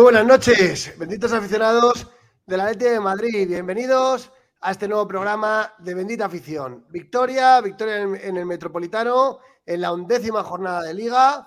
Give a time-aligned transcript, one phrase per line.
[0.00, 2.08] Muy buenas noches, benditos aficionados
[2.46, 3.46] de la Leti de Madrid.
[3.46, 6.86] Bienvenidos a este nuevo programa de Bendita Afición.
[6.88, 11.46] Victoria, victoria en el Metropolitano en la undécima jornada de Liga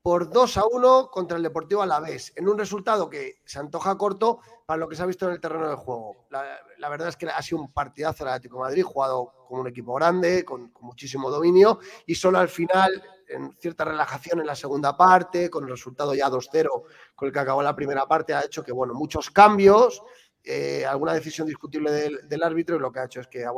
[0.00, 4.40] por 2 a 1 contra el Deportivo Alavés, en un resultado que se antoja corto
[4.64, 6.26] para lo que se ha visto en el terreno de juego.
[6.30, 9.68] La, verdad es que ha sido un partidazo el Atlético de Madrid, jugado como un
[9.68, 14.96] equipo grande, con, muchísimo dominio, y solo al final, en cierta relajación en la segunda
[14.96, 16.68] parte, con el resultado ya 2-0
[17.14, 20.02] con el que acabó la primera parte, ha hecho que, bueno, muchos cambios,
[20.42, 21.90] eh, alguna decisión discutible
[22.22, 23.52] del, árbitro, y lo que ha hecho es que ah,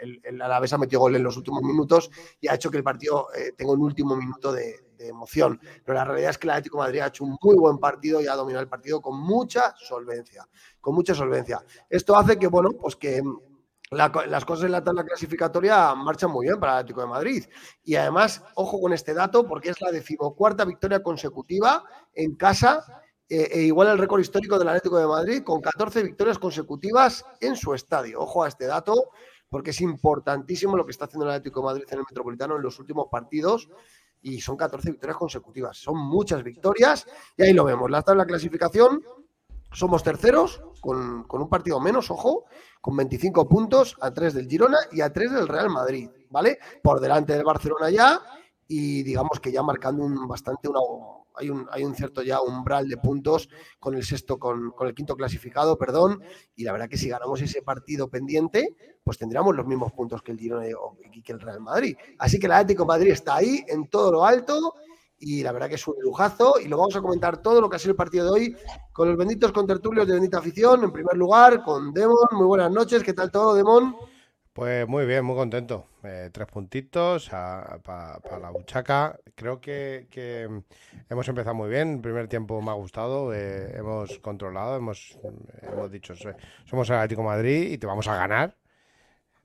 [0.00, 3.28] el, Alavés ha metido gol en los últimos minutos y ha hecho que el partido
[3.34, 5.60] eh, tenga un último minuto de, emoción.
[5.84, 8.26] Pero la realidad es que el Atlético Madrid ha hecho un muy buen partido y
[8.28, 10.48] ha dominado el partido con mucha solvencia.
[10.80, 11.62] Con mucha solvencia.
[11.90, 13.22] Esto hace que, bueno, pues que
[13.90, 17.44] las cosas en la tabla clasificatoria marchan muy bien para el Atlético de Madrid.
[17.84, 22.84] Y además, ojo con este dato, porque es la decimocuarta victoria consecutiva en casa
[23.28, 27.56] eh, e igual el récord histórico del Atlético de Madrid con 14 victorias consecutivas en
[27.56, 28.20] su estadio.
[28.20, 29.10] Ojo a este dato,
[29.48, 32.62] porque es importantísimo lo que está haciendo el Atlético de Madrid en el Metropolitano en
[32.62, 33.68] los últimos partidos
[34.22, 35.76] y son 14 victorias consecutivas.
[35.76, 37.90] Son muchas victorias y ahí lo vemos.
[37.90, 39.02] La tabla clasificación,
[39.76, 42.46] somos terceros con, un partido menos, ojo,
[42.80, 46.58] con 25 puntos a 3 del Girona y a 3 del Real Madrid, ¿vale?
[46.82, 48.22] Por delante del Barcelona ya
[48.66, 50.80] y digamos que ya marcando un bastante una,
[51.34, 55.14] hay un, hay un cierto ya umbral de puntos con el sexto, con, el quinto
[55.14, 56.22] clasificado, perdón,
[56.54, 60.32] y la verdad que si ganamos ese partido pendiente, pues tendríamos los mismos puntos que
[60.32, 60.66] el Girona
[61.12, 61.94] y que el Real Madrid.
[62.18, 64.74] Así que el Atlético Madrid está ahí en todo lo alto
[65.18, 67.76] y la verdad que es un lujazo y lo vamos a comentar todo lo que
[67.76, 68.56] ha sido el partido de hoy
[68.92, 72.28] con los benditos contertulios de Bendita Afición, en primer lugar con Demon.
[72.32, 73.96] Muy buenas noches, ¿qué tal todo, Demon?
[74.56, 75.86] Pues muy bien, muy contento.
[76.02, 79.18] Eh, tres puntitos para la buchaca.
[79.34, 80.06] Creo que,
[81.10, 81.96] hemos empezado muy bien.
[81.96, 83.34] El primer tiempo me ha gustado.
[83.34, 85.18] Eh, hemos controlado, hemos,
[85.60, 86.14] hemos dicho,
[86.64, 88.56] somos el Atlético Madrid y te vamos a ganar.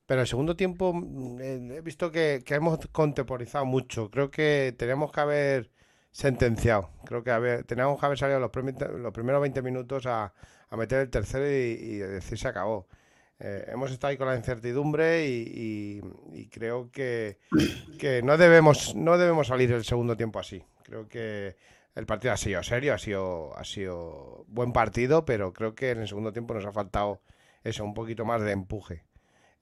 [0.06, 1.42] Pero el segundo tiempo mm,
[1.72, 4.10] he visto que, hemos contemporizado mucho.
[4.10, 5.72] Creo que tenemos que haber
[6.12, 6.90] sentenciado.
[7.06, 8.52] Creo que haber, teníamos que haber salido los,
[9.00, 10.34] los primeros 20 minutos a,
[10.72, 12.88] meter el tercero y, y decir se acabó.
[13.44, 16.00] Eh, hemos estado ahí con la incertidumbre y,
[16.52, 17.40] creo que,
[18.24, 20.64] no, debemos, no debemos salir el segundo tiempo así.
[20.84, 21.56] Creo que
[21.96, 26.02] el partido ha sido serio, ha sido, ha sido buen partido, pero creo que en
[26.02, 27.22] el segundo tiempo nos ha faltado
[27.64, 29.04] eso, un poquito más de empuje.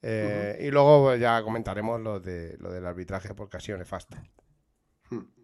[0.02, 4.16] Eh, y luego ya comentaremos lo, de, lo del arbitraje porque ha sido nefasto.
[5.10, 5.40] Hmm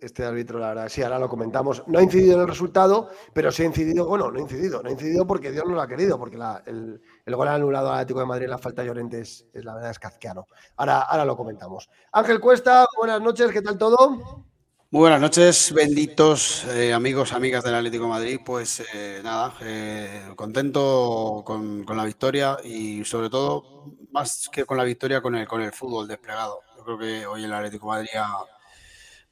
[0.00, 3.50] este árbitro, la verdad, sí, ahora lo comentamos, no ha incidido en el resultado, pero
[3.52, 5.86] sí ha incidido, bueno, no ha incidido, no ha incidido porque Dios no lo ha
[5.86, 9.46] querido, porque el, el, gol anulado al Atlético de Madrid, la falta de Llorente es,
[9.52, 10.46] la verdad es kazkiano.
[10.76, 11.88] Ahora, ahora lo comentamos.
[12.12, 14.46] Ángel Cuesta, buenas noches, ¿qué tal todo?
[14.92, 18.40] Muy buenas noches, benditos eh, amigos, amigas del Atlético Madrid.
[18.44, 24.84] Pues eh, nada, eh, contento con, la victoria y sobre todo, más que con la
[24.84, 26.60] victoria, con el, con el fútbol desplegado.
[26.76, 28.10] Yo creo que hoy el Atlético Madrid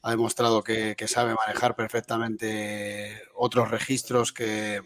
[0.03, 4.81] ha, demostrado que, sabe manejar perfectamente otros registros que,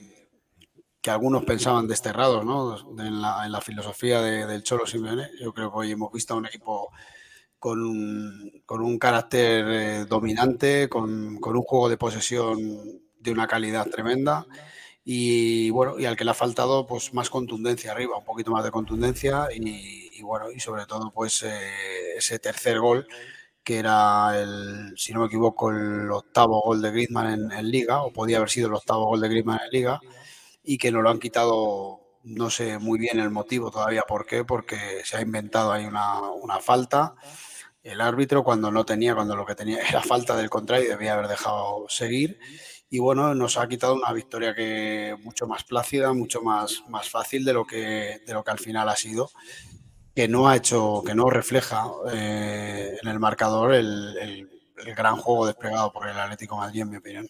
[1.07, 2.99] algunos pensaban desterrados ¿no?
[3.01, 5.31] en, la, filosofía del Cholo Simeone.
[5.41, 6.91] Yo creo que hoy hemos visto a un equipo
[7.65, 12.59] con con un carácter eh, dominante, con, con, un juego de posesión
[13.19, 14.47] de una calidad tremenda
[15.05, 18.65] y bueno, y al que le ha faltado pues más contundencia arriba, un poquito más
[18.65, 23.07] de contundencia y, bueno, y sobre todo pues eh, ese tercer gol
[23.63, 28.13] que era el, si no me equivoco, el octavo gol de Griezmann en, Liga, o
[28.13, 30.01] podía haber sido el octavo gol de Griezmann en Liga,
[30.63, 34.45] y que no lo han quitado, no sé muy bien el motivo todavía por qué,
[34.45, 37.15] porque se ha inventado ahí una, falta.
[37.85, 41.29] El árbitro cuando no tenía, cuando lo que tenía era falta del contrario, debía haber
[41.29, 42.41] dejado seguir.
[42.91, 47.45] Y bueno, nos ha quitado una victoria que mucho más plácida, mucho más, más fácil
[47.45, 49.31] de lo que, de lo que al final ha sido
[50.15, 54.49] que no ha hecho, que no refleja eh, en el marcador el, el,
[54.95, 57.29] gran juego desplegado por el Atlético Madrid, en mi opinión.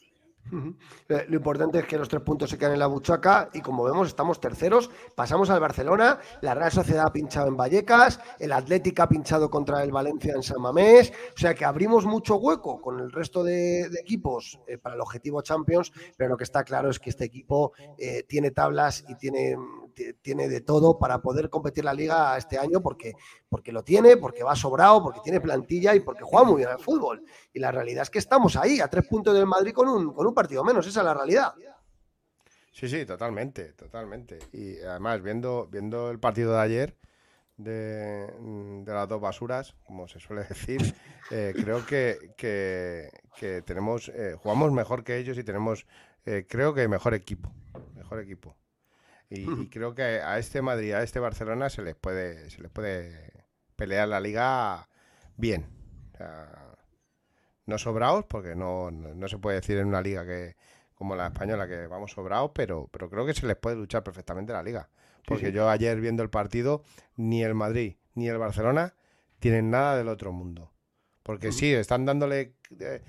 [0.52, 3.84] Eh, lo importante es que los tres puntos se quedan en la buchaca y como
[3.84, 9.02] vemos estamos terceros, pasamos al Barcelona, la Real Sociedad ha pinchado en Vallecas, el Atlético
[9.02, 13.00] ha pinchado contra el Valencia en San Mamés, o sea que abrimos mucho hueco con
[13.00, 16.98] el resto de, equipos eh, para el objetivo Champions, pero lo que está claro es
[16.98, 17.72] que este equipo
[18.28, 19.56] tiene tablas y tiene
[20.22, 23.14] tiene de todo para poder competir la liga este año porque,
[23.48, 26.78] porque lo tiene, porque va sobrado, porque tiene plantilla y porque juega muy bien al
[26.78, 27.24] fútbol.
[27.52, 30.26] Y la realidad es que estamos ahí, a tres puntos del Madrid con un, con
[30.26, 31.54] un partido menos, esa es la realidad.
[32.72, 34.38] Sí, sí, totalmente, totalmente.
[34.52, 36.96] Y además, viendo, viendo el partido de ayer,
[37.56, 40.94] de, las dos basuras, como se suele decir,
[41.30, 45.86] eh, creo que, que, tenemos, eh, jugamos mejor que ellos y tenemos
[46.26, 47.52] eh, creo que mejor equipo.
[47.94, 48.56] Mejor equipo.
[49.30, 53.32] Y, creo que a este Madrid, a este Barcelona se les puede, se les puede
[53.76, 54.88] pelear la liga
[55.36, 55.66] bien.
[57.66, 60.56] no sobrados, porque no, no, se puede decir en una liga que
[60.94, 64.52] como la española que vamos sobrados, pero, pero creo que se les puede luchar perfectamente
[64.52, 64.88] la liga.
[65.26, 66.84] Porque yo ayer viendo el partido,
[67.16, 68.94] ni el Madrid ni el Barcelona
[69.38, 70.72] tienen nada del otro mundo.
[71.22, 73.02] Porque sí, están dándole eh,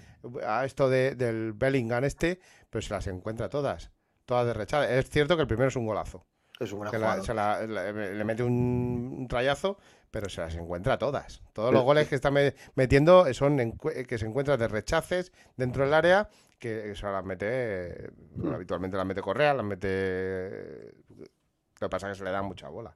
[0.46, 2.40] a esto del Bellingham este,
[2.70, 3.92] pero se las encuentra todas.
[4.26, 4.90] Todas derrechadas.
[4.90, 6.26] Es cierto que el primero es un golazo.
[6.60, 9.78] Es un que le mete un, trayazo,
[10.10, 11.42] pero se las encuentra todas.
[11.54, 12.32] Todos los goles que está
[12.76, 13.78] metiendo son
[14.08, 18.54] que se encuentran de rechaces dentro del área, que se las mete, mm.
[18.54, 20.94] habitualmente las mete Correa, las mete...
[21.18, 22.96] Lo que pasa es que se le da mucha bola.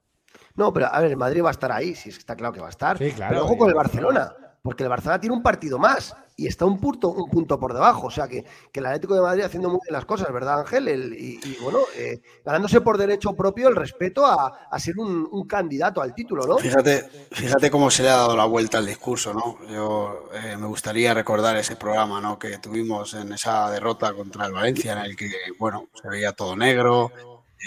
[0.56, 2.68] No, pero a ver, el Madrid va a estar ahí, sí, está claro que va
[2.68, 2.98] a estar.
[2.98, 3.34] Sí, claro.
[3.34, 6.80] Pero ojo con el Barcelona porque el Barcelona tiene un partido más y está un
[6.80, 8.08] punto, un punto por debajo.
[8.08, 10.88] O sea que, el Atlético de Madrid haciendo muy bien las cosas, ¿verdad, Ángel?
[10.88, 16.46] y, bueno, eh, ganándose por derecho propio el respeto a, ser un, candidato al título,
[16.46, 16.58] ¿no?
[16.58, 19.58] Fíjate, fíjate cómo se le ha dado la vuelta al discurso, ¿no?
[19.68, 22.38] Yo eh, me gustaría recordar ese programa ¿no?
[22.38, 26.56] que tuvimos en esa derrota contra el Valencia, en el que, bueno, se veía todo
[26.56, 27.12] negro,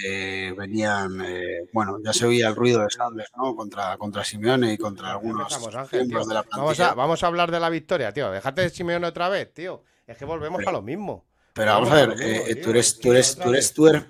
[0.05, 3.55] eh, venían, eh, bueno, ya se oía el ruido de sables, ¿no?
[3.55, 5.49] Contra, contra Simeone y contra algunos
[5.93, 6.95] miembros de la plantilla.
[6.95, 8.31] Vamos a, hablar de la victoria, tío.
[8.31, 9.83] Déjate de Simeone otra vez, tío.
[10.07, 11.27] Es que volvemos a lo mismo.
[11.55, 14.05] Pero vamos, a ver, eh, tú eres, tú eres, tú eres, tú eres,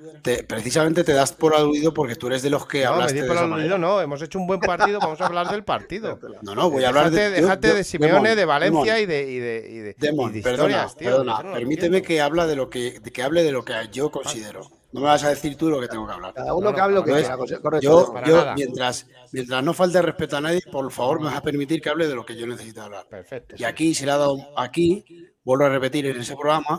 [0.45, 3.79] precisamente te das por aludido porque tú eres de los que no, hablaste por aludido,
[3.79, 6.21] no, hemos hecho un buen partido, vamos a hablar del partido.
[6.43, 7.31] No, no, voy a hablar de.
[7.31, 11.53] Déjate de Simeone, de Valencia y de, y de, y de, Demon, historias, perdona, tío.
[11.53, 14.71] permíteme que, habla de lo que, que hable de lo que yo considero.
[14.93, 16.35] No me vas a decir tú lo que tengo que hablar.
[16.35, 17.81] Cada uno que hable lo que quiera, correcto.
[17.81, 21.81] Yo, yo mientras, mientras no falte respeto a nadie, por favor, me vas a permitir
[21.81, 23.09] que hable de lo que yo necesito hablar.
[23.09, 23.55] Perfecto.
[23.59, 25.05] Y aquí se le ha dado, aquí,
[25.45, 26.79] vuelvo a repetir, en ese programa,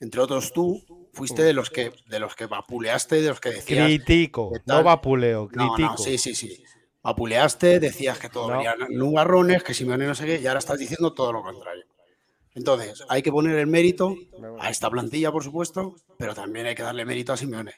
[0.00, 3.86] entre otros tú, fuiste de los que de los que vapuleaste, de los que decías.
[3.86, 5.98] Critico, no vapuleo, critico.
[5.98, 6.64] sí, sí, sí.
[7.02, 11.14] Vapuleaste, decías que todo venían nubarrones, que Simeone no sé qué, y ahora estás diciendo
[11.14, 11.84] todo lo contrario.
[12.54, 14.16] Entonces, hay que poner el mérito
[14.58, 17.74] a esta plantilla, por supuesto, pero también hay que darle mérito a Simeone.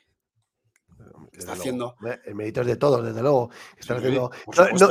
[1.32, 1.96] Está haciendo.
[2.24, 3.50] El mérito es de todos, desde luego.
[3.78, 4.30] haciendo...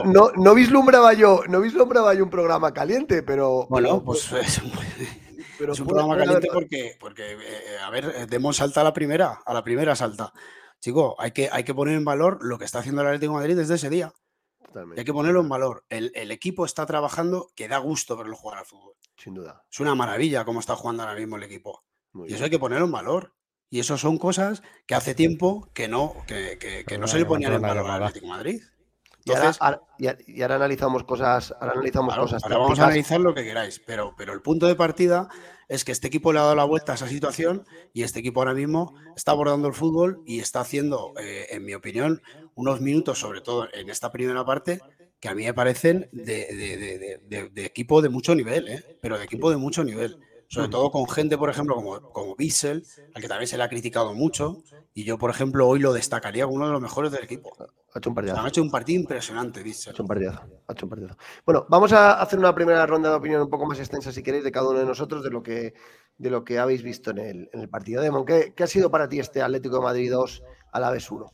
[0.05, 3.67] no, no, vislumbraba yo, no vislumbraba yo un programa caliente, pero.
[3.69, 8.93] Bueno, pues es, un programa caliente porque, porque eh, a ver, demos salta a la
[8.93, 10.33] primera, a la primera salta.
[10.79, 13.39] Chico, hay que, hay que poner en valor lo que está haciendo el Atlético de
[13.39, 14.11] Madrid desde ese día.
[14.97, 15.85] Hay que ponerlo en valor.
[15.89, 18.95] El, el, equipo está trabajando que da gusto verlo jugar al fútbol.
[19.17, 19.63] Sin duda.
[19.69, 21.83] Es una maravilla cómo está jugando ahora mismo el equipo.
[22.27, 23.33] y eso hay que ponerlo en valor.
[23.69, 27.53] Y eso son cosas que hace tiempo que no, que, que, no se le ponían
[27.53, 28.61] en valor al Atlético Madrid.
[29.23, 29.31] Y,
[30.41, 31.53] ahora, analizamos cosas.
[31.59, 32.43] Ahora analizamos cosas.
[32.43, 33.79] Ahora vamos a analizar lo que queráis.
[33.85, 35.29] Pero, pero el punto de partida
[35.67, 38.41] es que este equipo le ha dado la vuelta a esa situación y este equipo
[38.41, 42.21] ahora mismo está abordando el fútbol y está haciendo, eh, en mi opinión,
[42.55, 44.81] unos minutos, sobre todo en esta primera parte,
[45.21, 47.21] que a mí me parecen de,
[47.55, 48.97] equipo de mucho nivel, ¿eh?
[49.01, 50.19] pero de equipo de mucho nivel.
[50.49, 53.69] Sobre todo con gente, por ejemplo, como, como Bissell, al que también se le ha
[53.69, 54.61] criticado mucho.
[54.93, 57.55] Y yo, por ejemplo, hoy lo destacaría como uno de los mejores del equipo.
[57.93, 58.39] Ha hecho un partido.
[58.39, 59.91] Ha hecho un partido impresionante, Bissell.
[59.91, 60.11] Ha hecho un.
[60.67, 61.17] Ha hecho un partido.
[61.45, 64.43] Bueno, vamos a hacer una primera ronda de opinión un poco más extensa, si queréis,
[64.43, 65.73] de cada uno de nosotros, de lo que,
[66.17, 68.01] de lo que habéis visto en el, en el partido.
[68.01, 71.11] Demon, ¿qué, ¿qué ha sido para ti este Atlético de Madrid 2 a la vez
[71.11, 71.33] 1?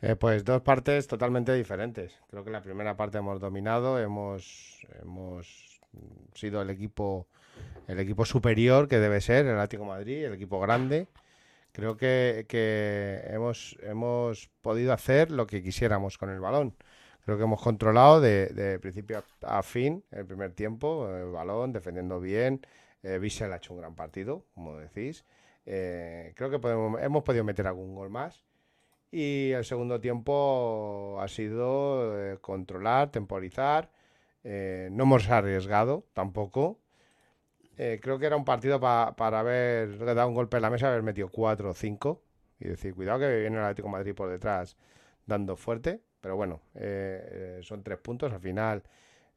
[0.00, 2.12] Eh, pues dos partes totalmente diferentes.
[2.30, 5.80] Creo que la primera parte hemos dominado, hemos, hemos
[6.34, 7.26] sido el equipo,
[7.88, 11.08] el equipo superior que debe ser, el Atlético Madrid, el equipo grande.
[11.72, 12.46] Creo que,
[13.30, 16.74] hemos, hemos podido hacer lo que quisiéramos con el balón.
[17.24, 22.60] Creo que hemos controlado de, principio a, fin el primer tiempo, el balón, defendiendo bien.
[23.02, 25.24] Eh, ha hecho un gran partido, como decís.
[25.66, 28.42] Eh, creo que podemos, hemos podido meter algún gol más.
[29.10, 33.90] Y el segundo tiempo ha sido eh, controlar, temporizar.
[34.44, 36.78] Eh, no hemos arriesgado tampoco.
[37.78, 41.02] Eh, creo que era un partido para haber dado un golpe en la mesa, haber
[41.02, 42.22] metido 4 o 5
[42.60, 44.76] y decir, cuidado que viene el Atlético Madrid por detrás
[45.26, 46.02] dando fuerte.
[46.20, 46.60] Pero bueno,
[47.62, 48.32] son tres puntos.
[48.32, 48.82] Al final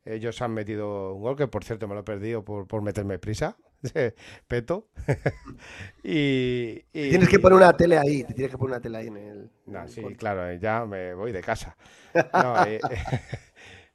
[0.03, 3.19] ellos han metido un gol que, por cierto, me lo he perdido por, por meterme
[3.19, 3.55] prisa.
[4.47, 4.89] peto.
[6.03, 9.17] y, Tienes que poner una tele ahí, te tienes que poner una tele ahí en
[9.17, 9.49] el.
[9.65, 11.75] No, sí, claro, ya me voy de casa.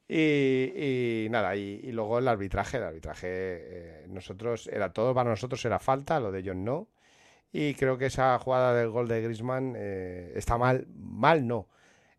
[0.08, 5.78] y, nada, y, luego el arbitraje, el arbitraje, eh, nosotros, era todo para nosotros era
[5.78, 6.88] falta, lo de ellos no.
[7.52, 11.68] Y creo que esa jugada del gol de Grisman eh, está mal, mal no.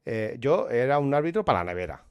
[0.05, 2.03] Eh, yo era un árbitro para la nevera.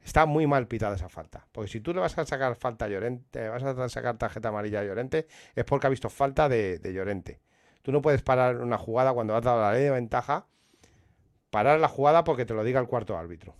[0.00, 1.46] Está muy mal pitada esa falta.
[1.52, 4.80] Porque si tú le vas a sacar falta a Llorente, vas a sacar tarjeta amarilla
[4.80, 7.40] a Llorente, es porque ha visto falta de, Llorente.
[7.82, 10.46] tú no puedes parar una jugada cuando has dado la ley de ventaja,
[11.50, 13.54] parar la jugada porque te lo diga el cuarto árbitro.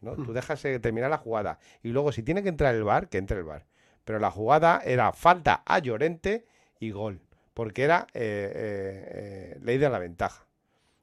[0.00, 0.16] ¿No?
[0.16, 1.58] Tú dejas terminar la jugada.
[1.82, 3.66] Y luego, si tiene que entrar el bar, que entre el bar.
[4.04, 6.46] Pero la jugada era falta a Llorente
[6.78, 7.20] y gol.
[7.54, 10.46] Porque era eh, eh, eh, ley de la ventaja.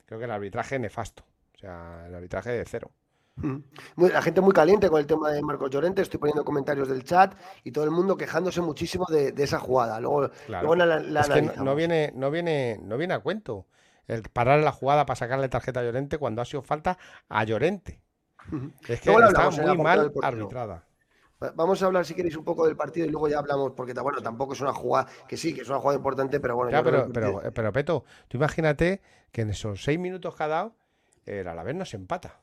[0.05, 1.23] Creo que el arbitraje nefasto.
[1.55, 2.91] O sea, el arbitraje de cero.
[3.97, 7.35] La gente muy caliente con el tema de Marcos Llorente, estoy poniendo comentarios del chat
[7.63, 9.99] y todo el mundo quejándose muchísimo de, esa jugada.
[9.99, 13.67] Luego, no viene, no viene, no viene a cuento
[14.07, 16.97] el parar la jugada para sacarle tarjeta a Llorente cuando ha sido falta
[17.29, 18.01] a Llorente.
[18.87, 20.83] Es que está muy mal arbitrada.
[21.55, 24.21] Vamos a hablar, si queréis, un poco del partido y luego ya hablamos, porque bueno,
[24.21, 26.71] tampoco es una jugada, que sí, que es una jugada importante, pero bueno.
[26.83, 29.01] pero, pero, pero, Peto, tú imagínate
[29.31, 30.75] que en esos seis minutos que ha dado,
[31.25, 32.39] el Alavés no se empata.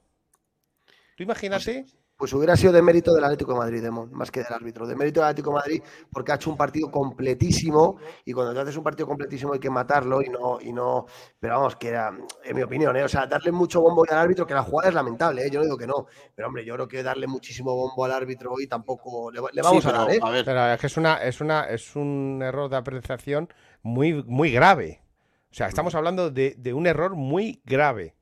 [1.17, 1.87] Tú imagínate.
[2.25, 4.87] Pues, hubiera sido de mérito del Atlético de Madrid, Demon, más que del árbitro.
[4.87, 7.99] De mérito del Atlético de Madrid, porque ha hecho un partido completísimo.
[8.25, 11.04] Y cuando te haces un partido completísimo hay que matarlo y no, y no.
[11.38, 13.04] Pero vamos, que era, en mi opinión, ¿eh?
[13.04, 15.50] o sea, darle mucho bombo al árbitro, que la jugada es lamentable, ¿eh?
[15.50, 16.07] yo no digo que no.
[16.35, 19.93] Pero hombre, yo creo que darle muchísimo bombo al árbitro hoy tampoco le, vamos a
[19.93, 20.19] dar, ¿eh?
[20.47, 23.52] Pero es que es una, es una, es un error de apreciación
[23.83, 25.02] muy, muy grave.
[25.50, 28.16] O sea, estamos hablando de, de un error muy grave.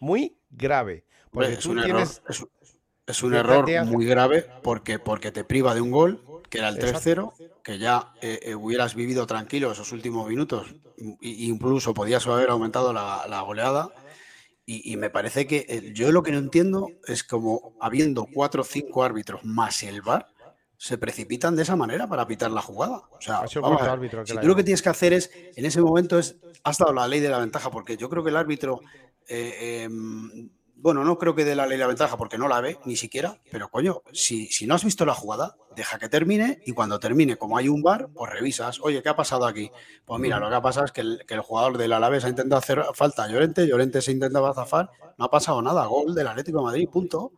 [0.00, 1.04] Muy grave
[1.38, 2.46] es, un error, es,
[3.22, 7.32] un error muy grave porque, porque te priva de un gol, que era el 3-0,
[7.62, 10.74] que ya eh, eh, hubieras vivido tranquilo esos últimos minutos,
[11.20, 13.90] incluso podías haber aumentado la, goleada.
[14.66, 18.64] Y, me parece que eh, yo lo que no entiendo es como habiendo cuatro o
[18.64, 20.28] cinco árbitros más el VAR,
[20.76, 23.02] se precipitan de esa manera para pitar la jugada.
[23.10, 26.78] O sea, si tú lo que tienes que hacer es, en ese momento es, has
[26.78, 28.80] dado la ley de la ventaja, porque yo creo que el árbitro
[29.26, 30.50] em,
[30.82, 33.38] bueno, no creo que dé la ley la ventaja porque no la ve ni siquiera,
[33.50, 37.36] pero coño, si, si no has visto la jugada, deja que termine y cuando termine,
[37.36, 39.70] como hay un bar, pues revisas, oye, ¿qué ha pasado aquí?
[40.04, 42.28] Pues mira, lo que ha pasado es que el, que el jugador del Alavés ha
[42.28, 46.26] intentado hacer falta a Llorente, Llorente se intentaba zafar, no ha pasado nada, gol del
[46.26, 47.32] Atlético de Madrid, punto.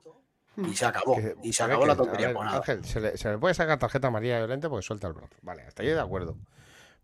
[0.56, 1.16] Y se acabó.
[1.42, 2.32] y se acabó la tontería.
[2.34, 5.34] Pues Ángel, se le, se le, puede sacar tarjeta amarilla Llorente porque suelta el brazo.
[5.40, 6.36] Vale, hasta ahí de acuerdo.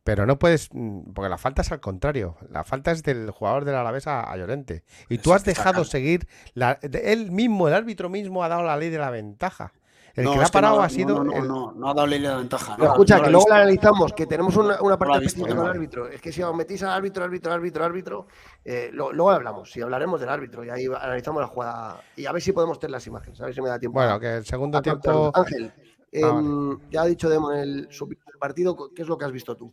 [0.08, 2.38] Pero no puedes, mm, porque la falta es al contrario.
[2.50, 4.82] La falta es del jugador del Alavés a, a Llorente.
[5.10, 8.88] Y tú has dejado seguir, la, él mismo, el árbitro mismo ha dado la ley
[8.88, 9.74] de la ventaja.
[10.14, 11.22] El que ha parado ha sido.
[11.22, 12.74] No, no, no, ha dado ley de la ventaja.
[12.82, 16.08] escucha, que luego la analizamos, que tenemos una, una parte específica con el árbitro.
[16.08, 18.26] Es que si os metís al árbitro, árbitro, árbitro, árbitro,
[18.64, 22.00] eh, luego hablamos, si hablaremos del árbitro y ahí analizamos la jugada.
[22.16, 23.98] Y a ver si podemos tener las imágenes, a ver si me da tiempo.
[23.98, 25.30] Bueno, que el segundo tiempo.
[25.34, 25.80] Ángel, ah,
[26.12, 29.54] em, ya ha dicho Demo en el, el partido, ¿qué es lo que has visto
[29.54, 29.70] tú?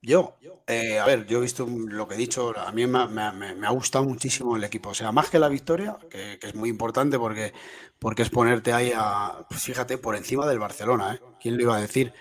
[0.00, 0.38] Yo,
[0.68, 4.04] eh, a ver, yo he visto lo que he dicho, a mí me, ha gustado
[4.04, 7.52] muchísimo el equipo, o sea, más que la victoria, que, es muy importante porque,
[7.98, 11.20] porque es ponerte ahí a, pues fíjate, por encima del Barcelona, ¿eh?
[11.40, 12.12] ¿Quién le iba a decir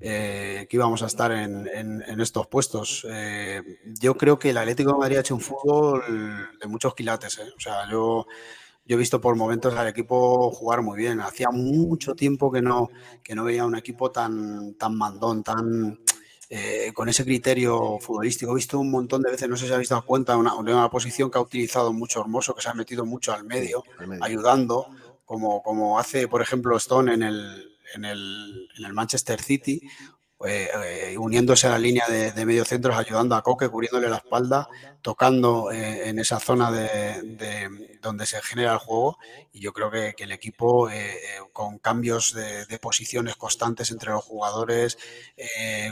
[0.00, 3.06] eh, que íbamos a estar en, estos puestos?
[3.10, 3.62] Eh,
[4.00, 6.02] yo creo que el Atlético de Madrid hecho un fútbol
[6.60, 8.26] de muchos quilates, o sea, yo
[8.86, 11.20] yo he visto por momentos al equipo jugar muy bien.
[11.20, 12.90] Hacía mucho tiempo que no,
[13.22, 16.03] que no veía un equipo tan, tan mandón, tan,
[16.50, 18.52] eh, con ese criterio futbolístico.
[18.52, 21.30] He visto un montón de veces, no sé si habéis dado cuenta, una, una posición
[21.30, 23.84] que ha utilizado mucho Hermoso, que se ha metido mucho al medio,
[24.20, 24.88] ayudando,
[25.24, 29.80] como, como hace, por ejemplo, Stone en el, en el, en el Manchester City,
[30.46, 30.68] eh,
[31.12, 34.68] eh, uniéndose a la línea de, medio centros, ayudando a Coque, cubriéndole la espalda,
[35.00, 37.68] tocando eh, en esa zona de,
[38.02, 39.18] donde se genera el juego.
[39.52, 40.88] Y yo creo que, el equipo,
[41.52, 44.98] con cambios de, posiciones constantes entre los jugadores,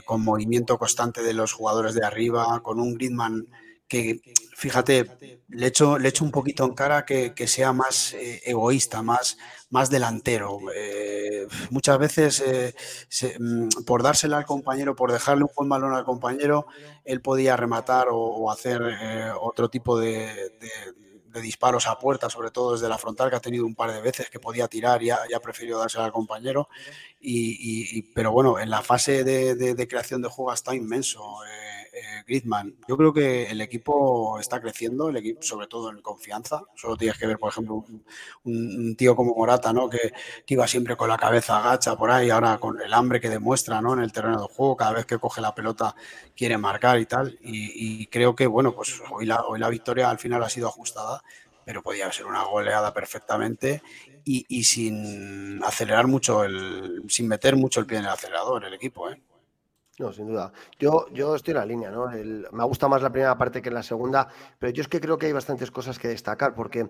[0.04, 3.48] con movimiento constante de los jugadores de arriba, con un Gridman
[3.88, 4.20] que,
[4.62, 8.14] fíjate, le echo, le echo un poquito en cara que, sea más
[8.44, 9.36] egoísta, más,
[9.70, 10.60] más delantero.
[10.72, 12.74] Eh, muchas veces, eh,
[13.40, 16.66] mm, por dársela al compañero, por dejarle un buen balón al compañero,
[17.04, 20.52] él podía rematar o, hacer eh, otro tipo de,
[21.42, 24.30] disparos a puerta, sobre todo desde la frontal, que ha tenido un par de veces
[24.30, 26.68] que podía tirar y ha, ya preferido dársela al compañero.
[27.18, 31.24] Y, pero bueno, en la fase de, creación de juego está inmenso.
[32.26, 32.76] Griezmann.
[32.88, 36.62] Yo creo que el equipo está creciendo, el equipo, sobre todo en confianza.
[36.74, 37.84] Solo tienes que ver, por ejemplo,
[38.44, 39.88] un, tío como Morata, ¿no?
[39.90, 40.12] Que,
[40.46, 43.94] iba siempre con la cabeza agacha por ahí, ahora con el hambre que demuestra ¿no?
[43.94, 45.94] en el terreno de juego, cada vez que coge la pelota
[46.36, 47.38] quiere marcar y tal.
[47.42, 51.22] Y, creo que, bueno, pues hoy la, hoy la victoria al final ha sido ajustada,
[51.64, 53.82] pero podía ser una goleada perfectamente
[54.24, 59.10] y, sin acelerar mucho, el, sin meter mucho el pie en el acelerador el equipo,
[59.10, 59.20] ¿eh?
[59.98, 60.52] No, sin duda.
[60.78, 62.06] Yo, yo estoy en la línea, ¿no?
[62.08, 64.26] me gusta más la primera parte que la segunda,
[64.58, 66.88] pero yo es que creo que hay bastantes cosas que destacar, porque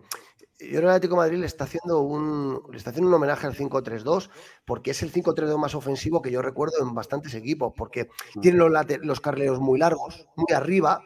[0.61, 3.57] yo el Atlético de Madrid le está haciendo un, le está haciendo un homenaje al
[3.57, 4.31] 5-3-2,
[4.65, 8.09] porque es el 5-3-2 más ofensivo que yo recuerdo en bastantes equipos, porque
[8.41, 8.71] tiene los,
[9.03, 11.03] los carrileros muy largos, muy arriba.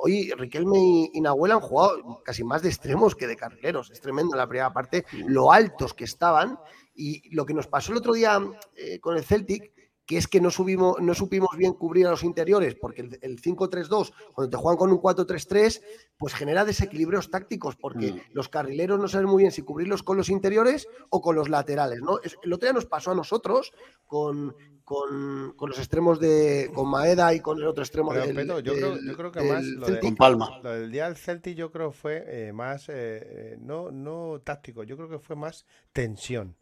[0.00, 3.90] hoy Riquelme y, Nahuel han jugado casi más de extremos que de carrileros.
[3.90, 6.58] Es tremendo en la primera parte, lo altos que estaban.
[6.92, 8.38] Y lo que nos pasó el otro día
[8.76, 9.72] eh, con el Celtic
[10.10, 14.12] que es que no, subimos, no supimos bien cubrir a los interiores, porque el, 5-3-2,
[14.34, 15.80] cuando te juegan con un 4-3-3,
[16.18, 18.20] pues genera desequilibrios tácticos, porque mm.
[18.32, 22.00] los carrileros no saben muy bien si cubrirlos con los interiores o con los laterales.
[22.00, 22.18] ¿no?
[22.42, 23.72] El otro día nos pasó a nosotros
[24.04, 28.74] con, con, los extremos de con Maeda y con el otro extremo del, yo,
[29.14, 30.58] creo, que más lo de, Palma.
[30.60, 34.82] Lo del día del Celtic yo creo fue eh, más eh, eh, no, no táctico,
[34.82, 36.56] yo creo que fue más tensión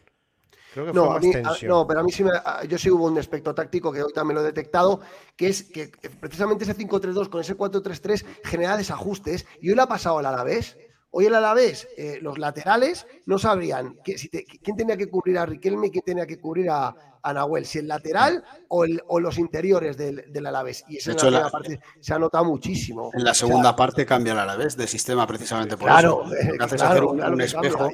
[0.87, 1.19] no,
[1.69, 2.31] no, pero a mí sí me,
[2.69, 5.01] yo sí hubo un aspecto táctico que hoy también lo he detectado,
[5.37, 9.89] que es que precisamente ese 5-3-2 con ese 4-3-3 genera desajustes y hoy lo ha
[9.89, 10.77] pasado al Alavés.
[11.11, 15.47] Hoy el Alavés, eh, los laterales no sabrían que, si quién tenía que cubrir a
[15.47, 19.97] Riquelme y quién tenía que cubrir a, a Nahuel, si el lateral o, los interiores
[19.97, 20.85] del, del, Alavés.
[20.89, 23.11] Y eso en la, parte se ha notado muchísimo.
[23.15, 26.23] En la segunda parte cambia el Alavés de sistema precisamente por eso.
[26.77, 27.91] claro, un, espejo.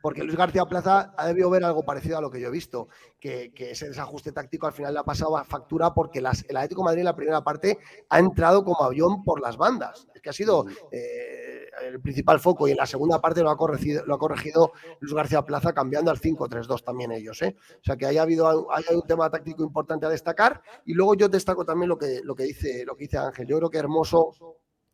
[0.00, 2.88] porque Luis García Plaza ha debido ver algo parecido a lo que yo he visto,
[3.20, 6.82] que, ese desajuste táctico al final le ha pasado a factura porque las, el Atlético
[6.82, 7.78] Madrid en la primera parte
[8.08, 10.07] ha entrado como avión por las bandas.
[10.20, 14.04] Que ha sido eh, el principal foco y en la segunda parte lo ha corregido,
[14.06, 17.40] lo ha corregido Luis García Plaza cambiando al 5-3-2 también ellos.
[17.42, 17.56] ¿eh?
[17.80, 20.62] O sea que haya habido hay un tema táctico importante a destacar.
[20.84, 23.46] Y luego yo destaco también lo que, lo que, dice, lo que dice Ángel.
[23.46, 24.34] Yo creo que Hermoso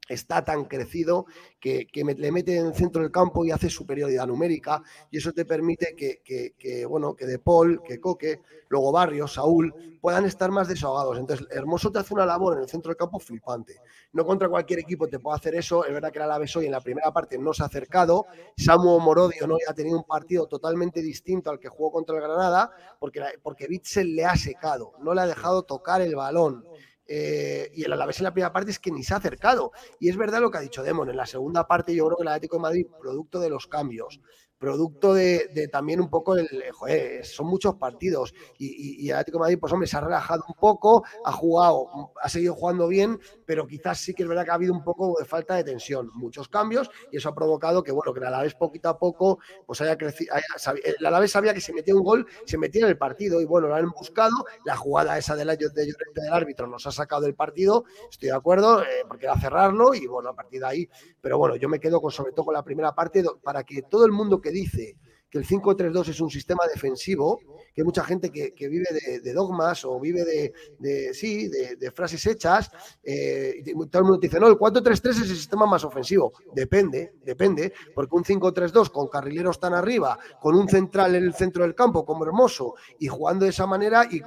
[0.08, 1.26] está tan crecido
[1.58, 5.44] que, le mete en el centro del campo y hace superioridad numérica y eso te
[5.44, 11.18] permite que, bueno, que De Paul, que Coque, luego Barrios, Saúl puedan estar más desahogados.
[11.18, 13.80] Entonces, Hermoso te hace una labor en el centro del campo flipante.
[14.12, 15.84] No contra cualquier equipo te puede hacer eso.
[15.84, 18.26] Es verdad que la Alavés hoy en la primera parte no se ha acercado.
[18.56, 22.70] Samu Morodio no ha tenido un partido totalmente distinto al que jugó contra el Granada
[23.00, 26.64] porque, porque Bitzel le ha secado, no le ha dejado tocar el balón.
[27.06, 29.72] Eh, y el Alavés en la primera parte es que ni se ha acercado.
[30.00, 31.10] Y es verdad lo que ha dicho Demon.
[31.10, 34.20] En la segunda parte, yo creo que el Atlético de Madrid, producto de los cambios,
[34.64, 39.58] producto de, también un poco el, joder, son muchos partidos y, el Atlético de Madrid,
[39.60, 43.98] pues hombre, se ha relajado un poco, ha jugado, ha seguido jugando bien, pero quizás
[43.98, 46.90] sí que es verdad que ha habido un poco de falta de tensión, muchos cambios
[47.12, 50.34] y eso ha provocado que, bueno, que el Alavés poquito a poco, pues haya crecido,
[50.82, 53.68] el Alavés sabía que se metía un gol, se metía en el partido y bueno,
[53.68, 57.34] lo han buscado, la jugada esa del, de Llorente del árbitro nos ha sacado del
[57.34, 60.88] partido, estoy de acuerdo, eh, porque era cerrarlo y bueno, a partir de ahí,
[61.20, 64.06] pero bueno, yo me quedo con sobre todo con la primera parte para que todo
[64.06, 64.96] el mundo que dice
[65.34, 67.40] que el 5-3-2 es un sistema defensivo,
[67.74, 68.86] que hay mucha gente que, vive
[69.20, 72.70] de, dogmas o vive de, sí, de, frases hechas,
[73.02, 76.34] eh, y todo el mundo dice, no, el 4-3-3 es el sistema más ofensivo.
[76.54, 81.64] Depende, depende, porque un 5-3-2 con carrileros tan arriba, con un central en el centro
[81.64, 84.20] del campo como hermoso, y jugando de esa manera, y,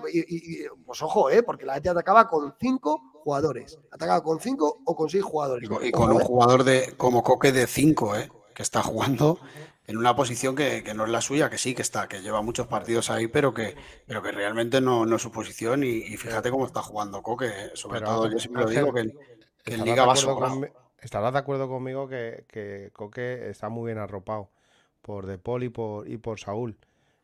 [0.86, 3.80] pues ojo, eh, porque la gente atacaba con 5 jugadores.
[3.92, 5.70] Atacaba con 5 o con 6 jugadores.
[5.82, 9.40] Y con, un jugador de como Coque de 5, eh, que está jugando
[9.88, 12.68] en una posición que, no es la suya, que sí, que está, que lleva muchos
[12.68, 13.74] partidos ahí, pero que,
[14.06, 15.84] pero que realmente no, no es su posición.
[15.86, 20.06] Y, fíjate cómo está jugando Coque, sobre todo, yo siempre lo digo, que, en Liga
[20.06, 20.62] va sobrado.
[21.00, 24.50] estarás de acuerdo conmigo que, que, Coque está muy bien arropado
[25.02, 26.78] por De Paul y por, y por Saúl.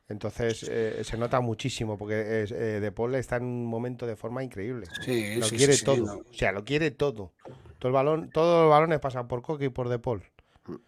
[0.07, 4.41] Entonces eh, se nota muchísimo porque eh, De Paul está en un momento de forma
[4.41, 4.87] increíble.
[5.01, 6.23] Sí, lo quiere todo.
[6.29, 7.33] O sea, lo quiere todo.
[7.79, 10.23] Todo el balón, todos los balones pasan por Coque y por De Paul.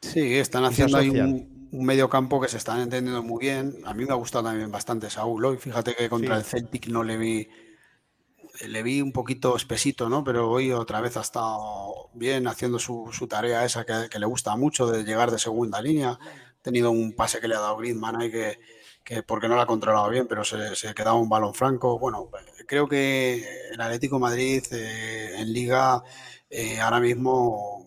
[0.02, 3.78] Sí, están haciendo ahí un, un medio campo que se están entendiendo muy bien.
[3.86, 5.58] A mí me ha gustado también bastante Saúl hoy.
[5.58, 7.50] Fíjate que contra el Celtic no le vi
[8.68, 10.24] le vi un poquito espesito, ¿no?
[10.24, 14.88] Pero hoy otra vez ha estado bien haciendo su, tarea esa que, le gusta mucho
[14.88, 16.12] de llegar de segunda línea.
[16.12, 18.58] Ha tenido un pase que le ha dado Griezmann ahí que,
[19.04, 22.00] que porque no lo ha controlado bien, pero se, se quedaba un balón franco.
[22.00, 22.30] Bueno,
[22.66, 26.04] creo que el Atlético Madrid eh, en Liga
[26.50, 27.85] eh, ahora mismo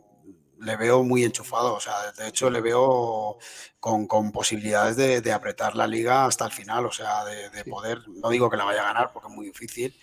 [0.60, 1.74] le veo muy enchufado.
[1.74, 3.38] O sea, de hecho, le veo
[3.80, 6.86] con, posibilidades de, apretar la liga hasta el final.
[6.86, 9.94] O sea, de, poder, no digo que la vaya a ganar porque es muy difícil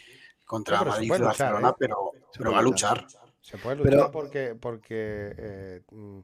[0.45, 1.75] contra Madrid y Barcelona, ¿eh?
[1.77, 3.05] pero, pero va a luchar.
[3.41, 6.19] Se puede luchar porque, porque eh, mm,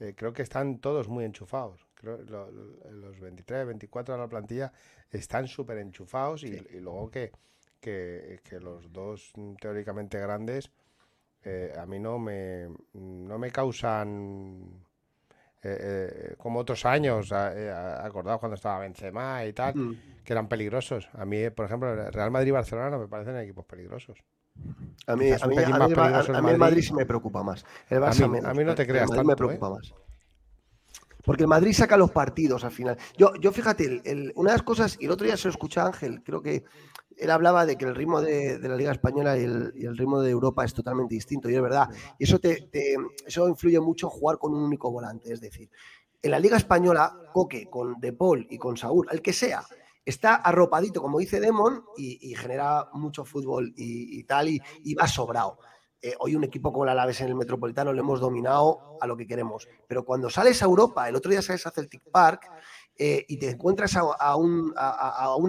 [0.00, 1.86] eh, creo que están todos muy enchufados.
[2.02, 4.72] los 23, 24 de la plantilla
[5.10, 7.32] están súper enchufados y, luego que,
[7.80, 10.70] que, que los dos mm, teóricamente grandes
[11.48, 14.82] eh, a mí no me, no me causan
[15.62, 19.96] eh, eh, como otros años, acordado cuando estaba Benzema y tal, mm.
[20.24, 21.08] que eran peligrosos.
[21.14, 24.18] A mí, por ejemplo, Real Madrid y Barcelona no me parecen equipos peligrosos.
[25.06, 27.64] A mí, a mí, el Madrid sí me preocupa más.
[27.88, 29.08] El Barça a, mí, a mí no te creas.
[29.08, 29.94] El me preocupa más.
[31.24, 32.96] Porque el Madrid saca los partidos al final.
[33.16, 34.02] Yo, yo fíjate,
[34.34, 36.64] una de las cosas, y el otro día se lo escuché a Ángel, creo que
[37.16, 40.64] él hablaba de que el ritmo de, la Liga Española y el, ritmo de Europa
[40.64, 41.88] es totalmente distinto, y es verdad.
[42.18, 42.68] Y eso, te,
[43.26, 45.32] eso influye mucho en jugar con un único volante.
[45.32, 45.70] Es decir,
[46.22, 49.64] en la Liga Española, Coque con De Paul y con Saúl, el que sea,
[50.04, 55.58] está arropadito, como dice Demon, y, genera mucho fútbol y, tal, y va sobrado.
[56.02, 59.16] Eh, hoy un equipo como el Alaves en el Metropolitano lo hemos dominado a lo
[59.16, 59.66] que queremos.
[59.88, 62.48] Pero cuando sales a Europa, el otro día sales a Celtic Park
[62.98, 64.72] eh, y te encuentras a, un,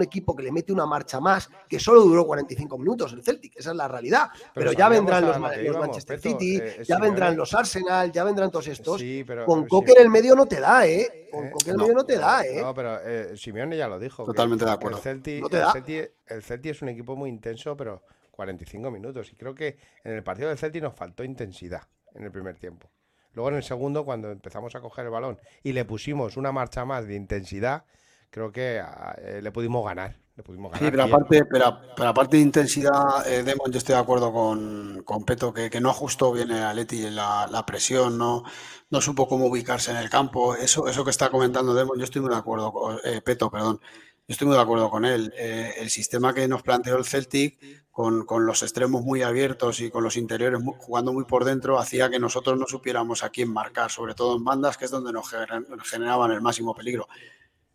[0.01, 3.71] equipo que le mete una marcha más, que solo duró 45 minutos el Celtic, esa
[3.71, 4.29] es la realidad.
[4.53, 9.01] Pero, ya vendrán los, Manchester City, eh, ya vendrán los Arsenal, ya vendrán todos estos.
[9.45, 11.29] Con Coque en el medio no te da, ¿eh?
[11.31, 12.61] Con Coque en el medio no te da, ¿eh?
[12.61, 12.99] No, pero
[13.35, 14.25] Simeone ya lo dijo.
[14.25, 15.01] Totalmente de acuerdo.
[15.03, 19.31] El el Celtic es un equipo muy intenso, pero 45 minutos.
[19.31, 21.81] Y creo que en el partido del Celtic nos faltó intensidad
[22.13, 22.89] en el primer tiempo.
[23.37, 26.85] Luego en el segundo, cuando empezamos a coger el balón y le pusimos una marcha
[26.85, 27.83] más de intensidad,
[28.31, 30.15] creo que ah, eh, le pudimos ganar.
[30.35, 34.01] Le pudimos ganar sí, pero aparte, pero, aparte de intensidad, eh, Demon, yo estoy de
[34.01, 38.43] acuerdo con, con Peto, que, que, no ajustó bien el Atleti la, la presión, no,
[38.89, 40.55] no supo cómo ubicarse en el campo.
[40.55, 43.79] Eso, eso que está comentando Demon, yo estoy muy de acuerdo, con, eh, Peto, perdón.
[44.27, 45.33] Estoy muy de acuerdo con él.
[45.37, 47.57] el sistema que nos planteó el Celtic
[47.91, 52.19] con, los extremos muy abiertos y con los interiores jugando muy por dentro, hacía que
[52.19, 55.33] nosotros no supiéramos a quién marcar, sobre todo en bandas, que es donde nos
[55.83, 57.07] generaban el máximo peligro.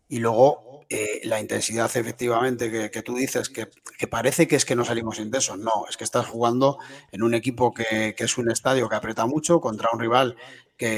[0.07, 3.67] Y luego eh, la intensidad efectivamente que, tú dices, que,
[4.07, 5.57] parece que es que no salimos intensos.
[5.57, 6.77] No, es que estás jugando
[7.11, 10.35] en un equipo que, que, es un estadio que aprieta mucho contra un rival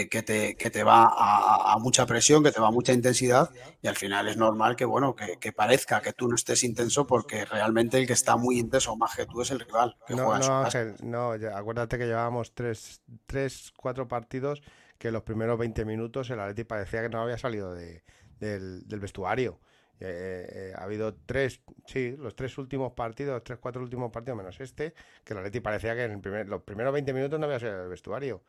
[0.09, 3.95] que, te, te, va a, mucha presión, que te va a mucha intensidad y al
[3.95, 8.07] final es normal que, bueno, que, parezca que tú no estés intenso porque realmente el
[8.07, 9.95] que está muy intenso más que tú es el rival.
[10.09, 14.63] no, no, Ángel, no, acuérdate que llevábamos tres, tres, cuatro partidos
[14.97, 18.03] que los primeros 20 minutos el Atleti parecía que no había salido de,
[18.39, 19.59] del, vestuario.
[19.99, 24.37] Eh, eh, eh, ha habido tres, sí, los tres últimos partidos, tres, cuatro últimos partidos
[24.37, 24.93] menos este,
[25.23, 27.81] que el Atleti parecía que en el primer, los primeros 20 minutos no había salido
[27.81, 28.41] del vestuario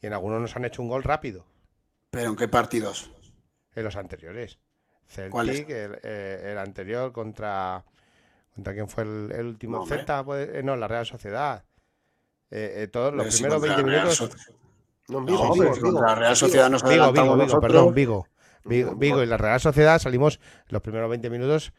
[0.00, 1.46] y en algunos nos han hecho un gol rápido.
[2.10, 3.10] ¿Pero en qué partidos?
[3.74, 4.58] En los anteriores.
[5.06, 7.84] Celtic, eh, el, anterior contra.
[8.54, 9.78] ¿Contra quién fue el, último?
[9.78, 11.64] No, Z, eh, no, la Real Sociedad.
[12.50, 14.30] Eh, eh todos los primeros 20 minutos.
[15.08, 18.26] No, Vigo, Vigo, la Real Sociedad nos Vigo, Vigo, Vigo, perdón, Vigo.
[18.64, 21.72] Vigo, y la Real Sociedad salimos los primeros 20 minutos.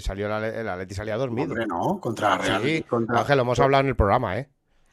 [0.00, 1.50] salió la, el Atleti salía dormido.
[1.50, 2.62] Hombre, no, contra la Real.
[2.62, 3.20] Sí, contra...
[3.20, 4.48] Ángel, lo hemos hablado en el programa, ¿eh?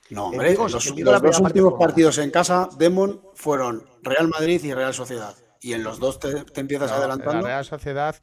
[0.10, 5.36] No, hombre, los, dos últimos partidos en casa, Demon, fueron Real Madrid y Real Sociedad.
[5.62, 7.42] Y en los dos te, empiezas adelantando.
[7.42, 8.16] La Real Sociedad,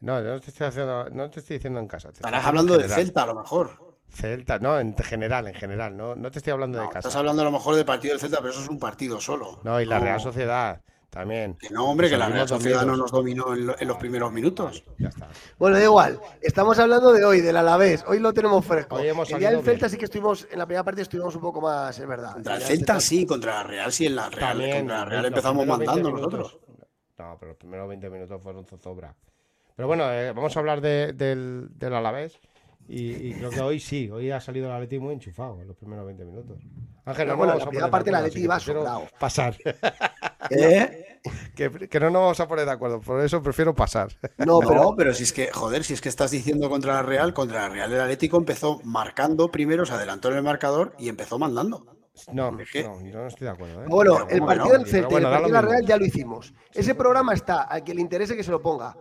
[0.00, 2.08] no, no te estoy, haciendo, no te estoy diciendo en casa.
[2.08, 3.86] Estarás hablando de Celta, a lo mejor.
[4.08, 7.00] Celta, no, en general, en general, no, no te estoy hablando de casa.
[7.00, 9.60] Estás hablando a lo mejor del partido del Celta, pero eso es un partido solo.
[9.62, 10.80] No, y la Real Sociedad.
[11.10, 11.54] También.
[11.54, 14.84] Que no, hombre, que la Real Sociedad no nos dominó en, los primeros minutos.
[14.98, 15.28] Ya está.
[15.58, 16.20] Bueno, da igual.
[16.42, 18.04] Estamos hablando de hoy, del Alavés.
[18.06, 18.98] Hoy lo tenemos fresco.
[18.98, 21.98] el día del Celta sí que estuvimos, en la primera parte estuvimos un poco más,
[21.98, 22.34] es verdad.
[22.34, 24.58] Contra el Celta sí, contra la Real sí, en la Real.
[24.58, 26.58] contra la Real empezamos mandando nosotros.
[27.18, 29.14] No, pero los primeros 20 minutos fueron zozobra.
[29.74, 32.38] Pero bueno, eh, vamos a hablar del, del Alavés.
[32.88, 36.06] Y, creo que hoy sí, hoy ha salido la Leti muy enchufado en los primeros
[36.06, 36.62] 20 minutos.
[37.04, 39.06] Ángel, no, bueno, la primera parte la Leti iba sobrado.
[39.18, 39.56] Pasar.
[40.50, 41.18] ¿Eh?
[41.56, 41.68] Que,
[41.98, 44.12] no nos vamos a poner de acuerdo, por eso prefiero pasar.
[44.38, 47.34] No, pero, pero si es que, joder, si es que estás diciendo contra la Real,
[47.34, 51.38] contra la Real el Atlético empezó marcando primero, se adelantó en el marcador y empezó
[51.38, 51.84] mandando.
[52.32, 53.82] No, no, yo no estoy de acuerdo.
[53.82, 53.86] ¿eh?
[53.88, 56.54] Bueno, el partido del Celta y el partido de la Real ya lo hicimos.
[56.72, 58.96] Ese programa está, a quien le interese que se lo ponga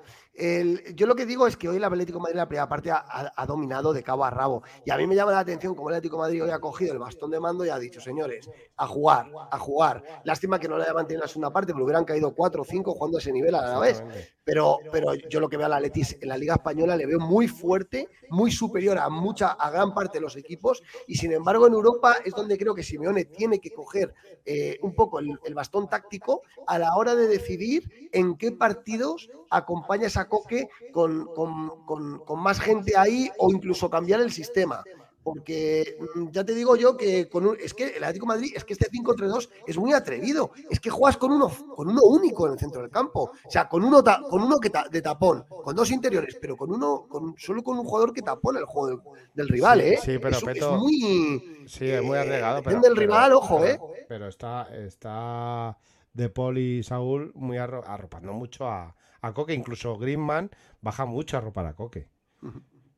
[0.96, 3.46] yo lo que digo es que hoy el Atlético de Madrid la primera parte ha,
[3.48, 4.64] dominado de cabo a rabo.
[4.86, 6.94] Y a mí me llama la atención cómo el Atlético de Madrid hoy ha cogido
[6.94, 10.04] el bastón de mando y ha dicho, señores, a jugar, a jugar.
[10.24, 12.66] Lástima que no le haya mantenido en la segunda parte, pero hubieran caído cuatro o
[12.66, 14.04] cinco jugando a ese nivel a la vez.
[14.44, 17.20] Pero, pero yo lo que veo a la Letis en la Liga Española le veo
[17.20, 20.84] muy fuerte, muy superior a mucha, a gran parte de los equipos.
[21.08, 24.14] Y sin embargo, en Europa es donde creo que Simeone tiene que coger
[24.46, 29.30] eh, un poco el, el bastón táctico a la hora de decidir en qué partidos
[29.50, 34.84] acompaña esa Coque con, con, más gente ahí o incluso cambiar el sistema.
[35.26, 38.64] Porque mm, ya te digo yo que con un, es que el Atlético Madrid, es
[38.64, 40.52] que este 5-3-2 es muy atrevido.
[40.70, 43.32] Es que juegas con uno, con uno único en el centro del campo.
[43.44, 47.08] O sea, con uno, con uno que de tapón, con dos interiores, pero con uno,
[47.10, 49.98] con, solo con un jugador que tapona el juego del, rival, ¿eh?
[50.00, 51.66] Sí, pero es, muy.
[51.68, 52.62] Sí, es muy arriesgado.
[52.62, 53.80] Pero, del rival, ojo, ¿eh?
[54.08, 55.76] Pero está, está
[56.14, 58.96] De Paul y Saúl muy arropando mucho a
[59.28, 62.10] a Coque, incluso Greenman baja mucho a ropa a Coque.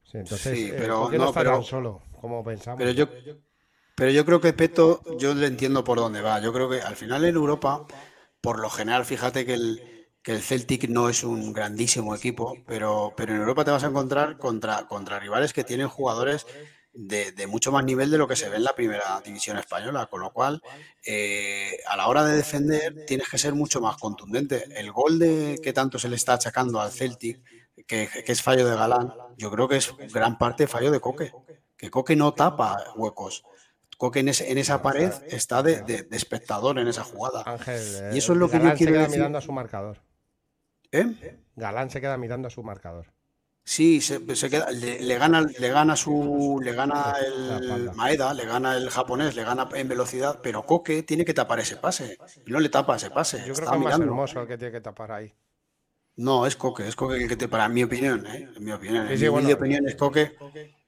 [0.04, 2.78] Sí, entonces, Sí, eh, pero Coque no, no está pero- tan solo como pensamos.
[2.80, 3.08] Pero yo,
[3.96, 6.40] pero yo creo que Peto, yo le entiendo por dónde va.
[6.40, 7.86] Yo creo que al final en Europa,
[8.42, 9.82] por lo general, fíjate que el,
[10.22, 13.88] que el Celtic no es un grandísimo equipo, pero, pero en Europa te vas a
[13.88, 16.46] encontrar contra, contra rivales que tienen jugadores
[17.00, 20.08] de, de mucho más nivel de lo que se ve en la primera división española,
[20.08, 20.62] con lo cual
[21.06, 24.66] eh, a la hora de defender tienes que ser mucho más contundente.
[24.80, 27.42] El gol de que tanto se le está achacando al Celtic,
[27.86, 31.32] que, que es fallo de Galán, yo creo que es gran parte fallo de Coque,
[31.78, 33.44] que Coque no tapa huecos.
[34.00, 37.44] Coque en, ese- en esa pared está de, de- de espectador en esa jugada.
[37.46, 39.18] Ángel, eh, Y eso es lo que yo Galán quiero se queda decir.
[39.18, 40.02] mirando a su marcador.
[40.92, 41.38] ¿Eh?
[41.56, 43.14] Galán se queda mirando a su marcador.
[43.70, 47.92] Sí, se, se queda, le, le gana, le gana su, le gana el.
[47.94, 51.76] Maeda, le gana el japonés, le gana en velocidad, pero Coque tiene que tapar ese
[51.76, 52.18] pase.
[52.46, 53.44] Y no le tapa ese pase.
[53.46, 55.34] Yo creo que es más hermoso el que tiene que tapar ahí.
[56.16, 58.50] No, es Coque, es Coque el que te, para mi opinión, ¿eh?
[58.56, 59.54] En mi opinión, en Sí, sí, mi bueno.
[59.54, 60.36] opinión es Coque,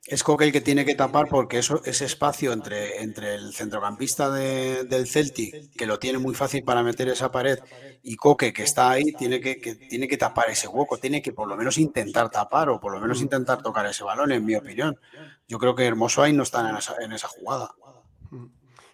[0.06, 4.32] es Coque el que tiene que tapar porque eso, ese espacio entre, entre el centrocampista
[4.32, 7.60] de- del Celtic, que lo tiene muy fácil para meter esa pared,
[8.02, 11.34] y Coque que está ahí, tiene que, que- tiene que tapar ese hueco, tiene que
[11.34, 14.56] por lo menos intentar tapar o por lo menos intentar tocar ese balón, en mi
[14.56, 14.98] opinión.
[15.48, 17.72] Yo creo que Hermoso ahí no está en esa, en esa jugada.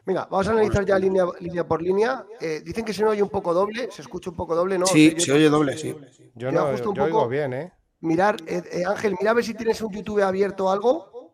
[0.05, 2.25] Venga, vamos a analizar ya línea, línea por línea.
[2.39, 4.85] Eh, dicen que se oye un poco doble, se escucha un poco doble, ¿no?
[4.85, 5.95] Sí, se oye doble, sí.
[6.35, 7.29] Yo no, ajusto un yo oigo poco.
[7.29, 7.73] bien, ¿eh?
[8.05, 11.33] Mirar, eh, eh, Ángel, mira a ver si tienes un YouTube abierto o algo.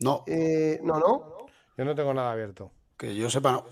[0.00, 1.46] No, Eh, no, no.
[1.76, 2.70] Yo no tengo nada abierto.
[2.96, 3.64] que yo sepa, no.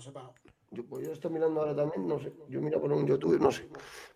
[0.71, 2.33] Yo, pues yo estoy mirando ahora también, no sé.
[2.49, 3.67] Yo miro por un YouTube, no sé.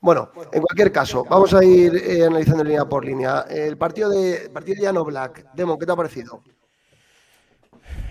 [0.02, 3.42] Bueno, en cualquier caso, vamos a ir eh, analizando línea por línea.
[3.50, 5.54] El partido de partido de Llano Black.
[5.54, 6.42] Demon, ¿qué te ha parecido?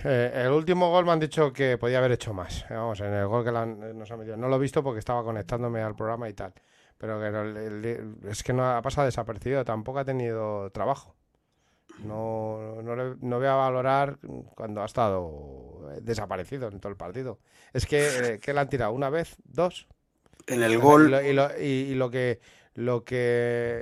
[0.05, 2.65] Eh, el último gol me han dicho que podía haber hecho más.
[2.69, 4.37] Vamos, en el gol que han- eh, nos han metido.
[4.37, 6.53] No lo he visto porque estaba conectándome al programa y tal.
[6.97, 9.65] Pero que el- el- es que no ha pasado desapercibido.
[9.65, 11.15] Tampoco ha tenido trabajo.
[11.97, 14.19] No, no, le- no voy a valorar
[14.55, 17.39] cuando ha estado eh, desaparecido en todo el partido.
[17.73, 19.87] Es que, eh, que le han tirado una vez, dos.
[20.47, 22.39] En el Y gol, lo, y lo- y- y lo que,
[22.75, 23.17] lo que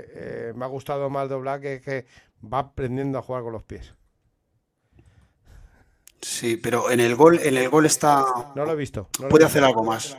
[0.09, 2.05] eh, me ha gustado más de Oblak es que
[2.43, 3.93] va aprendiendo a jugar con los pies.
[6.21, 8.25] sí, pero en el gol, en el gol está,
[8.55, 9.09] No lo he visto.
[9.19, 9.59] no lo he puede visto.
[9.59, 10.17] hacer algo más.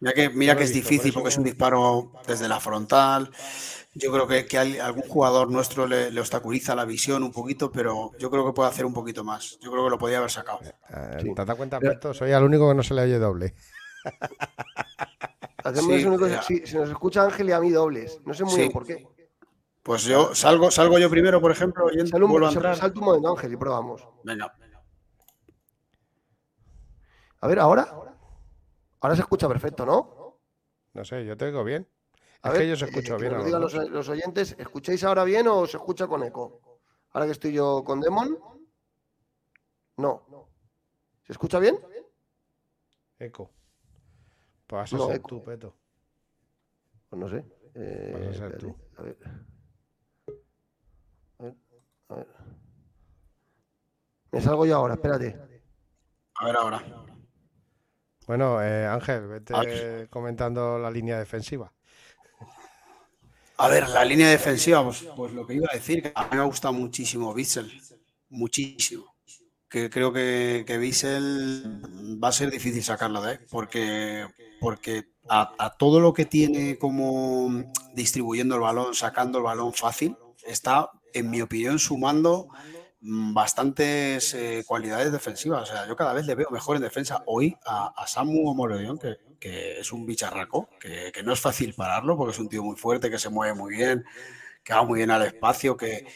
[0.00, 3.30] Mira que, mira que es difícil porque es un disparo desde la frontal.
[3.94, 7.70] Yo creo que, que al- algún jugador nuestro le, le obstaculiza la visión un poquito,
[7.70, 9.58] pero yo creo que puede hacer un poquito más.
[9.60, 10.60] Yo creo que lo podía haber sacado.
[10.62, 11.34] Eh, Sí.
[11.34, 12.14] ¿Te das cuenta, Peto?
[12.14, 13.54] Soy el único que no se le oye doble.
[15.64, 18.18] Hacemos Sí, se nos escucha Ángel y a mí dobles.
[18.24, 18.60] No sé muy Sí.
[18.60, 19.06] bien por qué.
[19.82, 22.56] Pues yo salgo, salgo yo primero, por ejemplo, y ent- Sal un, vuelvo a sal-
[22.58, 22.76] entrar.
[22.76, 24.06] salta un momento, Ángel, y probamos.
[24.24, 24.54] Venga.
[27.40, 27.88] A ver, ahora.
[29.00, 30.38] Ahora se escucha perfecto, ¿no?
[30.92, 31.88] No sé, yo te oigo bien.
[32.42, 33.44] A es ver, que yo os eh, escucho bien.
[33.44, 36.80] digan los oyentes, ¿escucháis ahora bien o se escucha con eco?
[37.12, 38.38] Ahora que estoy yo con Demon.
[39.96, 40.48] No.
[41.24, 41.78] ¿Se escucha bien?
[43.18, 43.50] Eco.
[44.66, 45.28] Pues vas a No, ser eco.
[45.28, 45.74] tú, Peto.
[47.08, 47.44] Pues no sé.
[47.74, 48.76] Eh, Vas a ser tú.
[48.96, 49.18] A ver.
[51.38, 51.54] A ver,
[52.08, 52.26] a ver.
[54.32, 55.36] Me salgo yo ahora, espérate.
[56.36, 56.82] A ver ahora.
[58.30, 61.72] Bueno, eh, Ángel, vete comentando la línea defensiva.
[63.56, 66.36] A ver, la línea defensiva, pues, pues lo que iba a decir, que a mí
[66.36, 67.68] me gusta muchísimo Bissell,
[68.28, 69.16] muchísimo.
[69.68, 71.82] Que creo que, que Bissell
[72.22, 74.24] va a ser difícil sacarlo de porque,
[74.60, 77.64] porque a, a todo lo que tiene como
[77.94, 80.16] distribuyendo el balón, sacando el balón fácil,
[80.46, 82.46] está, en mi opinión, sumando
[83.00, 85.62] bastantes eh, cualidades defensivas.
[85.62, 87.22] O sea, yo cada vez le veo mejor en defensa.
[87.26, 92.16] Hoy a, a Samu Morodeón, que, que es un bicharraco, que, no es fácil pararlo
[92.16, 94.04] porque es un tío muy fuerte, que se mueve muy bien,
[94.62, 96.06] que va muy bien al espacio, que,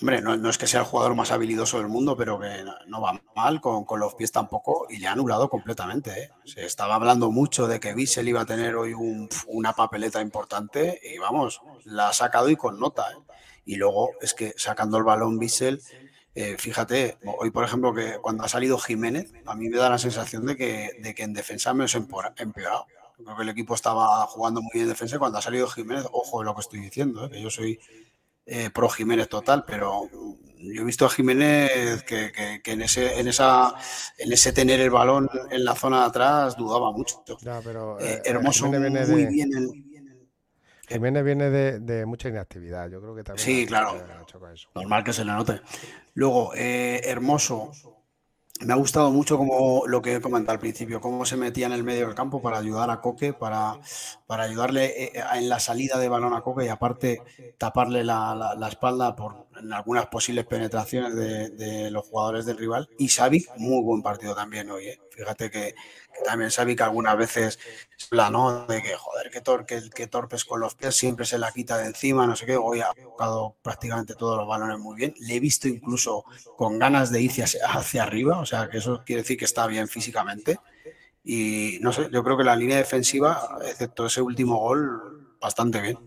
[0.00, 3.20] hombre, no, es que sea el jugador más habilidoso del mundo, pero que no, va
[3.36, 6.24] mal, con, con los pies tampoco, y le ha anulado completamente.
[6.24, 6.30] ¿eh?
[6.44, 11.00] Se estaba hablando mucho de que Bissell iba a tener hoy un- una papeleta importante,
[11.04, 13.12] y vamos, la ha sacado y con nota.
[13.12, 13.16] ¿eh?
[13.64, 15.80] Y luego es que sacando el balón Bissell,
[16.34, 19.98] eh, fíjate, hoy por ejemplo que cuando ha salido Jiménez, a mí me da la
[19.98, 21.86] sensación de que, de que en defensa me ha
[22.36, 22.86] empeorado.
[23.22, 26.06] Creo que el equipo estaba jugando muy bien en defensa y cuando ha salido Jiménez,
[26.12, 27.30] ojo de lo que estoy diciendo, ¿eh?
[27.30, 27.78] que yo soy
[28.46, 30.08] eh, pro Jiménez total, pero
[30.58, 33.74] yo he visto a Jiménez que, que- que en, ese, en, esa,
[34.18, 37.22] en ese tener el balón en la zona de atrás dudaba mucho.
[37.42, 39.50] Ya, pero Eh, hermoso, viene muy de, bien.
[39.56, 39.89] en-
[40.90, 42.88] Jiménez viene de, de mucha inactividad.
[42.90, 43.44] Yo creo que también.
[43.44, 43.94] Sí, claro.
[44.52, 44.68] eso.
[44.74, 45.60] Normal que se le note.
[46.14, 47.72] Luego, eh, Hermoso
[48.60, 51.72] me ha gustado mucho como lo que he comentado al principio, cómo se metía en
[51.72, 53.78] el medio del campo para ayudar a Coque, para,
[54.26, 57.22] para ayudarle eh, en la salida de balón a Coque y aparte
[57.56, 62.88] taparle la, espalda por en algunas posibles penetraciones de, los jugadores del rival.
[62.98, 64.88] Y Xavi, muy buen partido también hoy.
[64.88, 65.00] ¿eh?
[65.10, 65.74] Fíjate que,
[66.24, 67.58] también Xavi que algunas veces
[68.10, 68.66] la ¿no?
[68.66, 71.86] De que, joder, que, tor que, torpes con los pies, siempre se la quita de
[71.86, 72.56] encima, no sé qué.
[72.56, 75.14] Hoy ha tocado prácticamente todos los balones muy bien.
[75.20, 76.24] Le he visto incluso
[76.56, 79.88] con ganas de irse hacia, arriba, o sea, que eso quiere decir que está bien
[79.88, 80.58] físicamente.
[81.22, 85.98] Y no sé, yo creo que la línea defensiva, excepto ese último gol, bastante bien.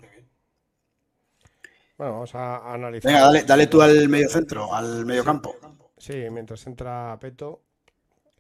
[1.97, 3.12] Bueno, vamos a analizar.
[3.12, 5.56] Venga, dale, dale tú al medio centro, al medio campo.
[5.97, 7.62] Sí, mientras entra Peto,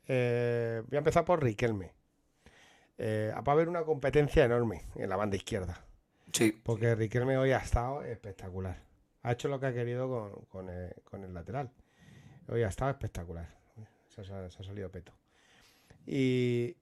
[0.07, 1.93] eh, voy a empezar por Riquelme.
[2.97, 5.83] Eh, va a haber una competencia enorme en la banda izquierda.
[6.31, 6.51] Sí.
[6.63, 8.81] Porque Riquelme hoy ha estado espectacular.
[9.21, 11.71] Ha hecho lo que ha querido con, eh, el, lateral.
[12.49, 13.47] Hoy ha estado espectacular.
[14.09, 15.13] Se ha, salido peto.
[16.05, 16.75] Y,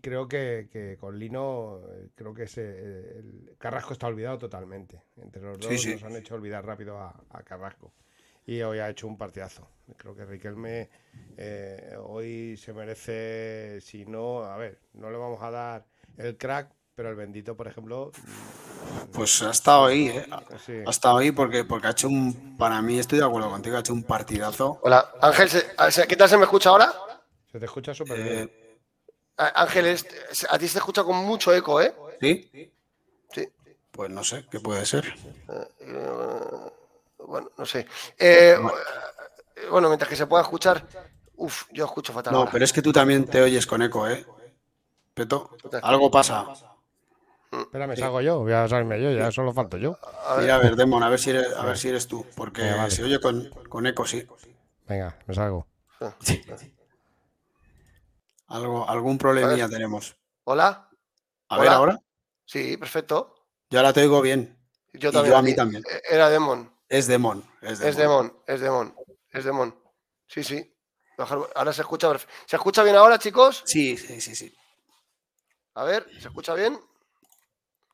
[0.00, 1.80] creo que, con Lino,
[2.14, 5.02] creo que ese, el Carrasco está olvidado totalmente.
[5.16, 7.92] Entre los dos nos han hecho olvidar rápido a Carrasco
[8.46, 9.68] y hoy ha hecho un partidazo.
[9.96, 10.88] Creo que Riquelme
[11.36, 16.72] eh, hoy se merece, si no, a ver, no le vamos a dar el crack,
[16.94, 18.10] pero el bendito, por ejemplo.
[18.16, 20.26] Mm, pues ha estado ahí, ¿eh?
[20.86, 22.56] Ha estado ahí porque, porque ha hecho un.
[22.56, 24.80] Para mí, estoy de acuerdo contigo, ha hecho un partidazo.
[24.82, 25.48] Hola, Ángel,
[26.08, 26.92] ¿qué tal se me escucha ahora?
[27.50, 28.50] Se te escucha súper bien.
[29.38, 29.96] Eh, Ángel,
[30.50, 31.94] a ti se te escucha con mucho eco, ¿eh?
[32.20, 32.72] Sí.
[33.32, 33.48] Sí.
[33.90, 35.14] Pues no sé, ¿qué puede ser?
[35.80, 36.40] Eh,
[37.18, 37.86] bueno, no sé.
[38.18, 38.56] Eh,
[39.70, 40.86] bueno, mientras que se pueda escuchar,
[41.36, 42.32] uff, yo escucho fatal.
[42.32, 44.26] No, pero es que tú también te oyes con eco, ¿eh?
[45.14, 45.50] Peto,
[45.82, 46.46] algo pasa.
[47.52, 49.98] Espérame, salgo yo, voy a salirme yo, ya solo falto yo.
[50.28, 52.62] A ver, a ver Demon, a ver si eres, a ver si eres tú, porque
[52.88, 54.26] se oye con, eco, sí.
[54.86, 55.66] Venga, me salgo.
[58.50, 60.16] Algo, algún problemilla tenemos.
[60.44, 60.90] Hola.
[61.48, 62.00] A ver ahora.
[62.44, 63.34] Sí, perfecto.
[63.70, 64.58] Yo ahora te oigo bien.
[64.92, 65.32] Yo también.
[65.32, 65.84] yo a mí también.
[66.08, 66.74] Era Demon.
[66.88, 67.48] Es Demon.
[67.62, 68.96] Es Demon, es Demon.
[69.30, 69.80] Es Demon.
[70.26, 70.76] Sí, sí.
[71.54, 72.10] Ahora se escucha.
[72.46, 73.62] ¿Se escucha bien ahora, chicos?
[73.64, 74.52] Sí, sí, sí, sí.
[75.74, 76.80] A ver, ¿se escucha bien?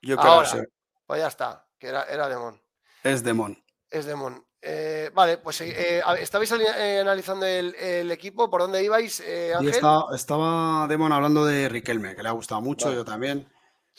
[0.01, 0.59] Yo creo que sí.
[1.07, 2.59] Pues ya está, que era, era Demon.
[3.03, 3.63] Es Demon.
[3.91, 4.46] Es Demon.
[4.69, 8.51] Eh, vale, pues eh, ¿estabais eh, analizando el, equipo?
[8.51, 9.23] ¿Por dónde ibais,
[9.57, 9.81] Ángel?
[10.13, 13.47] estaba, Demon hablando de Riquelme, que le ha gustado mucho, yo también.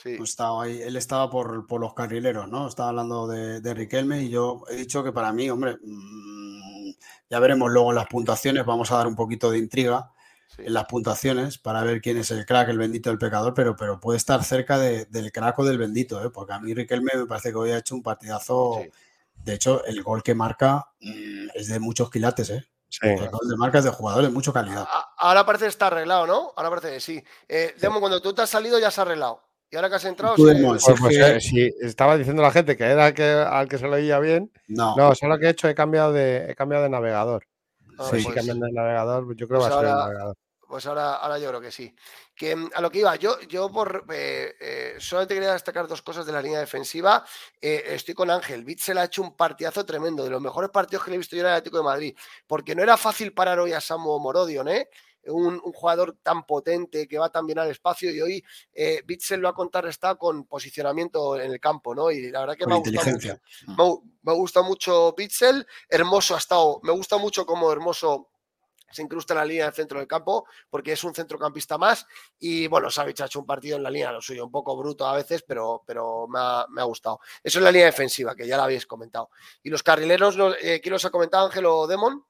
[0.04, 2.68] Pues estaba ahí, él estaba por, los carrileros, ¿no?
[2.68, 6.92] Estaba hablando de, Riquelme y yo he dicho que para mí, hombre, mm,
[7.30, 10.12] ya veremos luego en las puntuaciones, vamos a dar un poquito de intriga
[10.58, 14.02] en las puntuaciones para ver quién es el crack, el bendito, el pecador, pero, pero
[14.02, 16.30] puede estar cerca del crack o del bendito, ¿eh?
[16.30, 18.82] porque a mí Riquelme me parece que hoy ha hecho un partidazo.
[19.44, 22.66] De hecho, el gol que marca mm, es de muchos quilates, ¿eh?
[23.02, 24.88] El gol de marcas de jugadores, mucha calidad.
[25.18, 26.54] Ahora parece que está arreglado, ¿no?
[26.56, 27.24] Ahora parece que sí.
[27.48, 29.42] Eh, Demo, cuando tú te has salido ya se ha arreglado.
[29.70, 30.36] Y ahora que has entrado.
[30.36, 33.96] Pues, pues, eh, si estaba diciendo la gente que era que, al que se lo
[33.96, 34.52] oía bien.
[34.68, 34.96] No.
[34.96, 37.46] No, solo que he hecho he cambiado de, he cambiado de navegador.
[38.00, 40.38] Ah, sí, pues, cambiando de navegador, yo creo que va a ser el navegador.
[40.68, 41.96] Pues ahora, ahora yo creo que sí.
[42.36, 46.02] Que mm, a lo que iba, yo, yo por eh, eh, solamente quería destacar dos
[46.02, 47.26] cosas de la línea defensiva.
[47.62, 48.66] estoy con Ángel.
[48.66, 51.42] Bitzel ha hecho un partidazo tremendo, de los mejores partidos que le he visto yo
[51.42, 52.18] en el Atlético de Madrid.
[52.46, 54.90] Porque no era fácil parar hoy a Samu Morodion, ¿eh?
[55.30, 58.44] un, jugador tan potente que va tan bien al espacio y hoy
[58.74, 62.12] eh, Bitzel lo ha contrarrestado con posicionamiento en el campo, ¿no?
[62.12, 66.80] Y la verdad que me ha, gustado mucho, me, gusta mucho Bitzel, Hermoso ha estado,
[66.84, 68.30] me gusta mucho como Hermoso
[68.90, 72.06] se incrusta en la línea del centro del campo porque es un centrocampista más
[72.40, 75.06] y bueno, Savic ha hecho un partido en la línea, lo suyo, un poco bruto
[75.06, 77.20] a veces, pero, pero me, ha, gustado.
[77.44, 79.30] Eso es la línea defensiva, que ya la habéis comentado.
[79.64, 82.24] ¿Y los carrileros, eh, quién los ha comentado, Ángel o Demon?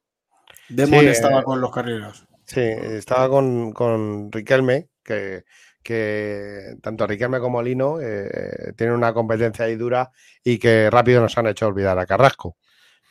[0.70, 2.26] Demon estaba eh, con los carrileros.
[2.46, 5.44] Sí, estaba con, Riquelme, que,
[5.84, 10.12] que tanto Riquelme como Lino eh, tienen una competencia ahí dura
[10.44, 12.56] y que rápido nos han hecho olvidar a Carrasco.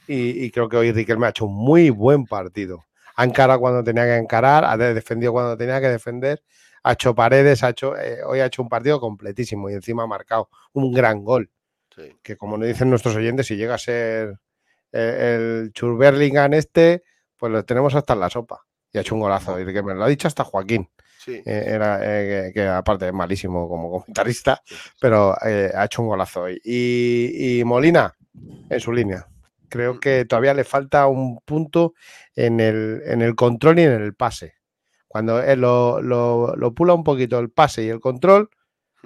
[0.09, 2.86] Y, creo que hoy Riquelme ha hecho un muy buen partido.
[3.17, 6.43] Ha encarado cuando tenía que encarar, ha defendido cuando tenía que defender,
[6.83, 10.07] ha hecho paredes, ha hecho, eh, hoy ha hecho un partido completísimo y encima ha
[10.07, 11.51] marcado un gran gol.
[12.23, 14.39] Que como nos dicen nuestros oyentes, si llega a ser
[14.93, 17.03] eh, el Churberlingan este,
[17.37, 19.59] pues lo tenemos hasta en la sopa y ha hecho un golazo.
[19.59, 20.89] Y que me lo ha dicho hasta Joaquín.
[21.27, 24.62] Eh, era, eh, que, aparte es malísimo como comentarista,
[25.01, 26.49] pero ha hecho un golazo.
[26.49, 26.59] Y,
[27.59, 28.14] y Molina,
[28.71, 29.27] en su línea.
[29.69, 31.95] Creo que todavía le falta un punto
[32.35, 34.55] en el, en el control y en el pase.
[35.09, 38.51] Cuando él lo, lo, pula un poquito el pase y el control,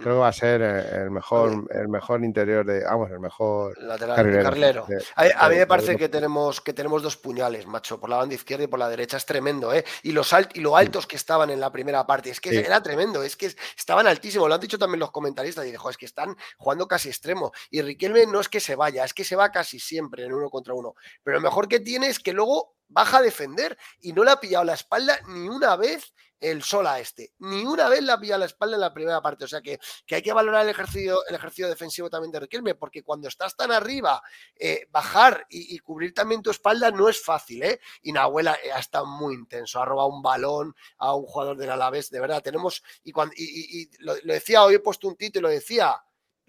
[0.01, 3.79] Creo que va a ser eh, el mejor, el mejor interior de, vamos, el mejor
[3.79, 4.87] lateral carrilero.
[5.15, 8.65] a, mí me parece que tenemos que tenemos dos puñales, macho, por la banda izquierda
[8.65, 9.17] y por la derecha.
[9.17, 9.85] Es tremendo, ¿eh?
[10.03, 13.23] Y los y lo altos que estaban en la primera parte, es que era tremendo,
[13.23, 14.49] es que estaban altísimos.
[14.49, 17.53] Lo han dicho también los comentaristas y dijo, es que están jugando casi extremo.
[17.71, 20.51] Y Riquelme no es que se vaya, es que se va casi siempre en uno
[20.51, 20.95] contra uno.
[21.23, 24.41] Pero lo mejor que tiene es que luego baja a defender y no le ha
[24.41, 27.35] pillado la espalda ni una vez el Sola este.
[27.39, 29.45] Ni una vez le ha pillado la espalda en la primera parte.
[29.45, 32.75] O sea que, que hay que valorar el ejercicio, el ejercicio defensivo también de Riquelme,
[32.75, 34.23] porque cuando estás tan arriba,
[34.59, 37.81] eh, bajar y, cubrir también tu espalda no es fácil, ¿eh?
[38.03, 41.71] Y Nahuela eh, ha estado muy intenso, ha robado un balón a un jugador del
[41.71, 45.55] Alavés, de verdad, tenemos, y, cuando, y, lo, decía, hoy he puesto un título, lo
[45.55, 46.01] decía,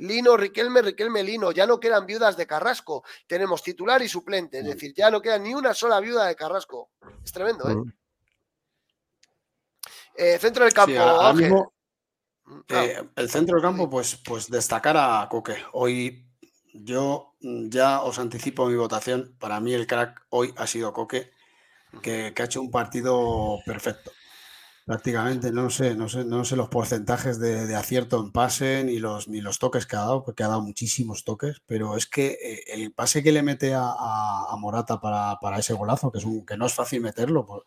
[0.01, 1.51] Lino, Riquelme, Riquelme, Lino.
[1.51, 3.03] Ya no quedan viudas de Carrasco.
[3.27, 4.59] Tenemos titular y suplente.
[4.59, 4.67] Es mm.
[4.67, 6.89] decir, ya no queda ni una sola viuda de Carrasco.
[7.23, 7.75] Es tremendo, ¿eh?
[7.75, 7.93] Mm.
[10.15, 11.73] eh centro del campo.
[12.45, 15.57] Mm, eh, el centro del campo, pues, pues destacar a Coque.
[15.73, 16.27] Hoy
[16.73, 19.35] yo ya os anticipo mi votación.
[19.39, 21.31] Para mí el crack hoy ha sido Coque,
[22.01, 24.11] que ha hecho un partido perfecto.
[24.85, 29.27] Prácticamente, no sé, no sé, no sé los porcentajes de, acierto en pase ni los,
[29.27, 32.63] ni los toques que ha dado, porque ha dado muchísimos toques, pero es que eh,
[32.67, 36.65] el pase que le mete a, Morata para, ese golazo, que, es un, que no
[36.65, 37.63] es fácil meterlo,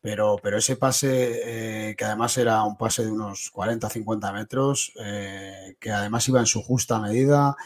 [0.00, 5.76] pero, pero ese pase, eh, que además era un pase de unos 40-50 metros, eh,
[5.78, 7.56] que además iba en su justa medida,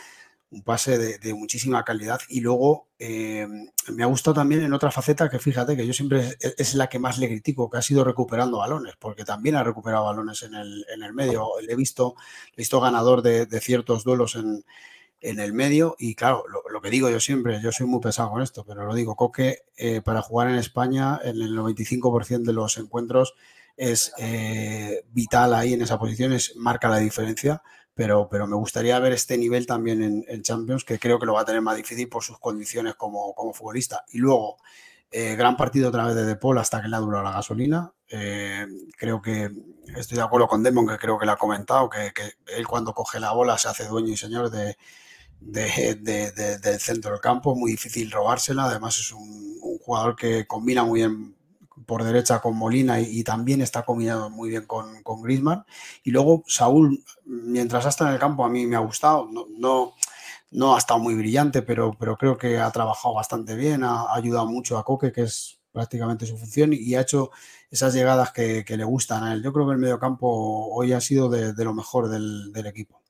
[0.55, 2.21] un pase de, muchísima calidad.
[2.29, 3.47] Y luego eh,
[3.93, 7.01] me ha gustado también en otra faceta que fíjate que yo siempre es, la que
[7.01, 10.87] más le critico, que ha sido recuperando balones, porque también ha recuperado balones en el,
[10.95, 11.49] en el medio.
[11.61, 12.15] Le he visto,
[12.57, 14.65] visto ganador de, ciertos duelos en,
[15.21, 15.97] el medio.
[15.99, 18.95] Y claro, lo, que digo yo siempre, yo soy muy pesado con esto, pero lo
[18.95, 23.35] digo, Coque eh, para jugar en España en el 95% de los encuentros
[23.77, 27.63] es eh, vital ahí en esa posición, es, marca la diferencia
[27.95, 31.43] pero, pero me gustaría ver este nivel también en, Champions, que creo que lo va
[31.43, 34.05] a tener más difícil por sus condiciones como, futbolista.
[34.13, 34.59] Y luego,
[35.11, 37.93] eh, gran partido otra vez de De Paul hasta que le ha durado la gasolina.
[38.09, 38.67] Eh,
[38.99, 39.49] creo que
[39.97, 42.13] estoy de acuerdo con Demon, que creo que le ha comentado, que,
[42.47, 44.77] él cuando coge la bola se hace dueño y señor de,
[45.41, 51.01] del centro del campo, muy difícil robársela, además es un, un, jugador que combina muy
[51.01, 51.34] bien
[51.87, 55.65] por derecha con Molina y, también está combinado muy bien con, con Griezmann.
[56.03, 59.29] Y luego Saúl, mientras ha estado en el campo, a mí me ha gustado.
[59.31, 59.95] No,
[60.51, 64.47] no, ha estado muy brillante, pero, pero creo que ha trabajado bastante bien, ha, ayudado
[64.47, 67.31] mucho a Coque, que es prácticamente su función, y ha hecho
[67.71, 69.43] esas llegadas que, le gustan a él.
[69.43, 70.29] Yo creo que el mediocampo
[70.73, 73.04] hoy ha sido de, lo mejor del equipo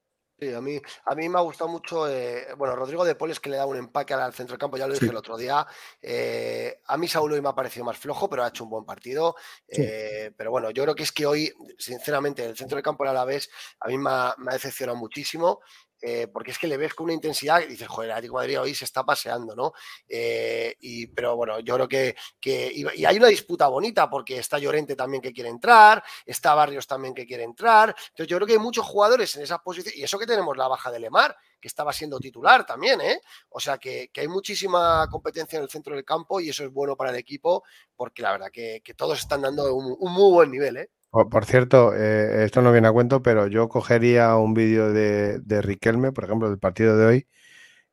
[0.52, 3.56] a mí, a mí me ha gustado mucho, eh, bueno, Rodrigo de Poles que le
[3.56, 5.66] da un empaque al centro del campo, ya lo dije el otro día.
[6.02, 8.84] Eh, a mí Saúl hoy me ha parecido más flojo, pero ha hecho un buen
[8.84, 9.36] partido.
[9.68, 13.24] Eh, pero bueno, yo creo que es que hoy, sinceramente, el centro del campo la
[13.24, 15.60] vez a mí me ha, me ha decepcionado muchísimo.
[16.06, 18.60] Eh, porque es que le ves con una intensidad y dices, joder, el Atlético Madrid
[18.60, 19.72] hoy se está paseando, ¿no?
[20.06, 24.96] Eh, y, pero bueno, yo creo que, y, hay una disputa bonita porque está Llorente
[24.96, 28.58] también que quiere entrar, está Barrios también que quiere entrar, entonces yo creo que hay
[28.58, 31.90] muchos jugadores en esa posición, y eso que tenemos la baja de Lemar, que estaba
[31.90, 33.22] siendo titular también, ¿eh?
[33.48, 36.96] O sea que, hay muchísima competencia en el centro del campo y eso es bueno
[36.96, 37.64] para el equipo
[37.96, 40.90] porque la verdad que, todos están dando un, un muy buen nivel, ¿eh?
[41.14, 46.10] Por, cierto, eh, esto no viene a cuento, pero yo cogería un vídeo de, Riquelme,
[46.10, 47.28] por ejemplo, del partido de hoy,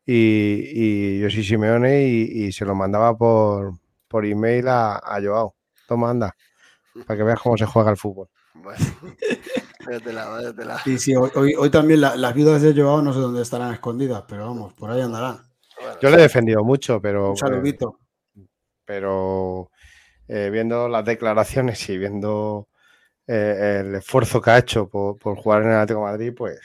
[0.04, 3.74] y, yo soy Simeone y, se lo mandaba por,
[4.08, 5.54] por email a, a Joao.
[5.88, 6.36] Toma, anda,
[7.06, 8.28] para que veas cómo se juega el fútbol.
[8.56, 8.80] Bueno,
[10.84, 14.74] Sí, sí, hoy, también las viudas de Joao no sé dónde estarán escondidas, pero vamos,
[14.74, 15.44] por ahí andarán.
[16.02, 17.32] yo le he defendido mucho, pero.
[17.32, 18.00] Un saludito.
[18.84, 19.70] pero
[20.28, 22.68] eh, viendo las declaraciones y viendo
[23.28, 26.60] eh, el esfuerzo que ha hecho por, jugar en el Atlético Madrid, pues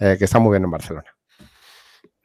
[0.00, 1.15] eh, que está muy bien en Barcelona.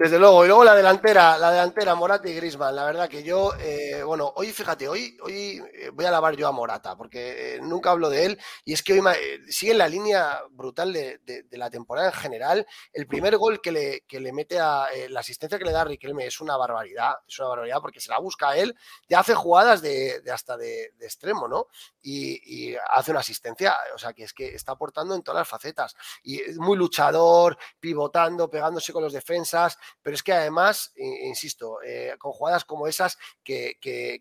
[0.02, 2.76] Desde luego, y luego la delantera, la delantera, Morata y Grisman.
[2.76, 6.48] La verdad que yo, eh, bueno, hoy fíjate, hoy, hoy eh, voy a lavar yo
[6.48, 9.02] a Morata, porque eh, nunca hablo de él, y es que hoy
[9.48, 12.68] sigue en la línea brutal de, la temporada en general.
[12.92, 15.86] El primer gol que le, que le mete a la asistencia que le da a
[15.86, 18.76] Riquelme es una barbaridad, es una barbaridad, porque se la busca a él,
[19.08, 21.68] ya hace jugadas de, hasta de, extremo, ¿no?
[22.02, 25.48] Y, y, hace una asistencia, o sea, que es que está aportando en todas las
[25.48, 25.96] facetas.
[26.24, 32.16] Y es muy luchador, pivotando, pegándose con los defensas pero es que además, insisto, eh,
[32.18, 33.78] con jugadas como esas que,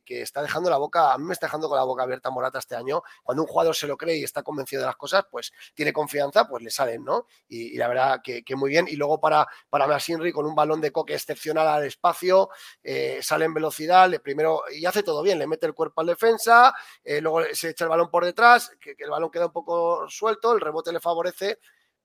[0.07, 2.77] está dejando la boca, a mí me está dejando con la boca abierta Morata este
[2.77, 5.93] año, cuando un jugador se lo cree y está convencido de las cosas, pues tiene
[5.93, 7.27] confianza, pues le salen, ¿no?
[7.49, 8.87] Y, la verdad que, muy bien.
[8.89, 12.51] Y luego para, para Masinri con un balón de coque excepcional al espacio,
[12.83, 16.09] eh, sale en velocidad, le primero, y hace todo bien, le mete el cuerpo al
[16.09, 19.53] defensa, eh, luego se echa el balón por detrás, que, que el balón queda un
[19.53, 21.59] poco suelto, el rebote le favorece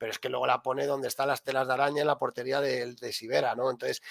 [0.06, 2.62] pero es que luego la pone donde están las telas de araña en la portería
[2.62, 3.72] de, de Sibera, ¿no?
[3.72, 4.04] Entonces,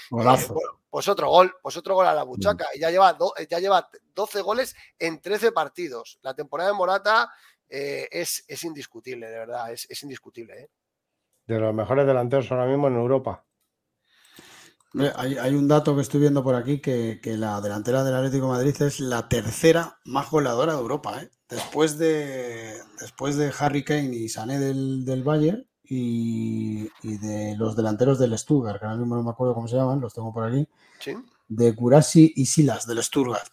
[0.91, 2.29] pues otro gol, pues otro gol a la mm.
[2.29, 2.67] buchaca.
[2.75, 3.17] Y ya lleva,
[3.49, 6.19] ya lleva 12 goles en 13 partidos.
[6.23, 7.31] La temporada de Morata
[7.69, 10.69] es, es, indiscutible, de verdad, es, es indiscutible.
[11.47, 13.45] De los mejores delanteros ahora mismo en Europa.
[15.15, 18.83] Hay, un dato que estoy viendo por aquí que, la delantera del Atlético de Madrid
[18.83, 21.23] es la tercera más goleadora de Europa.
[21.23, 21.31] ¿eh?
[21.49, 28.19] Después, de, después de Harry Kane y Sané del, del Bayern y, de los delanteros
[28.19, 30.67] del Stuttgart, que ahora mismo no me acuerdo cómo se llaman, los tengo por aquí.
[31.49, 33.49] De Curasi y Silas del Stuttgart.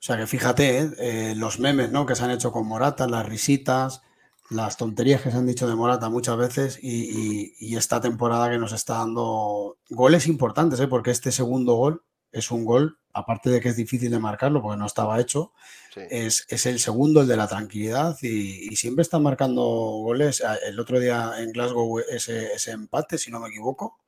[0.00, 0.90] O sea que fíjate, ¿eh?
[0.98, 2.06] Eh, los memes ¿no?
[2.06, 4.00] que se han hecho con Morata, las risitas,
[4.48, 8.72] las tonterías que se han dicho de Morata muchas veces y, esta temporada que nos
[8.72, 10.88] está dando goles importantes, ¿eh?
[10.88, 12.02] porque este segundo gol
[12.32, 15.52] es un gol, aparte de que es difícil de marcarlo porque no estaba hecho,
[15.96, 20.42] es, el segundo, el de la tranquilidad y, siempre está marcando goles.
[20.66, 23.98] El otro día en Glasgow ese, ese empate, si no me equivoco,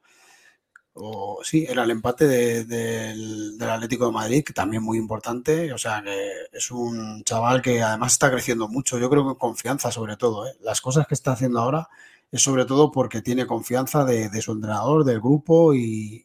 [0.94, 2.26] o sí, era el empate
[2.64, 5.72] del Atlético de Madrid, que también muy importante.
[5.72, 8.98] O sea, que es un chaval que además está creciendo mucho.
[8.98, 10.46] Yo creo que confianza, sobre todo.
[10.46, 10.54] ¿eh?
[10.60, 11.88] Las cosas que está haciendo ahora
[12.30, 16.24] es sobre todo porque tiene confianza de, su entrenador, del grupo y,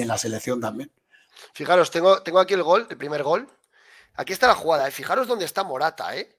[0.00, 0.90] en la selección también.
[1.56, 3.48] Fijaros, tengo, tengo aquí el gol, el primer gol.
[4.12, 4.86] Aquí está la jugada.
[4.88, 4.90] ¿eh?
[4.90, 6.36] Fijaros dónde está Morata, ¿eh?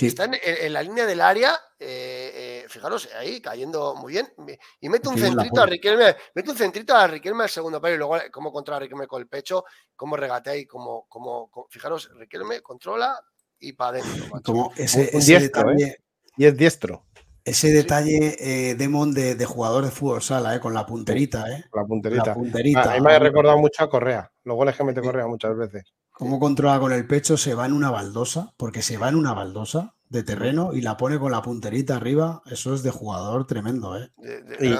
[0.00, 4.32] Está en, la línea del área, eh, eh, fijaros, ahí cayendo muy bien.
[4.80, 7.98] Y mete un centrito a Riquelme, mete un centrito a Riquelme al segundo palo y
[7.98, 9.64] luego cómo controla a Riquelme con el pecho,
[9.96, 13.20] cómo regatea y cómo, cómo, fijaros, Riquelme controla
[13.58, 14.40] y para adentro.
[14.44, 15.10] Como ese,
[15.40, 15.96] detalle,
[16.36, 17.06] Y es diestro.
[17.44, 21.50] Ese detalle, Demon, de, de, jugador de fútbol sala, con la punterita.
[21.50, 21.64] ¿eh?
[21.74, 22.24] La punterita.
[22.26, 22.92] La punterita.
[22.92, 24.30] a mí me ha recordado mucho a Correa.
[24.44, 25.84] Los goles que mete Correa muchas veces
[26.20, 29.32] cómo controla con el pecho, se va en una baldosa, porque se va en una
[29.32, 32.42] baldosa de terreno y la pone con la punterita arriba.
[32.44, 34.10] Eso es de jugador tremendo, ¿eh?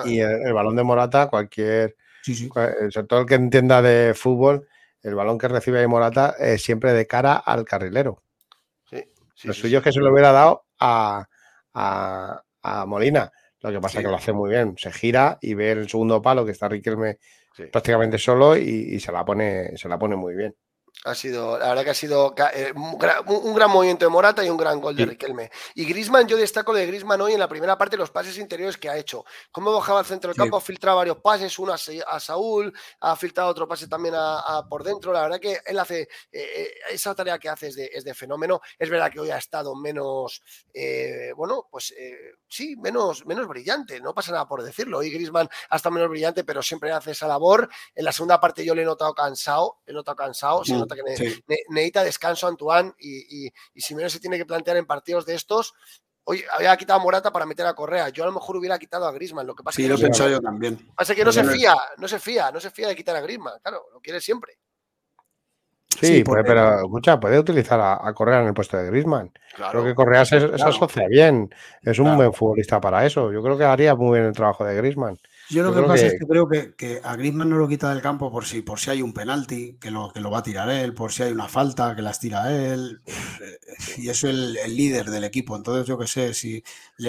[0.04, 1.96] y, el, balón de Morata, cualquier.
[2.22, 2.50] Sí, sí.
[2.54, 4.68] Eh, sobre todo el que entienda de fútbol,
[5.02, 8.22] el balón que recibe de Morata es siempre de cara al carrilero.
[8.90, 9.02] Sí,
[9.44, 11.26] lo suyo es que se lo hubiera dado a,
[12.86, 13.30] Molina.
[13.60, 14.74] Lo que pasa es que lo hace muy bien.
[14.76, 17.18] Se gira y ve el segundo palo que está Riquelme
[17.70, 20.54] prácticamente solo y, y, se la pone, se la pone muy bien.
[21.04, 22.98] Ha sido, la verdad que ha sido eh, un,
[23.54, 25.50] gran, movimiento de Morata y un gran gol de Riquelme.
[25.74, 28.90] Y Grisman, yo destaco de Grisman hoy en la primera parte los pases interiores que
[28.90, 29.24] ha hecho.
[29.50, 32.70] Cómo bajaba al centro del campo, ha filtrado varios pases, uno a, Saúl,
[33.00, 35.10] ha filtrado otro pase también a, por dentro.
[35.10, 38.60] La verdad que él hace, eh, eh, esa tarea que hace es de, fenómeno.
[38.78, 40.42] Es verdad que hoy ha estado menos,
[41.34, 41.94] bueno, pues
[42.46, 44.98] sí, menos, menos brillante, no pasa nada por decirlo.
[44.98, 47.70] Hoy Grisman ha estado menos brillante, pero siempre hace esa labor.
[47.94, 50.62] En la segunda parte yo le he notado cansado, he notado cansado,
[50.94, 55.34] que necesita descanso Antoine y, y, y Simeone se tiene que plantear en partidos de
[55.34, 55.74] estos
[56.24, 58.08] Oye, había quitado a Morata para meter a Correa.
[58.10, 59.46] Yo a lo mejor hubiera quitado a Grisman.
[59.46, 60.78] Lo que pasa sí, lo he pensado yo también.
[60.94, 63.54] Pasa que no se fía, no se fía, no se fía de quitar a Grisman.
[63.62, 64.58] Claro, lo quiere siempre.
[66.00, 69.32] Sí, pero escucha, puede utilizar a, Correa en el puesto de Grisman.
[69.70, 71.52] Creo que Correa se, asocia bien.
[71.82, 73.32] Es un buen futbolista para eso.
[73.32, 75.18] Yo creo que haría muy bien el trabajo de Grisman.
[75.50, 78.30] Yo lo que pasa es que creo que, a Griezmann no lo quita del campo
[78.30, 80.94] por si, por si hay un penalti, que lo, que lo va a tirar él,
[80.94, 83.00] por si hay una falta, que las tira él.
[83.96, 85.56] Y eso es el, líder del equipo.
[85.56, 86.62] Entonces, yo qué sé, si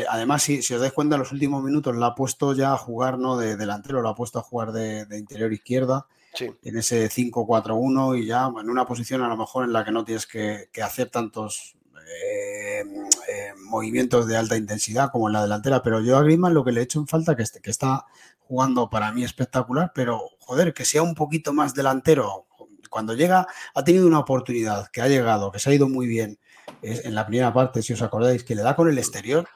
[0.10, 2.78] además, si, si, os dais cuenta, en los últimos minutos lo ha puesto ya a
[2.78, 6.08] jugar, no de delantero, lo ha puesto a jugar de, interior izquierda.
[6.40, 10.06] En ese 5-4-1 y ya en una posición a lo mejor en la que no
[10.06, 12.84] tienes que, hacer tantos eh,
[13.28, 16.72] eh, movimientos de alta intensidad como en la delantera, pero yo a Griezmann lo que
[16.72, 18.06] le he hecho en falta que, que está
[18.52, 22.48] jugando para mí espectacular, pero joder, que sea un poquito más delantero.
[22.90, 26.38] Cuando llega, ha tenido una oportunidad, que ha llegado, que se ha ido muy bien
[26.82, 29.48] en la primera parte, si os acordáis, que le da con el exterior.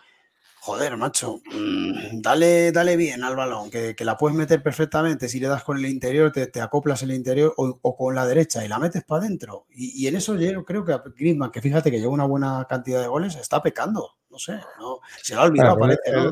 [0.61, 5.27] Joder, macho, mm, dale, dale bien al balón, que, la puedes meter perfectamente.
[5.27, 8.69] Si le das con el interior, te, acoplas el interior o, con la derecha y
[8.69, 9.65] la metes para adentro.
[9.71, 13.07] Y, en eso yo creo que Griezmann, que fíjate que lleva una buena cantidad de
[13.07, 14.11] goles, está pecando.
[14.29, 16.11] No sé, no, se lo ha olvidado, parece.
[16.13, 16.31] ¿no?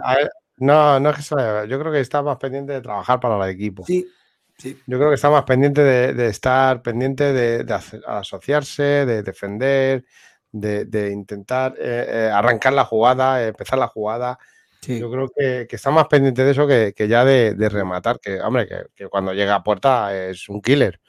[0.58, 3.52] No, no es que sea, yo creo que está más pendiente de trabajar para el
[3.52, 3.86] equipo.
[3.86, 4.08] Sí,
[4.58, 4.80] sí.
[4.86, 10.06] Yo creo que está más pendiente de, estar pendiente de, asociarse, de defender,
[10.52, 14.38] de, intentar eh, eh, arrancar la jugada, empezar la jugada.
[14.86, 19.08] Yo creo que, está más pendiente de eso que, ya de, rematar, que hombre, que,
[19.08, 21.00] cuando llega a puerta es un killer.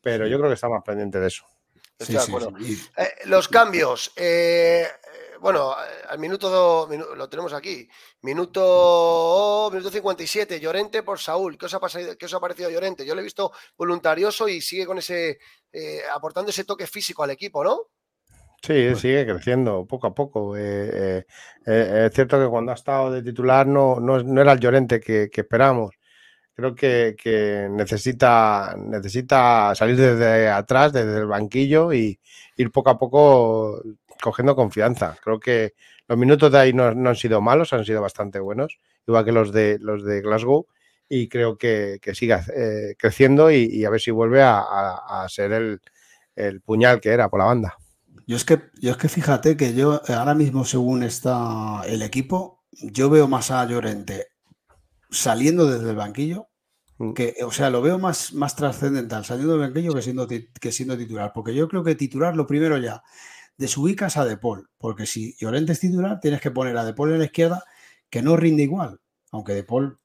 [0.00, 1.44] Pero yo creo que está más pendiente de eso.
[2.00, 4.12] Sí, eh, los cambios
[5.40, 5.74] bueno,
[6.08, 7.88] al minuto, lo tenemos aquí,
[8.22, 11.56] minuto, minuto 57, Llorente por Saúl.
[11.56, 13.06] ¿Qué os, ha pasado, qué os ha parecido Llorente?
[13.06, 15.38] Yo lo he visto voluntarioso y sigue con ese,
[15.72, 17.88] eh, aportando ese toque físico al equipo, ¿no?
[18.62, 20.56] Sí, sigue creciendo poco a poco.
[20.56, 21.24] Eh,
[21.66, 25.30] eh, es cierto que cuando ha estado de titular no, no, era el Llorente que,
[25.32, 25.94] esperamos.
[26.54, 32.18] Creo que, necesita, necesita salir desde atrás, desde el banquillo y
[32.56, 33.80] ir poco a poco
[34.22, 35.16] cogiendo confianza.
[35.22, 35.74] Creo que
[36.06, 39.52] los minutos de ahí no, han sido malos, han sido bastante buenos, igual que los
[39.52, 40.66] de los de Glasgow.
[41.10, 45.80] Y creo que, siga eh, creciendo y, a ver si vuelve a, ser el,
[46.36, 47.76] el puñal que era por la banda.
[48.26, 52.62] Yo es que, yo es que fíjate que yo ahora mismo, según está el equipo,
[52.72, 54.26] yo veo más a Llorente
[55.10, 56.48] saliendo desde el banquillo,
[56.98, 57.14] mm.
[57.14, 60.98] que, o sea, lo veo más, más trascendental saliendo del banquillo que siendo, que siendo
[60.98, 61.32] titular.
[61.34, 63.02] Porque yo creo que titular, lo primero ya,
[63.58, 67.12] desubicas a De Paul, porque si Llorente es titular, tienes que poner a De Paul
[67.12, 67.64] en la izquierda,
[68.08, 69.00] que no rinde igual,
[69.32, 69.98] aunque De Paul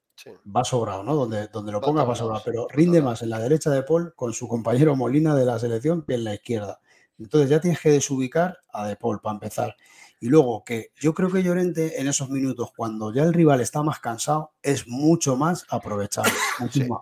[0.45, 1.15] va sobrado, ¿no?
[1.15, 4.33] Donde, donde lo pongas va sobrado, pero rinde más en la derecha de Paul con
[4.33, 6.79] su compañero Molina de la selección que en la izquierda.
[7.17, 9.75] Entonces ya tienes que desubicar a De Paul para empezar.
[10.19, 13.83] Y luego que yo creo que Llorente en esos minutos, cuando ya el rival está
[13.83, 16.31] más cansado, es mucho más aprovechable.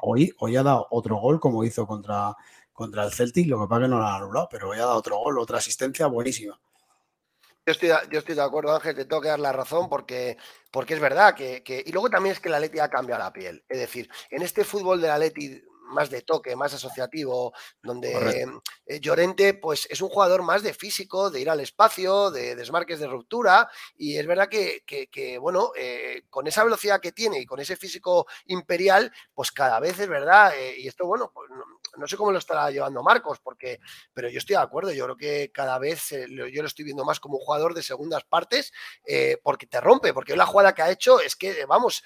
[0.01, 2.35] Hoy, hoy ha dado otro gol como hizo contra,
[2.81, 4.95] contra el Celtic, lo que pasa que no lo ha anulado, pero hoy ha dado
[4.95, 6.59] otro gol, otra asistencia buenísima.
[7.65, 10.35] Yo estoy, yo estoy de acuerdo, Ángel, te tengo que dar la razón porque,
[10.71, 13.31] porque es verdad que, que, Y luego también es que la Leti ha cambiado la
[13.31, 13.63] piel.
[13.69, 15.61] Es decir, en este fútbol de la Leti
[15.91, 18.47] más de toque, más asociativo, donde
[18.85, 22.99] eh, Llorente pues es un jugador más de físico, de ir al espacio, de desmarques
[22.99, 27.59] de ruptura y es verdad que, bueno, eh, con esa velocidad que tiene y con
[27.59, 31.49] ese físico imperial, pues cada vez es verdad, eh, y esto bueno, pues
[31.97, 33.79] no, sé cómo lo estará llevando Marcos, porque,
[34.13, 37.19] pero yo estoy de acuerdo, yo creo que cada vez yo lo estoy viendo más
[37.19, 38.71] como un jugador de segundas partes,
[39.43, 42.03] porque te rompe, porque la jugada que ha hecho es que, vamos,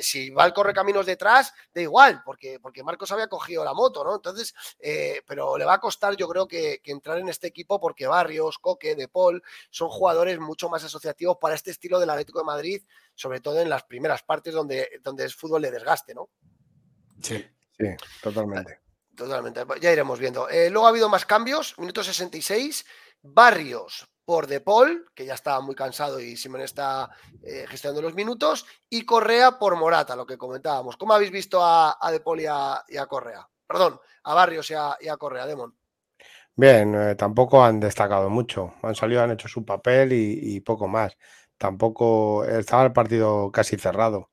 [0.00, 4.14] si va el correcaminos detrás, da igual, porque, porque Marcos había cogido la moto, ¿no?
[4.14, 8.06] Entonces, eh, pero le va a costar, yo creo que, entrar en este equipo porque
[8.06, 12.44] Barrios, Coque, De Paul son jugadores mucho más asociativos para este estilo del Atlético de
[12.44, 12.82] Madrid,
[13.14, 16.30] sobre todo en las primeras partes donde, donde es fútbol de desgaste, ¿no?
[17.22, 17.44] Sí,
[17.78, 17.86] sí,
[18.22, 18.80] totalmente.
[19.16, 20.48] Totalmente, ya iremos viendo.
[20.48, 22.84] Eh, luego ha habido más cambios, minuto 66,
[23.22, 27.08] Barrios por De Paul, que ya estaba muy cansado y Simón está
[27.44, 30.96] eh, gestionando los minutos, y Correa por Morata, lo que comentábamos.
[30.96, 33.48] ¿Cómo habéis visto a, De Paul y a, Correa?
[33.66, 35.72] Perdón, a Barrios y a, Correa, Demon.
[36.56, 38.74] Bien, eh, tampoco han destacado mucho.
[38.82, 41.16] Han salido, han hecho su papel y, poco más.
[41.56, 44.30] Tampoco estaba el partido casi cerrado.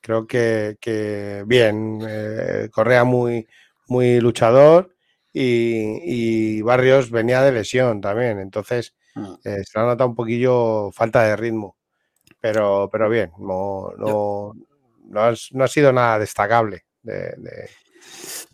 [0.00, 3.46] Creo que, bien, eh, Correa muy,
[3.86, 4.96] muy luchador
[5.32, 8.40] y, y Barrios venía de lesión también.
[8.40, 9.34] Entonces, Mm.
[9.44, 11.76] Eh, se ha notado un poquillo falta de ritmo,
[12.40, 16.84] pero, pero bien, no, no, ha, sido nada destacable.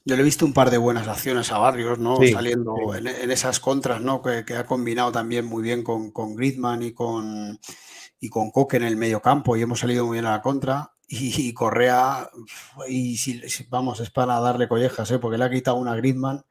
[0.04, 2.16] Yo le he visto un par de buenas acciones a Barrios, ¿no?
[2.32, 4.22] Saliendo En, esas contras, ¿no?
[4.22, 7.59] Que, ha combinado también muy bien con, con Griezmann y con,
[8.20, 10.92] y con Coque en el medio campo y hemos salido muy bien a la contra.
[11.09, 12.28] Y, Correa,
[12.88, 15.20] y si, vamos, es para darle collejas, ¿eh?
[15.20, 16.44] porque le ha quitado una Griezmann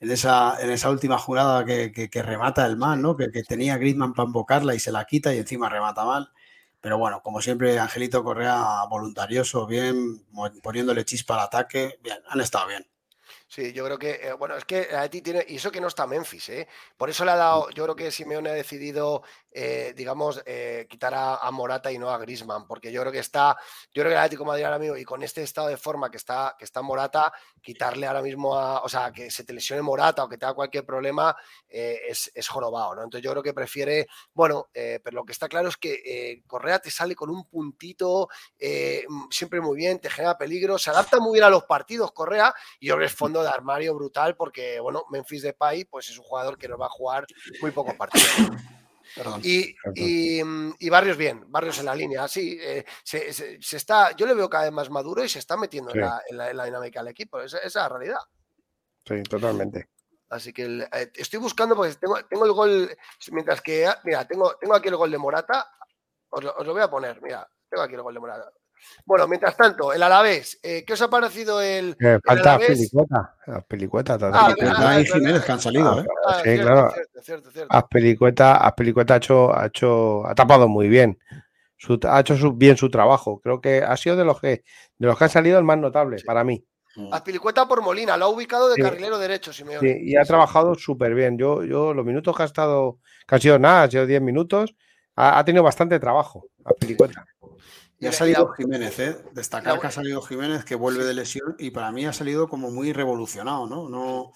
[0.00, 3.16] en esa, en esa última jugada que, remata el mal, ¿no?
[3.16, 6.32] Que, tenía Griezmann para invocarla y se la quita y encima remata mal.
[6.80, 10.24] Pero bueno, como siempre, Angelito Correa voluntarioso, bien,
[10.62, 12.86] poniéndole chispa al ataque, bien, han estado bien.
[13.46, 16.06] Sí, yo creo que, eh, bueno, es que ti tiene, y eso que no está
[16.06, 16.68] Memphis, ¿eh?
[16.96, 19.22] Por eso le ha dado, yo creo que Simeone ha decidido,
[19.52, 23.56] eh, digamos, eh, quitar a, Morata y no a Grisman, porque yo creo que está,
[23.92, 26.16] yo creo que el Atlético Madrid ahora mismo, y con este estado de forma que
[26.16, 30.24] está, que está Morata, quitarle ahora mismo a, o sea, que se te lesione Morata
[30.24, 31.36] o que tenga cualquier problema,
[31.68, 33.02] es, es, jorobado, ¿no?
[33.02, 36.90] Entonces yo creo que prefiere, bueno, pero lo que está claro es que Correa te
[36.90, 38.28] sale con un puntito,
[39.30, 42.88] siempre muy bien, te genera peligro, se adapta muy bien a los partidos, Correa, y
[42.88, 46.58] yo creo es fondo de armario brutal porque, bueno, Memphis Depay pues es un jugador
[46.58, 47.26] que nos va a jugar
[47.60, 48.28] muy pocos partidos.
[49.42, 54.48] Y, y, Barrios bien, Barrios en la línea, sí, eh, se, está, yo le veo
[54.48, 57.74] cada vez más maduro y se está metiendo en, la, dinámica del equipo, esa, es
[57.74, 58.20] la realidad.
[59.04, 59.88] Sí, totalmente.
[60.28, 62.96] Así que eh, estoy buscando, porque tengo, tengo el gol,
[63.32, 65.68] mientras que, ah, mira, tengo, tengo aquí el gol de Morata,
[66.30, 68.52] os os lo voy a poner, mira, tengo aquí el gol de Morata.
[69.04, 71.96] Bueno, mientras tanto, el Alavés, eh, ¿qué os ha parecido el.
[72.00, 73.34] Eh, falta Pelicueta.
[73.66, 74.18] Pelicueta.
[74.20, 76.06] Ah, ah, y Jiménez que han salido, ah, ¿eh?
[76.26, 76.92] Ah, sí, claro.
[77.22, 77.70] Cierto, cierto,
[79.12, 81.18] ha hecho, ha hecho, ha tapado muy bien.
[82.04, 83.40] ha hecho bien su trabajo.
[83.40, 84.64] Creo que ha sido de los que,
[84.98, 86.64] de los que han salido el más notable para mí.
[86.96, 87.12] Mm.
[87.12, 90.74] Azpilicueta por Molina, lo ha ubicado de carrilero derecho, si me sí, y ha trabajado
[90.74, 91.38] súper bien.
[91.38, 94.74] Yo, yo, los minutos que ha estado, que han sido nada, han sido 10 minutos,
[95.14, 97.24] ha, ha, tenido bastante trabajo, Azpilicueta.
[98.00, 99.24] Y ha salido Jiménez, ¿eh?
[99.32, 102.70] Destacar que ha salido Jiménez, que vuelve de lesión y para mí ha salido como
[102.70, 103.88] muy revolucionado, ¿no?
[103.88, 104.32] no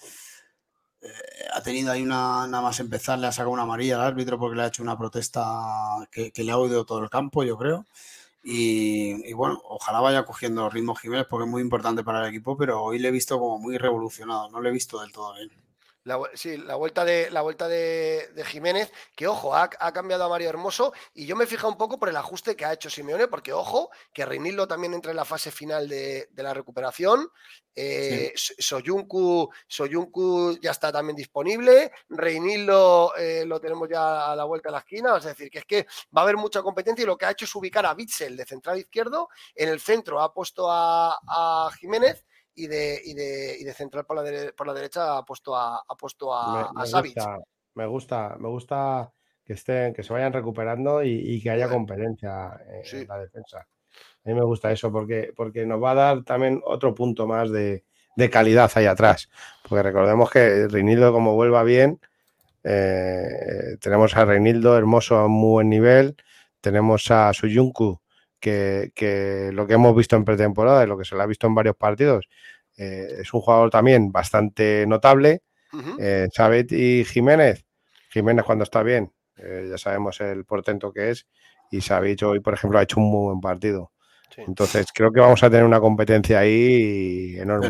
[1.53, 4.55] ha tenido ahí una, nada más empezar, le ha sacado una amarilla al árbitro porque
[4.55, 5.43] le ha hecho una protesta
[6.11, 7.85] que, le ha oído todo el campo, yo creo.
[8.43, 12.83] Y, bueno, ojalá vaya cogiendo ritmo Jiménez porque es muy importante para el equipo, pero
[12.83, 15.49] hoy le he visto como muy revolucionado, no le he visto del todo bien.
[16.05, 20.49] La, sí, la vuelta de la vuelta de, Jiménez, que ojo, ha, cambiado a Mario
[20.49, 23.27] Hermoso y yo me he fijado un poco por el ajuste que ha hecho Simeone,
[23.27, 27.27] porque ojo, que Reinildo también entra en la fase final de, la recuperación.
[27.75, 29.49] Eh, Soyuncu,
[30.61, 31.91] ya está también disponible.
[32.07, 35.17] Reinildo eh, lo tenemos ya a la vuelta de la esquina.
[35.17, 37.45] Es decir, que es que va a haber mucha competencia y lo que ha hecho
[37.45, 39.29] es ubicar a Bitzel de central izquierdo.
[39.55, 42.23] En el centro ha puesto a Jiménez
[42.55, 45.77] y de, y de, y de central por la, por la derecha ha puesto a,
[45.77, 46.81] ha puesto a, me,
[47.75, 49.11] me Gusta, me gusta,
[49.43, 52.59] que estén, que se vayan recuperando y, que haya competencia
[52.91, 53.59] en, la defensa.
[53.59, 57.51] A mí me gusta eso porque, porque nos va a dar también otro punto más
[57.51, 57.83] de,
[58.15, 59.29] de calidad ahí atrás.
[59.67, 61.99] Porque recordemos que Reinildo, como vuelva bien,
[62.63, 66.15] eh, tenemos a Reinildo hermoso a muy buen nivel,
[66.61, 68.01] tenemos a Suyunku
[68.45, 71.55] que, lo que hemos visto en pretemporada y lo que se le ha visto en
[71.55, 72.27] varios partidos,
[72.77, 75.43] eh, es un jugador también bastante notable.
[75.73, 75.97] Uh
[76.69, 77.65] y Jiménez,
[78.09, 81.27] Jiménez cuando está bien, eh, ya sabemos el portento que es,
[81.71, 83.91] y Savic hoy, por ejemplo, ha hecho un muy buen partido.
[84.37, 87.69] Entonces, creo que vamos a tener una competencia ahí enorme.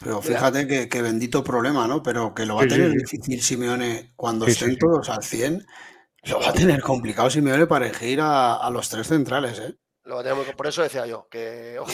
[0.00, 2.02] Pero, fíjate que, bendito problema, ¿no?
[2.02, 5.64] Pero que lo va a tener difícil Simeone cuando estén todos al 100.
[6.24, 9.76] Lo va a tener complicado Simeone para elegir a, a los tres centrales, ¿eh?
[10.56, 11.92] Por eso decía yo, que ojo.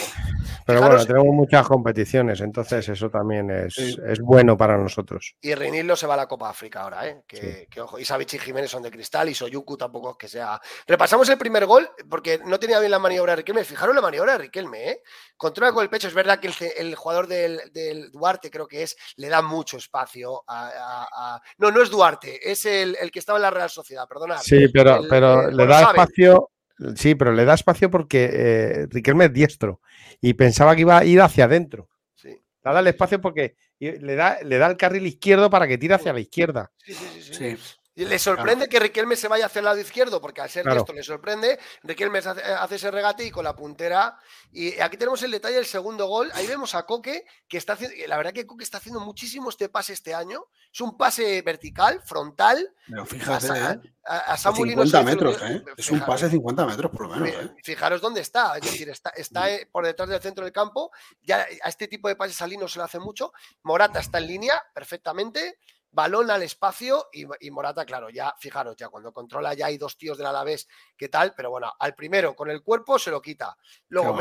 [0.65, 5.35] Pero bueno, tenemos muchas competiciones, entonces eso también es, es bueno para nosotros.
[5.41, 7.23] Y Reinildo se va a la Copa África ahora, ¿eh?
[7.27, 7.97] Que, ojo.
[7.97, 10.61] Y Savich y Jiménez son de cristal y Soyuku tampoco es que sea.
[10.85, 13.63] Repasamos el primer gol, porque no tenía bien la maniobra de Riquelme.
[13.63, 15.01] Fijaros la maniobra de Riquelme, ¿eh?
[15.37, 16.07] Controla con el pecho.
[16.07, 21.41] Es verdad que el, jugador del, Duarte, creo que es, le da mucho espacio a.
[21.57, 24.37] No, no es Duarte, es el, que estaba en la Real Sociedad, perdona.
[24.37, 26.51] Sí, pero, pero le da espacio
[26.95, 29.81] Sí, pero le da espacio porque eh, Riquelme es diestro
[30.21, 31.89] y pensaba que iba a ir hacia adentro.
[32.15, 32.29] Sí.
[32.29, 35.95] Le da el espacio porque le da, le da el carril izquierdo para que tire
[35.95, 36.71] hacia la izquierda.
[36.77, 37.33] Sí, sí, sí.
[37.33, 37.57] sí.
[38.05, 41.03] Le sorprende que Riquelme se vaya hacia el lado izquierdo, porque al ser esto le
[41.03, 41.59] sorprende.
[41.83, 44.17] Riquelme hace, ese regate y con la puntera.
[44.51, 46.31] Y aquí tenemos el detalle del segundo gol.
[46.33, 47.95] Ahí vemos a Coque, que está haciendo.
[48.07, 50.45] La verdad que Coque está haciendo muchísimo este pase este año.
[50.71, 52.73] Es un pase vertical, frontal.
[52.87, 53.81] Pero fíjate, a, ¿eh?
[54.05, 55.63] a, 50 metros, ¿eh?
[55.77, 57.29] Es un pase de 50 metros, por lo menos.
[57.29, 57.55] ¿eh?
[57.63, 58.57] Fijaros dónde está.
[58.57, 60.91] Es decir, está, está por detrás del centro del campo.
[61.21, 63.33] Ya a este tipo de pases al se le hace mucho.
[63.63, 65.57] Morata está en línea perfectamente
[65.91, 70.17] balón al espacio y, Morata, claro, ya fijaros, ya cuando controla ya hay dos tíos
[70.17, 71.33] del Alavés, ¿qué tal?
[71.35, 73.57] Pero bueno, al primero con el cuerpo se lo quita.
[73.89, 74.17] Luego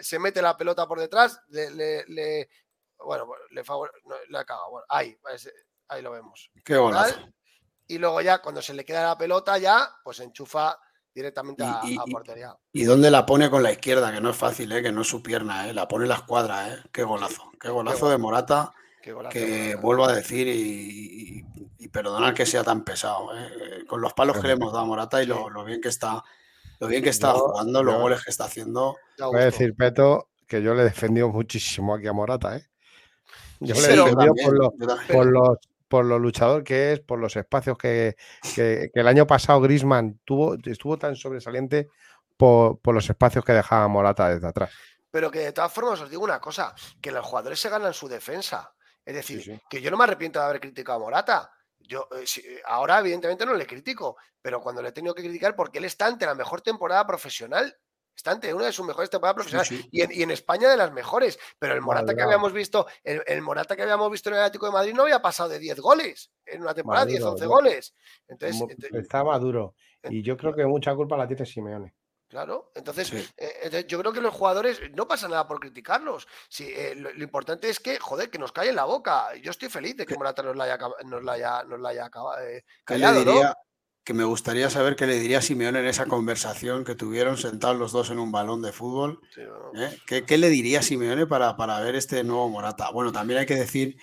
[0.00, 2.48] se mete la pelota por detrás, le,
[2.98, 3.92] bueno, le, favor,
[4.28, 4.68] le acaba.
[4.68, 5.16] Bueno, ahí,
[5.88, 6.50] ahí lo vemos.
[6.64, 6.78] Qué
[7.86, 10.78] Y luego ya cuando se le queda la pelota ya, pues enchufa
[11.14, 12.56] directamente a, portería.
[12.72, 14.12] Y, dónde la pone con la izquierda?
[14.12, 14.82] Que no es fácil, ¿eh?
[14.82, 15.74] que no es su pierna, ¿eh?
[15.74, 16.72] la pone en la escuadra.
[16.72, 16.82] ¿eh?
[16.90, 21.44] Qué golazo, qué golazo de Morata que vuelvo a decir y,
[21.78, 23.84] y, perdonar que sea tan pesado, ¿eh?
[23.86, 26.22] con los palos que le hemos dado a Morata y lo, bien que está,
[26.78, 28.96] lo bien que está jugando, los goles que está haciendo.
[29.18, 32.66] Voy a decir, Peto, que yo le he defendido muchísimo aquí a Morata, ¿eh?
[33.60, 34.34] Yo le he defendido
[35.12, 38.16] por, los, por lo luchador que es, por los espacios que,
[38.56, 41.88] el año pasado Grisman tuvo, estuvo tan sobresaliente
[42.38, 44.70] por, por los espacios que dejaba Morata desde atrás.
[45.10, 48.08] Pero que de todas formas os digo una cosa, que los jugadores se ganan su
[48.08, 48.72] defensa.
[49.04, 51.50] Es decir, que yo no me arrepiento de haber criticado a Morata.
[51.78, 55.56] Yo eh, eh, ahora, evidentemente, no le critico, pero cuando le he tenido que criticar,
[55.56, 57.76] porque él está ante la mejor temporada profesional.
[58.14, 61.38] Está ante una de sus mejores temporadas profesionales y, en, España de las mejores.
[61.58, 64.72] Pero el Morata que habíamos visto, el, Morata que habíamos visto en el Atlético de
[64.72, 67.94] Madrid no había pasado de 10 goles en una temporada, 10, 11 goles.
[68.28, 69.74] Entonces, estaba duro.
[70.04, 71.94] Y yo creo que mucha culpa la tiene Simeone.
[72.32, 76.26] Claro, entonces eh, yo creo que los jugadores no pasa nada por criticarlos.
[76.48, 79.36] Sí, eh, lo, importante es que, joder, que nos en la boca.
[79.42, 82.10] Yo estoy feliz de que Morata nos la haya, nos la haya, nos la haya
[82.40, 83.54] eh, callado,
[84.02, 87.92] Que me gustaría saber qué le diría Simeone en esa conversación que tuvieron sentados los
[87.92, 89.20] dos en un balón de fútbol.
[90.06, 92.90] ¿Qué, le diría Simeone para, para ver este nuevo Morata?
[92.92, 93.98] Bueno, también hay que decir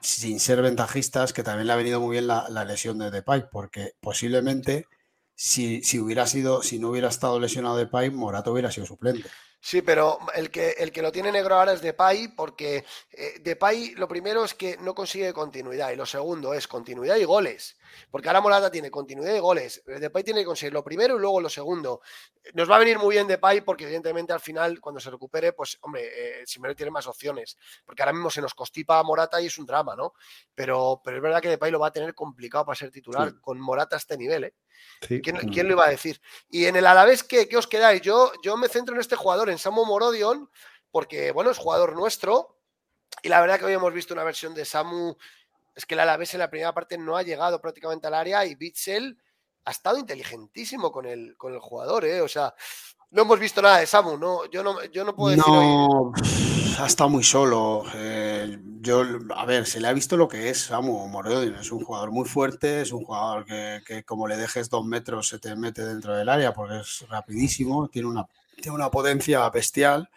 [0.00, 3.46] sin ser ventajistas, que también le ha venido muy bien la, la lesión de Depay,
[3.50, 4.86] porque posiblemente
[5.38, 9.30] si, hubiera sido, si no hubiera estado lesionado de Pai, Morato hubiera sido suplente.
[9.60, 13.94] Sí, pero el que, el que lo tiene negro ahora es Depay, porque eh, Depay
[13.94, 17.76] lo primero es que no consigue continuidad y lo segundo es continuidad y goles.
[18.10, 19.82] Porque ahora Morata tiene continuidad y goles.
[19.86, 22.00] Depay tiene que conseguir lo primero y luego lo segundo.
[22.54, 25.78] Nos va a venir muy bien Depay porque evidentemente al final cuando se recupere, pues
[25.82, 27.56] hombre, eh, Simeone tiene más opciones.
[27.84, 30.14] Porque ahora mismo se nos constipa a Morata y es un drama, ¿no?
[30.54, 33.60] Pero, pero es verdad que Depay lo va a tener complicado para ser titular con
[33.60, 34.54] Morata a este nivel, ¿eh?
[35.00, 36.20] ¿Quién, lo iba a decir?
[36.48, 38.00] Y en el Alavés, ¿qué, ¿qué, os quedáis?
[38.00, 40.50] Yo, yo me centro en este jugador, en Samu Morodion,
[40.90, 42.58] porque, bueno, es jugador nuestro.
[43.22, 45.16] Y la verdad que hoy hemos visto una versión de Samu.
[45.78, 48.56] Es que el Alavés en la primera parte no ha llegado prácticamente al área y
[48.56, 49.16] Bitzel
[49.64, 52.20] ha estado inteligentísimo con el, con el jugador, ¿eh?
[52.20, 52.52] O sea,
[53.12, 54.50] no hemos visto nada de Samu, ¿no?
[54.50, 55.44] Yo no, yo no puedo decir.
[55.46, 56.12] No,
[56.80, 57.84] ha estado muy solo.
[57.94, 59.04] Eh, yo,
[59.36, 61.54] a ver, se le ha visto lo que es Samu Morodion.
[61.54, 65.38] Es un jugador muy fuerte, es un jugador que, como le dejes dos metros se
[65.38, 68.26] te mete dentro del área porque es rapidísimo, tiene una,
[68.60, 70.10] tiene una potencia bestial.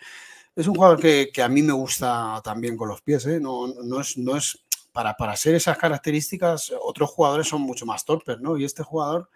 [0.55, 3.39] Es un jugador que, a mí me gusta también con los pies, ¿eh?
[3.39, 4.57] no, no, es, no es
[4.91, 8.57] para, para ser esas características, otros jugadores son mucho más torpes, ¿no?
[8.57, 9.29] Y este jugador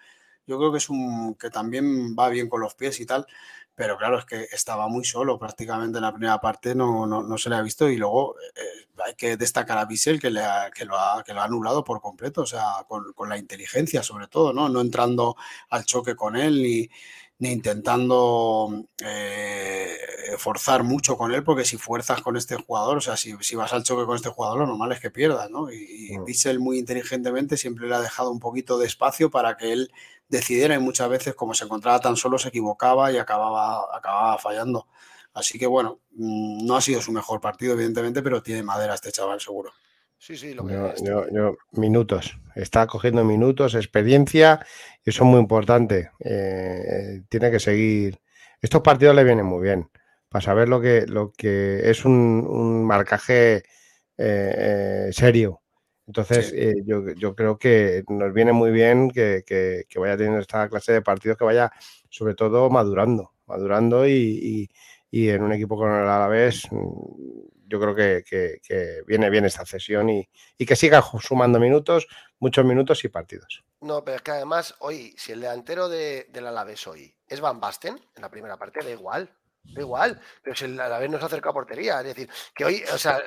[0.47, 3.25] yo creo que es un que también va bien con los pies y tal,
[3.75, 7.49] pero claro, es que estaba muy solo prácticamente en la primera parte, no, no, se
[7.49, 10.41] le ha visto y luego eh, hay que destacar a Bissell que, le
[10.73, 14.01] que, lo ha, que lo ha anulado por completo, o sea, con, con, la inteligencia
[14.03, 14.69] sobre todo, ¿no?
[14.69, 15.35] No entrando
[15.69, 16.89] al choque con él ni,
[17.37, 19.97] ni intentando eh,
[20.37, 23.73] forzar mucho con él, porque si fuerzas con este jugador, o sea, si, si, vas
[23.73, 25.71] al choque con este jugador, lo normal es que pierdas, ¿no?
[25.71, 26.59] Y, y mm.
[26.59, 29.91] muy inteligentemente siempre le ha dejado un poquito de espacio para que él
[30.29, 34.87] decidiera y muchas veces como se encontraba tan solo se equivocaba y acababa, acababa fallando.
[35.33, 39.11] Así que bueno, mm, no ha sido su mejor partido, evidentemente, pero tiene madera este
[39.11, 39.73] chaval, seguro.
[40.25, 40.73] Sí, sí, lo que
[41.03, 42.35] yo, yo, minutos.
[42.55, 44.59] Está cogiendo minutos, experiencia,
[45.05, 46.09] y eso es muy importante.
[46.19, 48.17] Eh, tiene que seguir.
[48.59, 49.87] Estos partidos le vienen muy bien
[50.27, 53.63] para saber lo que, lo que es un, marcaje eh,
[54.17, 55.61] eh, serio.
[56.07, 56.55] Entonces,
[56.87, 61.45] yo, creo que nos viene muy bien que, vaya teniendo esta clase de partidos, que
[61.45, 61.71] vaya
[62.09, 64.71] sobre todo madurando, madurando y,
[65.11, 66.67] y en un equipo con el Alavés
[67.67, 70.27] yo creo que, viene bien esta cesión y,
[70.65, 72.07] que siga sumando minutos,
[72.39, 73.63] muchos minutos y partidos.
[73.81, 77.59] No, pero es que además, hoy, si el delantero de, del Alavés hoy es Van
[77.59, 79.29] Basten, en la primera parte, da igual.
[79.73, 81.99] Da igual, pero a la vez nos acerca a portería.
[81.99, 83.21] Es decir, que hoy, o sea,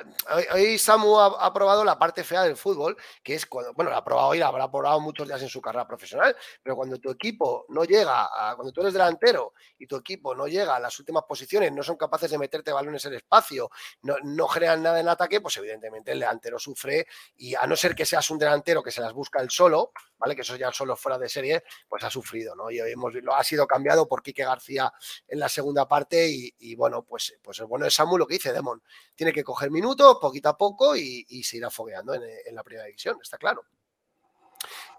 [0.53, 4.03] hoy, Samu ha, probado la parte fea del fútbol, que es cuando, bueno, la ha
[4.03, 7.65] probado hoy, la habrá probado muchos días en su carrera profesional, pero cuando tu equipo
[7.69, 11.23] no llega, a, cuando tú eres delantero y tu equipo no llega a las últimas
[11.23, 13.69] posiciones, no son capaces de meterte balones en espacio,
[14.01, 17.05] no, no generan nada en ataque, pues evidentemente el delantero sufre
[17.37, 20.35] y a no ser que seas un delantero que se las busca el solo, ¿vale?
[20.35, 22.71] Que eso ya solo fuera de serie, pues ha sufrido, ¿no?
[22.71, 24.91] Y hoy hemos, lo ha sido cambiado por Quique García
[25.27, 28.53] en la segunda parte y, bueno, pues, pues el bueno de Samu lo que dice
[28.53, 28.81] Demon,
[29.15, 33.17] tiene que coger minutos poquito a poco y, se irá fogueando en, la primera división,
[33.21, 33.63] está claro.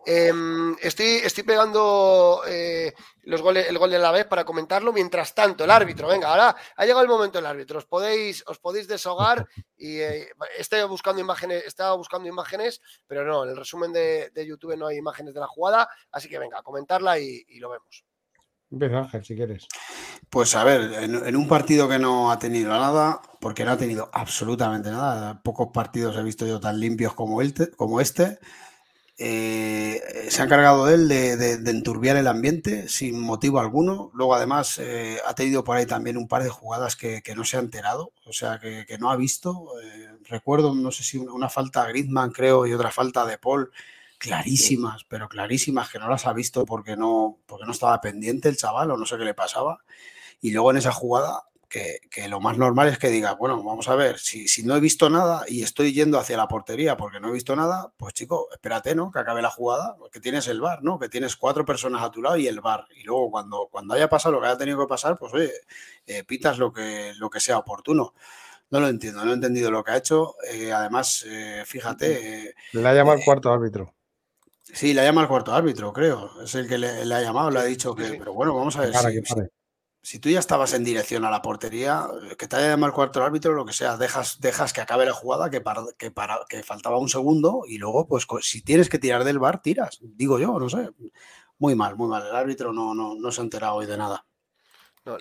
[0.07, 4.93] Em, estoy, estoy pegando eh, los goles, el gol de la vez para comentarlo.
[4.93, 7.78] Mientras tanto, el árbitro, venga, ahora ha llegado el momento del árbitro.
[7.78, 13.45] Os podéis, os podéis deshogar y eh, estoy buscando imágenes, estaba buscando imágenes, pero no,
[13.45, 17.18] en el resumen de, YouTube no hay imágenes de la jugada, así que venga, comentarla
[17.18, 18.05] y, lo vemos.
[18.73, 19.66] Ángel, si quieres.
[20.29, 24.11] Pues a ver, en, un partido que no ha tenido nada, porque no ha tenido
[24.12, 27.41] absolutamente nada, pocos partidos he visto yo tan limpios como,
[27.77, 28.39] como este
[29.23, 34.11] eh, se ha encargado él de, enturbiar el ambiente sin motivo alguno.
[34.14, 37.59] Luego, además, eh, ha tenido por ahí también un par de jugadas que, no se
[37.59, 39.79] ha enterado, o sea, que, no ha visto.
[39.83, 43.71] Eh, recuerdo, no sé si una, falta a Griezmann, creo, y otra falta de Paul,
[44.21, 48.57] clarísimas, pero clarísimas, que no las ha visto porque no, porque no estaba pendiente el
[48.59, 49.83] chaval o no sé qué le pasaba.
[50.43, 53.95] Y luego en esa jugada que, lo más normal es que diga, bueno, vamos a
[53.95, 57.29] ver, si, si, no he visto nada y estoy yendo hacia la portería porque no
[57.29, 59.11] he visto nada, pues chico, espérate, ¿no?
[59.11, 60.99] Que acabe la jugada, que tienes el bar, ¿no?
[60.99, 62.87] Que tienes cuatro personas a tu lado y el bar.
[62.97, 65.53] Y luego cuando, cuando haya pasado lo que haya tenido que pasar, pues oye,
[66.07, 68.12] eh, pitas lo que, lo que sea oportuno.
[68.68, 70.35] No lo entiendo, no he entendido lo que ha hecho.
[70.53, 72.55] Eh, además, eh, fíjate.
[72.73, 73.95] le ha llamado el cuarto árbitro.
[74.73, 76.43] Sí, le ha llamado el cuarto árbitro, creo.
[76.43, 78.05] Es el que le, ha llamado, le ha dicho que.
[78.18, 78.95] Pero bueno, vamos a ver.
[78.95, 79.23] si,
[80.03, 82.07] si tú ya estabas en dirección a la portería,
[82.39, 85.12] que te haya llamado el cuarto árbitro, lo que sea, dejas, dejas que acabe la
[85.12, 88.99] jugada, que, para, que, para, que faltaba un segundo, y luego, pues si tienes que
[88.99, 89.99] tirar del bar, tiras.
[90.01, 90.91] Digo yo, no sé.
[91.59, 92.27] Muy mal, muy mal.
[92.27, 94.25] El árbitro no, no, no se ha enterado hoy de nada.
[95.07, 95.12] Eh,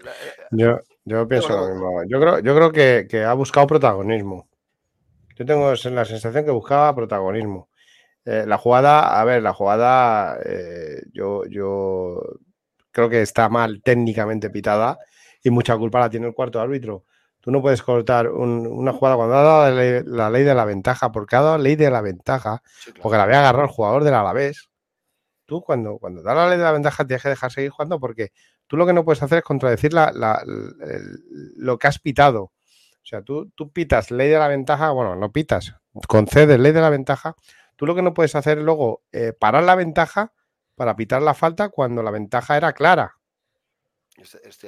[0.52, 2.04] yo, yo pienso lo mismo.
[2.08, 4.48] Yo creo, yo creo que, que, ha buscado protagonismo.
[5.36, 7.69] Yo tengo la sensación que buscaba protagonismo.
[8.32, 10.38] Eh, la jugada, a ver, la jugada,
[11.12, 12.22] yo, yo
[12.92, 15.00] creo que está mal técnicamente pitada
[15.44, 17.06] y mucha culpa la tiene el cuarto árbitro.
[17.40, 21.38] Tú no puedes cortar una jugada cuando ha dado la ley, de la ventaja, porque
[21.38, 22.62] ha dado la ley de la ventaja,
[23.02, 24.70] porque la había agarrado el jugador del Alavés.
[25.48, 28.32] Tú cuando, cuando da la ley de la ventaja tienes que dejar seguir jugando porque
[28.68, 32.44] tú lo que no puedes hacer es contradecir lo que has pitado.
[32.44, 35.74] O sea, tú, tú pitas ley de la ventaja, bueno, no pitas,
[36.08, 37.36] concedes ley de la ventaja.
[37.80, 40.34] Tú lo que no puedes hacer luego eh, parar la ventaja
[40.76, 43.16] para pitar la falta cuando la ventaja era clara.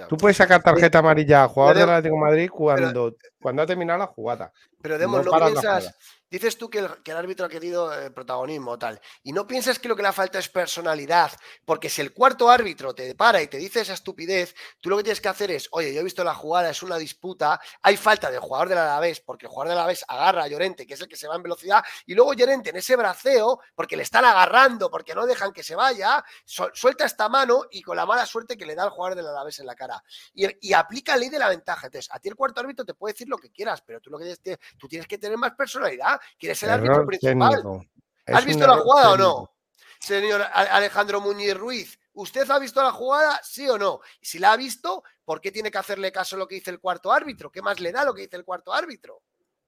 [0.08, 4.00] Tú puedes sacar tarjeta amarilla a jugador del Atlético de Madrid cuando, cuando ha terminado
[4.00, 4.54] la jugada.
[4.82, 5.94] Pero Demos, no, piensas,
[6.32, 9.96] dices tú que el, árbitro ha querido eh, protagonismo tal, y no piensas que lo
[9.96, 11.32] que le falta es personalidad,
[11.66, 15.04] porque si el cuarto árbitro te para y te dice esa estupidez, tú lo que
[15.04, 18.32] tienes que hacer es, oye, yo he visto la jugada, es una disputa, hay falta
[18.32, 21.10] del jugador del Alavés, porque el jugador del Alavés agarra a Llorente, que es el
[21.10, 24.90] que se va en velocidad, y luego Llorente en ese braceo, porque le están agarrando,
[24.90, 28.66] porque no dejan que se vaya, suelta esta mano y con la mala suerte que
[28.66, 30.02] le da al jugador del Alavés en la cara.
[30.34, 31.88] Y, y aplica ley de la ventaja.
[31.88, 34.18] Entonces, a ti el cuarto árbitro te puede decir lo que quieras, pero tú lo
[34.18, 36.21] que tienes, tú tienes que tener más personalidad.
[36.38, 37.64] ¿Quieres ser el árbitro principal?
[38.28, 39.52] ¿Has visto la jugada o no?
[40.00, 44.00] Señor Alejandro Muñiz Ruiz, ¿usted ha visto la jugada, sí o no?
[44.20, 46.72] Y si la ha visto, ¿por qué tiene que hacerle caso a lo que dice
[46.72, 47.52] el cuarto árbitro?
[47.52, 49.22] ¿Qué más le da lo que dice el cuarto árbitro?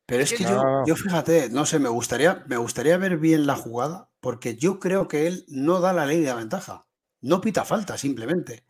[0.06, 4.10] Pero es, que, yo, fíjate, no sé, me gustaría, me gustaría ver bien la jugada,
[4.20, 6.86] porque yo creo que él no da la ley de la ventaja.
[7.22, 8.66] No pita falta, simplemente.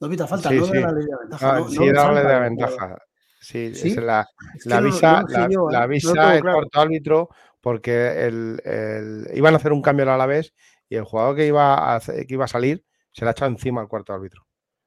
[0.00, 1.56] No pita falta, no da la ley de ventaja.
[1.56, 2.98] Ah, sí, da la ley de ventaja.
[3.42, 3.96] Sí, ¿Sí?
[3.96, 4.26] la,
[4.66, 7.28] la, visa, la, visa el cuarto árbitro
[7.60, 10.54] porque el, iban a hacer un cambio a la vez
[10.88, 13.80] y el jugador que iba a, que iba a salir se le ha echado encima
[13.80, 14.46] al cuarto árbitro.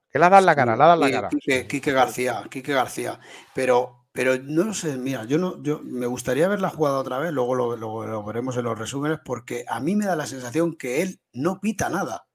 [0.10, 1.30] Que le ha dado la cara, le ha dado la cara.
[1.30, 3.20] Quique, García, Quique García.
[3.54, 7.34] Pero, pero no sé, mira, yo no, yo me gustaría ver la jugada otra vez,
[7.34, 11.02] luego lo, lo, veremos en los resúmenes, porque a mí me da la sensación que
[11.02, 12.28] él no pita nada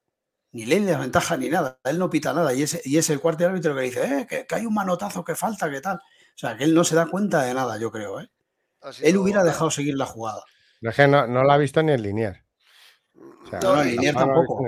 [0.52, 1.78] ni ley de ventaja ni nada.
[1.84, 2.52] Él no pita nada.
[2.54, 5.34] Y es, y es el cuarto árbitro que dice, eh, que, hay un manotazo que
[5.34, 5.96] falta, que tal.
[5.96, 8.20] O sea, que él no se da cuenta de nada, yo creo.
[8.20, 8.30] ¿eh?
[9.02, 10.42] Él hubiera dejado seguir la jugada.
[10.80, 12.02] Es que no, no la ha visto ni el
[13.62, 14.62] No, el Linier tampoco.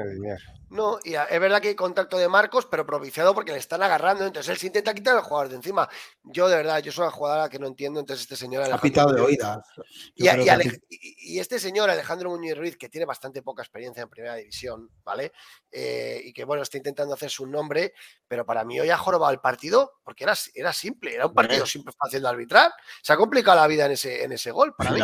[0.70, 4.24] No, y es verdad que hay contacto de Marcos, pero propiciado porque le están agarrando.
[4.24, 5.86] Entonces él se intenta quitar al jugador de encima.
[6.22, 8.00] Yo, de verdad, yo soy una jugadora que no entiendo.
[8.00, 8.64] Entonces, este señor.
[8.72, 9.66] Ha pitado de oídas.
[10.14, 15.32] Y, este señor, Alejandro Muñoz Ruiz, que tiene bastante poca experiencia en primera división, ¿vale?
[15.70, 17.92] Eh, y que, bueno, está intentando hacer su nombre,
[18.26, 21.66] pero para mí hoy ha jorobado el partido porque era, era simple, era un partido
[21.66, 22.72] simple fácil de arbitrar.
[23.02, 25.00] Se ha complicado la vida en ese, en ese gol, para mí.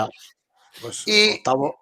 [0.81, 1.79] Pues y, octavo,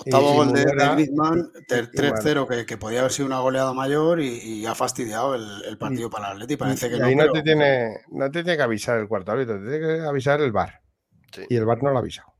[0.00, 5.34] Octavo gol de, Griezmann, 3-0, que, podía haber sido una goleada mayor y, ha fastidiado
[5.34, 6.56] el, partido para el Atleti.
[6.56, 7.10] Parece que no.
[7.10, 10.40] no, te tiene, no te tiene que avisar el cuarto árbitro, te tiene que avisar
[10.40, 10.82] el VAR.
[11.48, 12.32] Y el VAR no lo ha avisado.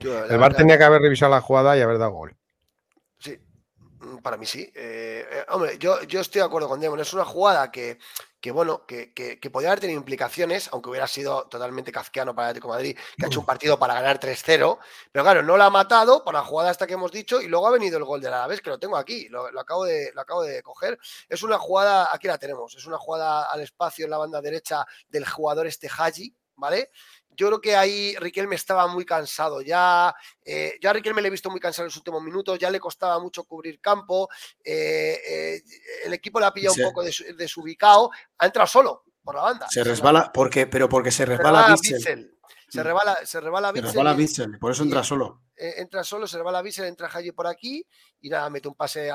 [0.00, 2.36] el VAR tenía que haber revisado la jugada y haber dado gol.
[4.04, 4.70] Mm, para mí sí.
[4.74, 7.00] Eh, eh, hombre, yo, yo estoy de acuerdo con Demon.
[7.00, 7.98] Es una jugada que,
[8.40, 12.50] que bueno, que, que, podría haber tenido implicaciones, aunque hubiera sido totalmente kafkiano para el
[12.50, 14.78] Atlético Madrid, que ha hecho un partido para ganar 3-0,
[15.12, 17.66] pero claro, no la ha matado por la jugada esta que hemos dicho y luego
[17.66, 20.20] ha venido el gol de la vez que lo tengo aquí, lo, acabo de, lo
[20.20, 20.98] acabo de coger.
[21.28, 24.86] Es una jugada, aquí la tenemos, es una jugada al espacio en la banda derecha
[25.08, 26.90] del jugador este Haji, ¿vale?
[27.36, 29.60] Yo creo que ahí Riquelme estaba muy cansado.
[29.60, 30.14] Ya,
[30.44, 33.18] eh, a Riquelme le he visto muy cansado en los últimos minutos, ya le costaba
[33.18, 34.28] mucho cubrir campo.
[34.64, 35.62] Eh, eh,
[36.04, 38.10] el equipo le ha pillado un poco desubicado.
[38.38, 39.66] Ha entrado solo por la banda.
[39.70, 43.72] Se resbala, porque, pero porque se resbala, Se resbala, se resbala
[44.60, 45.42] por eso entra solo.
[45.56, 47.86] Eh, entra solo, se le va la visa, entra Haji por aquí
[48.20, 49.10] y nada, mete un pase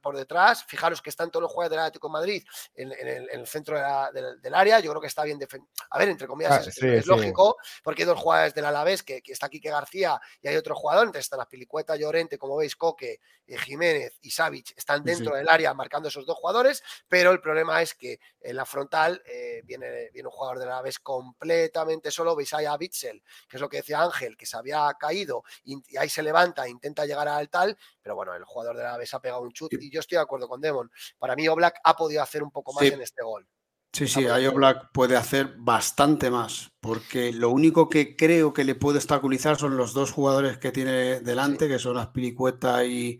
[0.00, 0.64] por detrás.
[0.64, 3.76] Fijaros que están todos los jugadores del Atlético de Madrid en, el, centro
[4.12, 4.80] del, área.
[4.80, 5.72] Yo creo que está bien defendido.
[5.90, 9.32] A ver, entre comillas, ah, es, lógico, porque hay dos jugadores del Alavés, que, que
[9.32, 11.06] está Quique García y hay otro jugador.
[11.06, 15.48] Entonces están las Pilicueta, Llorente, como veis, Coque, eh, Jiménez y Savic están dentro del
[15.48, 16.82] área marcando esos dos jugadores.
[17.08, 21.00] Pero el problema es que en la frontal eh, viene, viene un jugador del Alavés
[21.00, 22.34] completamente solo.
[22.36, 25.98] Veis ahí a Bitzel, que es lo que decía Ángel, que se había caído y,
[25.98, 29.20] ahí se levanta, intenta llegar al tal, pero bueno, el jugador de la Aves ha
[29.20, 30.90] pegado un chut y yo estoy de acuerdo con Demon.
[31.18, 33.46] Para mí Oblak ha podido hacer un poco más en este gol.
[33.92, 38.74] Sí, sí, ahí Oblak puede hacer bastante más, porque lo único que creo que le
[38.74, 43.18] puede obstaculizar son los dos jugadores que tiene delante, que son Aspiricueta y,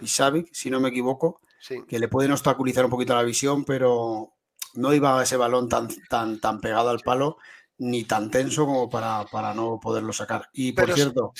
[0.00, 1.40] y Savic, si no me equivoco,
[1.88, 4.34] que le pueden obstaculizar un poquito la visión, pero
[4.74, 7.38] no iba ese balón tan, tan, tan pegado al palo
[7.78, 10.48] ni tan tenso como para, para no poderlo sacar.
[10.52, 11.32] Y por cierto,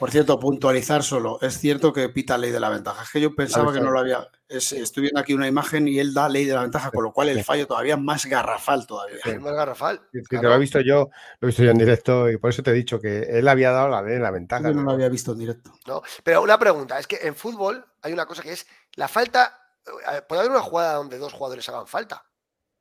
[0.00, 1.38] por cierto, puntualizar solo.
[1.42, 3.02] Es cierto que pita ley de la ventaja.
[3.02, 4.26] Es que yo pensaba que no lo había.
[4.48, 7.28] estoy viendo aquí una imagen y él da ley de la ventaja, con lo cual
[7.28, 9.18] el fallo todavía es más garrafal todavía.
[9.38, 10.00] más garrafal.
[10.10, 12.72] lo he visto yo, lo he visto yo en directo y por eso te he
[12.72, 14.68] dicho que él había dado la ley de la ventaja.
[14.68, 15.70] Yo no lo había visto en directo.
[15.86, 19.74] No, pero una pregunta, es que en fútbol hay una cosa que es la falta.
[19.86, 22.24] Eh, puede haber una jugada donde dos jugadores hagan falta.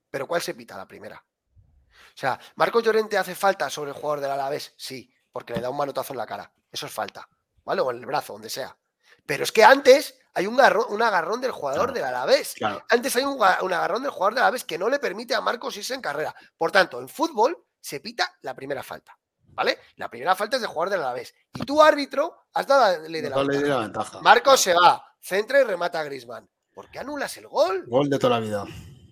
[0.09, 1.17] pero ¿cuál se pita la primera?
[1.17, 4.73] O sea, ¿Marco Llorente hace falta sobre el jugador del Alavés?
[4.77, 6.49] Sí, porque le da un manotazo en la cara.
[6.71, 7.27] Eso es falta,
[7.63, 7.81] ¿vale?
[7.81, 8.77] O en el brazo, donde sea.
[9.25, 12.55] Pero es que antes hay un, un agarrón del jugador del Alavés.
[12.89, 15.93] Antes hay un, agarrón del jugador del Alavés que no le permite a Marcos irse
[15.93, 16.33] en carrera.
[16.57, 19.17] Por tanto, en fútbol se pita la primera falta.
[19.51, 19.79] ¿Vale?
[19.97, 21.33] La primera falta es del jugador del Alavés.
[21.53, 24.21] Y tú, árbitro, has dado la ley de la, ventaja.
[24.21, 26.49] Marcos se va, centra y remata a Grisman.
[26.73, 27.85] ¿Por qué anulas el gol?
[27.87, 28.65] Gol de toda la vida.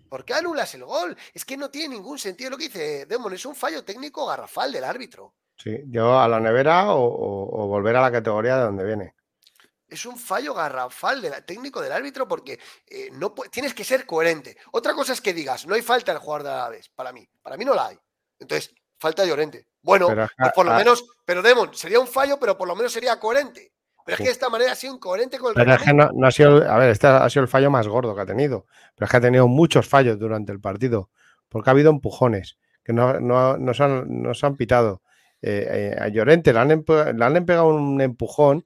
[0.09, 1.17] ¿Por qué anulas el gol?
[1.33, 3.33] Es que no tiene ningún sentido lo que dice Demon.
[3.33, 5.35] Es un fallo técnico garrafal del árbitro.
[5.57, 9.17] Sí, yo a la nevera o volver a la categoría de donde viene
[9.89, 14.57] es un fallo garrafal del técnico del árbitro porque eh, no tienes que ser coherente.
[14.71, 17.27] Otra cosa es que digas, no hay falta el jugador de la vez, para mí.
[17.41, 17.97] Para mí no la hay.
[18.39, 19.67] Entonces, falta Llorente.
[19.81, 23.19] Bueno, pues por lo menos, pero Demon, sería un fallo, pero por lo menos sería
[23.19, 23.71] coherente.
[24.05, 26.09] Pero es que de esta manera ha sido incoherente con el Pero es que no,
[26.25, 28.65] ha sido, a ver, este ha sido el fallo más gordo que ha tenido.
[28.95, 31.09] Pero es que ha tenido muchos fallos durante el partido.
[31.49, 35.01] Porque ha habido empujones que no, no, se, han, pitado.
[35.41, 38.65] Eh, a Llorente le han, le han pegado un empujón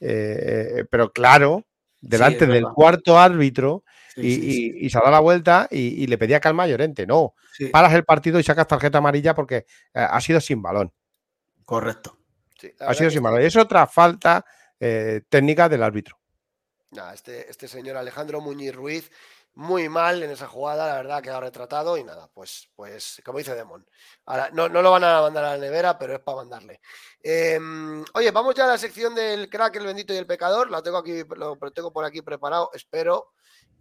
[0.00, 1.66] eh, eh, pero claro,
[2.00, 3.84] delante del cuarto árbitro
[4.16, 7.06] y, se ha dado la vuelta y, le pedía calma a Llorente.
[7.06, 7.34] No,
[7.70, 10.92] paras el partido y sacas tarjeta amarilla porque eh, ha sido sin balón.
[11.64, 12.16] Correcto.
[12.80, 13.42] ha sido sin balón.
[13.42, 14.44] Y es otra falta
[15.28, 16.18] técnica del árbitro.
[17.12, 19.10] este, este señor Alejandro Muñiz Ruiz
[19.54, 23.38] muy mal en esa jugada, la verdad, ha quedado retratado y nada, pues, pues como
[23.38, 23.86] dice Demon.
[24.26, 26.80] Ahora, no, lo van a mandar a la nevera, pero es para mandarle.
[27.22, 30.70] Em, oye, vamos ya a la sección del crack, el bendito y el pecador.
[30.70, 33.32] La tengo aquí, lo tengo por aquí preparado, espero.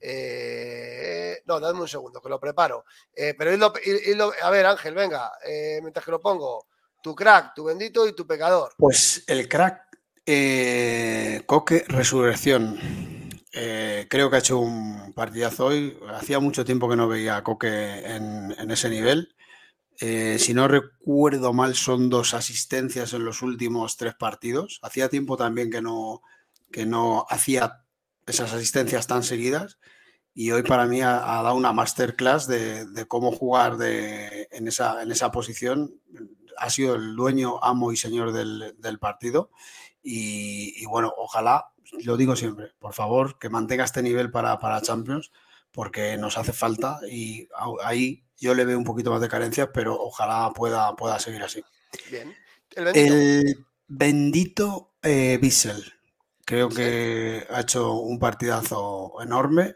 [0.02, 2.86] Eh, no, dame un segundo, que lo preparo.
[3.14, 3.52] Eh, pero
[4.42, 6.68] a ver, Ángel, venga, eh, mientras que lo pongo,
[7.02, 8.74] tu crack, tu bendito y tu pecador.
[8.78, 9.88] Pues el crack,
[11.46, 13.19] Coque Resurrección.
[13.62, 15.98] Eh, creo que ha hecho un partidazo hoy.
[16.14, 19.36] Hacía mucho tiempo que no veía a Coque en, ese nivel.
[20.00, 24.80] Eh, si no recuerdo mal, son dos asistencias en los últimos tres partidos.
[24.82, 26.22] Hacía tiempo también que no,
[26.72, 27.84] que no hacía
[28.26, 29.78] esas asistencias tan seguidas.
[30.34, 35.34] Y hoy para mí ha, dado una masterclass de, cómo jugar en, esa, en esa
[35.34, 36.00] posición.
[36.58, 39.52] Ha sido el dueño, amo y señor del, partido.
[40.02, 45.32] y, bueno, ojalá lo digo siempre, por favor, que mantenga este nivel para, para Champions,
[45.72, 47.48] porque nos hace falta y
[47.84, 51.64] ahí yo le veo un poquito más de carencias, pero ojalá pueda, pueda seguir así.
[52.10, 52.36] Bien.
[52.76, 55.82] El bendito, el Bissell.
[55.82, 55.94] Eh,
[56.46, 59.76] Creo que ha hecho un partidazo enorme.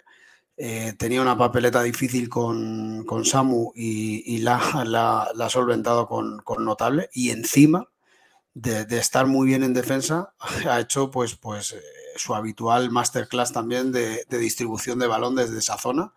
[0.57, 7.09] Eh, tenía una papeleta difícil con, Samu y, la, ha solventado con, notable.
[7.13, 7.89] Y encima
[8.55, 10.33] de, estar muy bien en defensa,
[10.67, 11.81] ha hecho pues, pues eh,
[12.15, 16.13] su habitual masterclass también de, distribución de balón desde esa zona,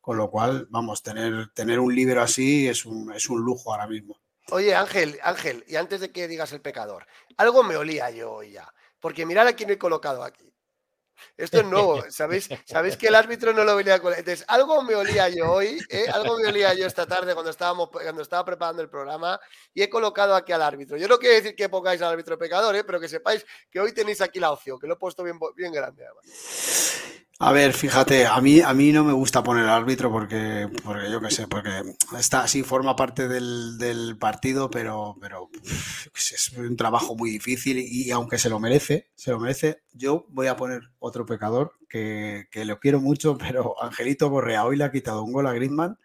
[0.00, 3.86] con lo cual, vamos, tener, tener un libro así es un, es un lujo ahora
[3.86, 4.18] mismo.
[4.50, 7.06] Oye, Ángel, Ángel, y antes de que digas el pecador,
[7.36, 10.52] algo me olía yo hoy ya, porque mirad a quién he colocado aquí.
[11.36, 12.48] Esto es nuevo, ¿sabéis?
[12.64, 14.12] Sabéis que el árbitro no lo venía con.
[14.12, 16.06] Entonces, algo me olía yo hoy, ¿eh?
[16.12, 19.38] algo me olía yo esta tarde cuando, estábamos, cuando estaba preparando el programa
[19.74, 20.96] y he colocado aquí al árbitro.
[20.96, 22.84] Yo no quiero decir que pongáis al árbitro pecador, ¿eh?
[22.84, 25.72] pero que sepáis que hoy tenéis aquí la opción, que lo he puesto bien, bien
[25.72, 26.04] grande.
[26.04, 27.25] Además.
[27.38, 31.20] A ver, fíjate, a mí, a mí no me gusta poner árbitro porque, porque yo
[31.20, 31.82] qué sé, porque
[32.18, 35.50] está así, forma parte del, partido, pero, pero
[36.14, 40.46] es un trabajo muy difícil y, aunque se lo merece, se lo merece, yo voy
[40.46, 44.92] a poner otro pecador que, que lo quiero mucho, pero Angelito Correa hoy le ha
[44.92, 45.98] quitado un gol a Griezmann,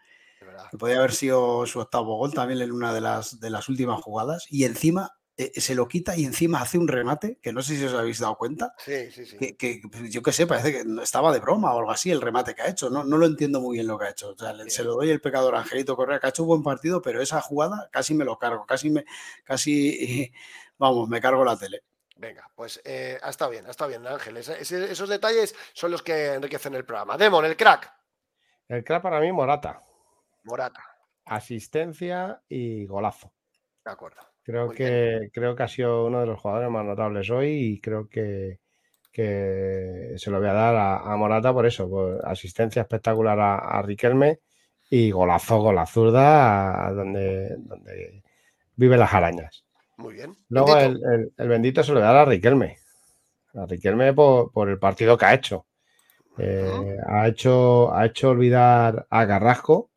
[0.70, 4.02] que podría haber sido su octavo gol también en una de las, de las últimas
[4.02, 7.76] jugadas, y encima eh, se lo quita y encima hace un remate, que no sé
[7.76, 8.76] si os habéis dado cuenta.
[8.78, 9.56] Sí, sí, sí.
[9.56, 12.54] Que, pues, yo qué sé, parece que estaba de broma o algo así el remate
[12.54, 12.90] que ha hecho.
[12.90, 14.36] No, no lo entiendo muy bien lo que ha hecho.
[14.68, 17.42] se lo doy el pecador Angelito Correa, que ha hecho un buen partido, pero esa
[17.42, 19.06] jugada casi me lo cargo, casi me,
[19.44, 20.32] casi,
[20.78, 21.84] vamos, me cargo la tele.
[22.18, 24.38] Venga, pues eh, ha estado bien, ha estado bien, Ángel.
[24.38, 27.18] esos detalles son los que enriquecen el programa.
[27.18, 27.92] Demon, el crack.
[28.68, 29.84] El crack para mí, Morata.
[30.44, 30.86] Morata.
[31.26, 33.34] Asistencia y golazo.
[33.84, 34.31] De acuerdo.
[34.44, 38.08] Creo que, creo que ha sido uno de los jugadores más notables hoy y creo
[38.10, 38.60] que,
[39.14, 44.40] se lo voy a dar a, Morata por eso, por asistencia espectacular a, Riquelme
[44.90, 48.24] y golazo con la zurda a donde, donde
[48.76, 49.64] viven las arañas.
[49.98, 50.36] Muy bien.
[50.50, 52.78] Luego el, bendito se lo voy a dar a Riquelme.
[53.54, 55.68] A Riquelme por, el partido que ha hecho.
[56.38, 57.94] Eh, ha hecho.
[57.94, 59.91] Ha hecho olvidar a Carrasco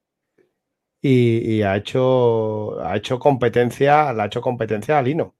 [1.06, 5.35] y, ha hecho ha hecho competencia, la ha hecho competencia a Lino.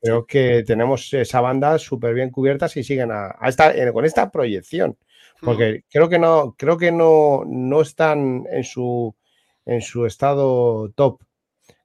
[0.00, 4.96] creo que tenemos esa banda súper bien cubierta si siguen a, esta, con esta proyección.
[5.40, 9.14] Porque creo que no, creo que no, no están en su,
[9.64, 11.20] en su estado top.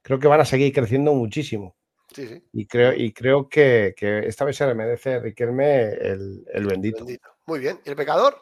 [0.02, 1.74] Creo que van a seguir creciendo muchísimo.
[2.14, 2.42] Sí, sí.
[2.52, 7.04] Y creo, y creo que, esta vez se le merece Riquelme el, el bendito.
[7.46, 7.80] Muy bien.
[7.84, 8.36] ¿Y el pecador?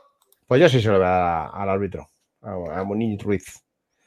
[0.46, 2.10] Pues yo sí se lo voy a dar al árbitro,
[2.42, 2.84] a, a
[3.18, 3.64] Ruiz.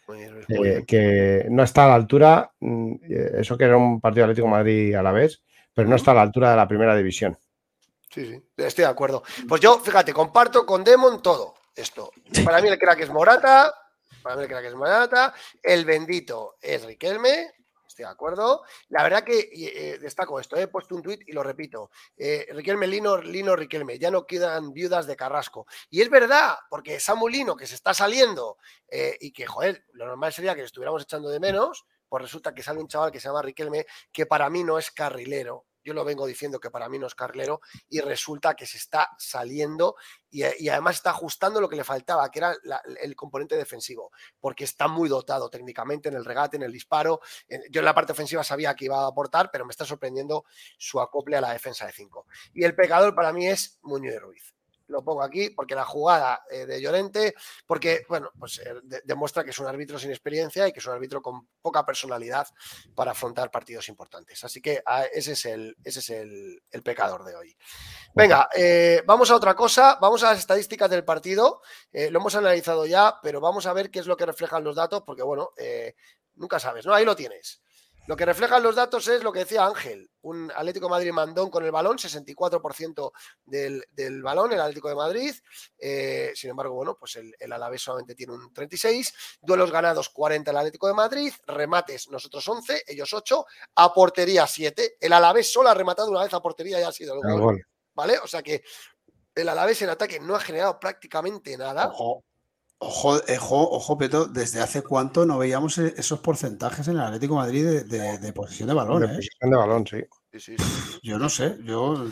[0.07, 4.47] Eh, que no está a la altura, mm, eh, eso que era un partido Atlético
[4.47, 5.41] Madrid a la vez,
[5.73, 7.37] pero no está a la altura de la primera división.
[8.09, 9.23] Sí, sí, estoy de acuerdo.
[9.47, 12.11] Pues yo, fíjate, comparto con Demon todo esto.
[12.43, 13.73] Para mí el crack es Morata,
[14.21, 17.51] para mí el crack es Morata, el bendito es Riquelme,
[17.93, 18.63] estoy de acuerdo.
[18.89, 21.89] La verdad que eh, destaco esto, he puesto un tuit y lo repito.
[22.17, 25.65] Eh, Riquelme, Lino, Lino, Riquelme, ya no quedan viudas de Carrasco.
[25.89, 28.57] Y es verdad, porque Samu Lino, que se está saliendo
[28.89, 32.53] eh, y que, joder, lo normal sería que le estuviéramos echando de menos, pues resulta
[32.53, 35.93] que sale un chaval que se llama Riquelme, que para mí no es carrilero, yo
[35.93, 39.95] lo vengo diciendo que para mí no es carrilero y resulta que se está saliendo
[40.29, 42.55] y, además está ajustando lo que le faltaba, que era
[43.01, 47.21] el componente defensivo, porque está muy dotado técnicamente en el regate, en el disparo.
[47.69, 50.45] Yo en la parte ofensiva sabía que iba a aportar, pero me está sorprendiendo
[50.77, 52.25] su acople a la defensa de 5.
[52.53, 54.53] Y el pecador para mí es Muñoz Ruiz
[54.93, 59.49] lo pongo aquí, porque la jugada eh, de Llorente, porque, bueno, pues eh, demuestra que
[59.49, 62.47] es un árbitro sin experiencia y que es un árbitro con poca personalidad
[62.95, 64.43] para afrontar partidos importantes.
[64.43, 67.57] Así que ah, ese es el, ese es el, pecador de hoy.
[68.13, 71.61] Venga, eh, vamos a otra cosa, vamos a las estadísticas del partido.
[71.91, 75.03] lo hemos analizado ya, pero vamos a ver qué es lo que reflejan los datos,
[75.05, 75.51] porque, bueno,
[76.35, 76.93] nunca sabes, ¿no?
[76.93, 77.62] Ahí lo tienes.
[78.05, 81.49] Lo que reflejan los datos es lo que decía Ángel, un Atlético de Madrid mandón
[81.49, 83.11] con el balón, 64%
[83.45, 85.33] del, del, balón, el Atlético de Madrid.
[85.77, 89.13] Eh, sin embargo, bueno, pues el, el, Alavés solamente tiene un 36.
[89.41, 91.33] Duelos ganados, 40 el Atlético de Madrid.
[91.47, 93.45] Remates, nosotros 11, ellos 8.
[93.75, 94.97] A portería, 7.
[94.99, 97.65] El Alavés solo ha rematado una vez a portería y ha sido el gol.
[97.93, 98.17] ¿Vale?
[98.19, 98.63] O sea que
[99.35, 101.87] el Alavés en ataque no ha generado prácticamente nada.
[101.87, 102.23] Ojo,
[102.83, 103.19] ojo,
[103.71, 107.65] ojo, Peto, ¿desde hace cuánto no veíamos e-, esos porcentajes en el Atlético de Madrid
[107.85, 109.01] de, posesión de balón?
[109.01, 109.15] De ¿eh?
[109.15, 110.55] posesión de balón, sí.
[111.01, 112.05] Yo no sé, yo.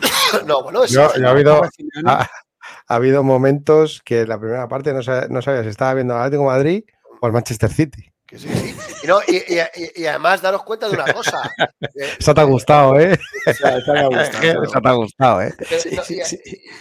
[0.46, 1.62] no, bueno, yo, ha, habido,
[2.06, 2.28] ha,
[2.86, 5.00] habido momentos que la primera parte no,
[5.30, 6.84] no sabía si estaba viendo el Atlético de Madrid
[7.20, 8.12] o el Manchester City.
[9.26, 11.42] Y, además, daros cuenta de una cosa.
[12.18, 13.18] Eso te ha gustado, ¿eh?
[13.46, 13.64] Eso
[14.82, 15.54] te ha gustado, ¿eh?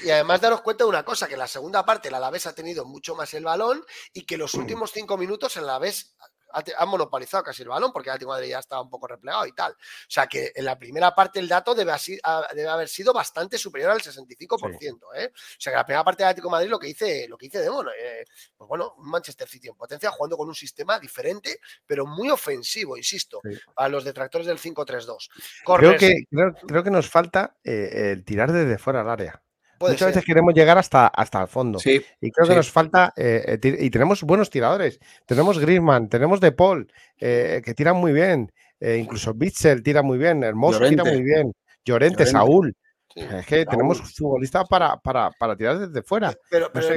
[0.03, 2.85] y, además, daros cuenta de una cosa: que la segunda parte, el Alavés ha tenido
[2.85, 3.83] mucho más el balón
[4.13, 6.15] y que los últimos cinco minutos, el Alavés
[6.53, 9.51] ha, monopolizado casi el balón porque el Atlético Madrid ya estaba un poco replegado y
[9.53, 9.71] tal.
[9.73, 9.75] O
[10.07, 14.99] sea que en la primera parte el dato debe, haber sido bastante superior al 65%.
[15.15, 15.31] ¿eh?
[15.33, 17.59] O sea que la primera parte del Atlético Madrid lo que hice, lo que hice
[17.59, 18.25] de bueno, eh,
[18.55, 22.97] pues bueno, un Manchester City en potencia jugando con un sistema diferente, pero muy ofensivo,
[22.97, 23.41] insisto,
[23.75, 25.29] a los detractores del 5-3-2.
[25.65, 26.25] Creo que,
[26.67, 29.43] creo, que nos falta eh, el tirar desde fuera al área.
[29.91, 31.79] Muchas veces queremos llegar hasta, hasta el fondo.
[31.83, 33.13] y creo que nos falta.
[33.15, 34.99] Eh, eh, y tenemos buenos tiradores.
[35.25, 38.51] Tenemos Griezmann, tenemos De Paul, eh, que tiran muy bien.
[38.81, 40.43] incluso Bitzel tira muy bien.
[40.43, 41.53] Hermoso tira muy bien.
[41.85, 42.75] Llorente, Saúl.
[43.15, 46.33] Es que tenemos futbolistas para, para, para, tirar desde fuera.
[46.49, 46.87] Pero, pero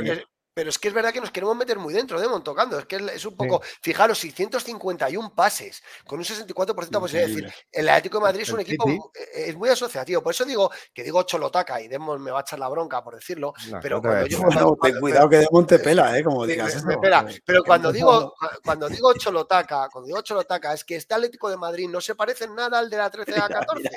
[0.57, 2.79] es que es verdad que nos queremos meter muy dentro, de tocando.
[2.79, 3.61] Es que es un poco.
[3.83, 7.29] Fijaros, 651 pases con un 64% de posibilidad.
[7.29, 9.13] Es decir, el Atlético de Madrid es un equipo.
[9.15, 10.23] Eh, es muy asociativo.
[10.23, 13.15] Por eso digo que digo Cholotaca y Demon me va a echar la bronca por
[13.15, 13.53] decirlo.
[13.83, 14.39] pero cuando yo.
[14.83, 16.25] ten cuidado que Demon te pela, ¿eh?
[16.25, 16.83] Como digas.
[17.45, 18.35] pero cuando digo,
[18.65, 22.45] cuando digo Cholotaca, cuando digo Cholotaca, es que este Atlético de Madrid no se parece
[22.45, 23.91] en nada al de la 13 a 14.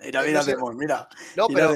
[0.00, 1.08] Mira, mira, Demon, mira.
[1.36, 1.74] No, pero,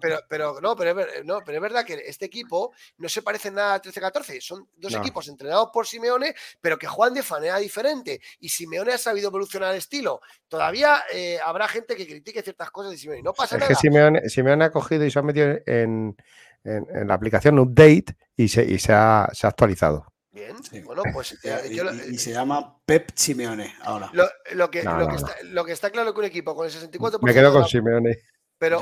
[0.00, 0.94] pero, pero, no, pero,
[1.24, 4.40] no, pero es verdad que este equipo no se parece en nada 13-14.
[4.40, 8.20] Son dos equipos entrenados por Simeone, pero que juegan de manera diferente.
[8.40, 10.20] Y Simeone ha sabido evolucionar el estilo.
[10.48, 13.22] Todavía eh, habrá gente que critique ciertas cosas de Simeone.
[13.22, 16.16] No pasa es que Simeone, ha cogido y se ha metido en,
[16.64, 20.06] la aplicación Update y se, ha, actualizado.
[20.30, 21.38] Bien, bueno, pues.
[22.10, 24.10] y, se llama Pep Simeone ahora.
[24.52, 24.78] Lo, que,
[25.72, 27.18] está, claro que un equipo con el 64%.
[27.22, 28.18] Me quedo con Simeone.
[28.62, 28.80] Pero,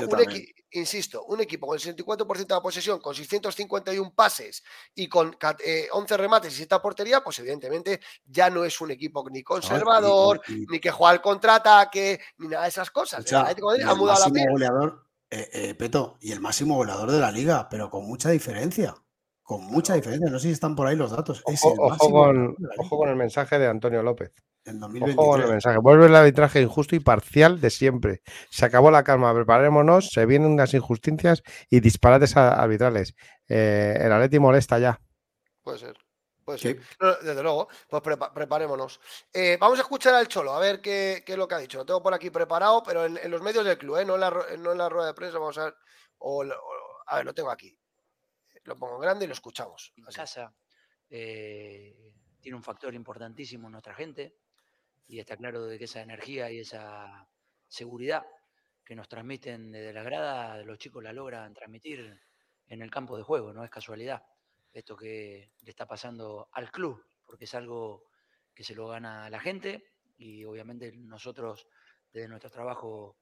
[0.69, 4.63] insisto, un equipo con el 64% de la posesión, con 651 pases
[4.93, 9.27] y con 11 eh, remates y 7 portería, pues evidentemente ya no es un equipo
[9.31, 13.25] ni conservador, ni que juega al contraataque, ni nada de esas cosas.
[13.25, 17.67] el ha mudado la goleador, eh, eh, Peto, y el máximo goleador de la liga,
[17.67, 18.93] pero con mucha diferencia.
[19.51, 20.29] Con mucha diferencia.
[20.29, 21.43] No sé si están por ahí los datos.
[21.45, 24.31] ojo con el mensaje de Antonio López.
[25.81, 28.21] Vuelve el arbitraje injusto y parcial de siempre.
[28.49, 33.13] Se acabó la calma, preparémonos, se vienen unas injusticias y disparates arbitrales.
[33.49, 35.01] Eh, el Atleti molesta ya.
[35.61, 35.97] Puede ser.
[36.45, 38.03] Pues desde luego, pues
[38.33, 39.01] preparémonos.
[39.33, 41.79] Eh, vamos a escuchar al Cholo, a ver qué, es lo que ha dicho.
[41.79, 44.05] Lo tengo por aquí preparado, pero en, los medios del club, ¿eh?
[44.05, 44.21] no, en
[44.77, 45.73] la, rueda de prensa, vamos a ver.
[47.07, 47.77] a ver, lo tengo aquí.
[48.63, 49.93] Lo pongo grande y lo escuchamos.
[49.97, 50.55] En casa
[51.09, 54.35] eh, tiene un factor importantísimo en nuestra gente
[55.07, 57.27] y está claro de que esa energía y esa
[57.67, 58.25] seguridad
[58.83, 62.19] que nos transmiten desde la grada, los chicos la logran transmitir
[62.67, 64.23] en el campo de juego, no es casualidad
[64.73, 68.05] esto que le está pasando al club, porque es algo
[68.53, 69.83] que se lo gana la gente
[70.17, 71.67] y obviamente nosotros
[72.11, 73.17] desde nuestro trabajo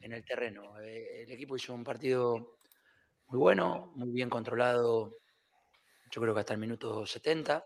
[0.00, 0.78] en el terreno.
[0.80, 2.58] Eh, el equipo hizo un partido
[3.30, 5.16] muy bueno, muy bien controlado,
[6.10, 7.64] yo creo que hasta el minuto 70.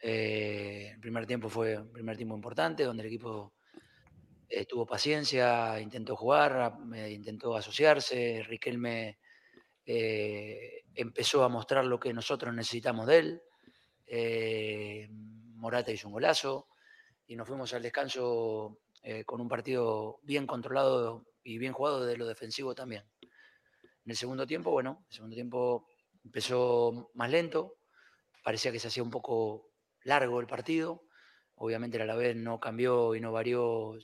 [0.00, 3.54] Eh, el primer tiempo fue un primer tiempo importante, donde el equipo
[4.48, 6.74] eh, tuvo paciencia, intentó jugar,
[7.08, 9.18] intentó asociarse, Riquelme
[9.86, 13.42] eh, empezó a mostrar lo que nosotros necesitamos de él.
[14.06, 16.68] Eh, Morata hizo un golazo
[17.26, 22.16] y nos fuimos al descanso eh, con un partido bien controlado y bien jugado de
[22.16, 23.04] lo defensivo también.
[24.04, 25.88] En el segundo tiempo, bueno, el segundo tiempo
[26.24, 27.78] empezó más lento,
[28.42, 29.70] parecía que se hacía un poco
[30.02, 31.06] largo el partido,
[31.56, 33.96] obviamente la vez no cambió y no varió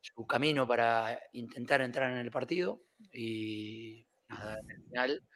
[0.00, 2.82] su camino para intentar entrar en el partido
[3.12, 5.28] y en el final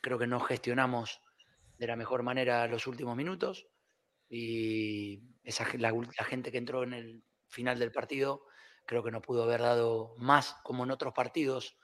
[0.00, 1.20] creo que no gestionamos
[1.78, 3.66] de la mejor manera los últimos minutos
[4.28, 5.92] y esa, la,
[6.24, 8.44] gente que entró en el final del partido
[8.86, 11.76] creo que no pudo haber dado más como en otros partidos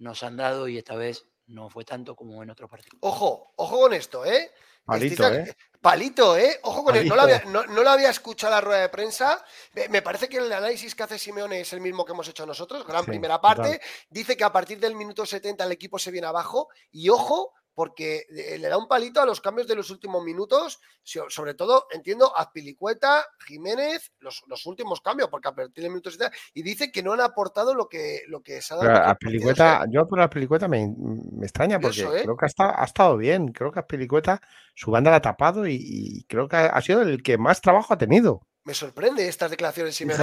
[0.00, 2.98] nos han dado y esta vez no fue tanto como en otros partidos.
[3.00, 4.50] Ojo, ojo con esto, ¿eh?
[4.84, 5.56] Palito, ¿eh?
[5.80, 6.58] Palito, ¿eh?
[6.62, 7.06] Ojo con él.
[7.06, 9.44] No lo, había, no, había, escuchado la rueda de prensa.
[9.90, 12.86] Me parece que el análisis que hace Simeone es el mismo que hemos hecho nosotros.
[12.86, 13.80] Gran primera parte.
[14.08, 16.68] Dice que a partir del minuto 70 el equipo se viene abajo.
[16.90, 20.80] Y ojo, porque eh, le da un palito a los cambios de los últimos minutos,
[21.02, 26.62] sobre todo, entiendo, Azpilicueta, Jiménez, los, últimos cambios, porque a partir del minuto 70, y
[26.62, 28.90] dice que no han aportado lo que, lo que se ha dado.
[28.90, 32.24] Azpilicueta, yo por Azpilicueta me, me extraña porque ¿eh?
[32.24, 34.42] creo que ha estado, ha estado, bien, creo que Azpilicueta
[34.74, 37.96] su banda la ha tapado y, creo que ha, sido el que más trabajo ha
[37.96, 38.42] tenido.
[38.64, 40.20] Me sorprende estas declaraciones, Jiménez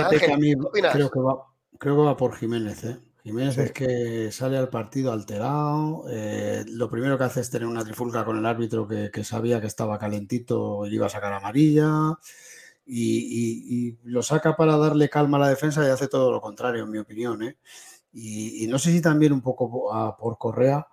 [0.91, 1.43] Creo que va,
[1.79, 2.99] creo que va por Jiménez, ¿eh?
[3.27, 6.05] Jiménez es que sale al partido alterado.
[6.09, 9.67] Eh, lo primero que hace es tener una trifulca con el árbitro que, sabía que
[9.67, 12.17] estaba calentito y iba a sacar amarilla.
[12.85, 16.91] Y, lo saca para darle calma a la defensa y hace todo lo contrario, en
[16.91, 17.43] mi opinión.
[17.43, 17.57] ¿eh?
[18.13, 20.87] Y, no sé si también un poco por Correa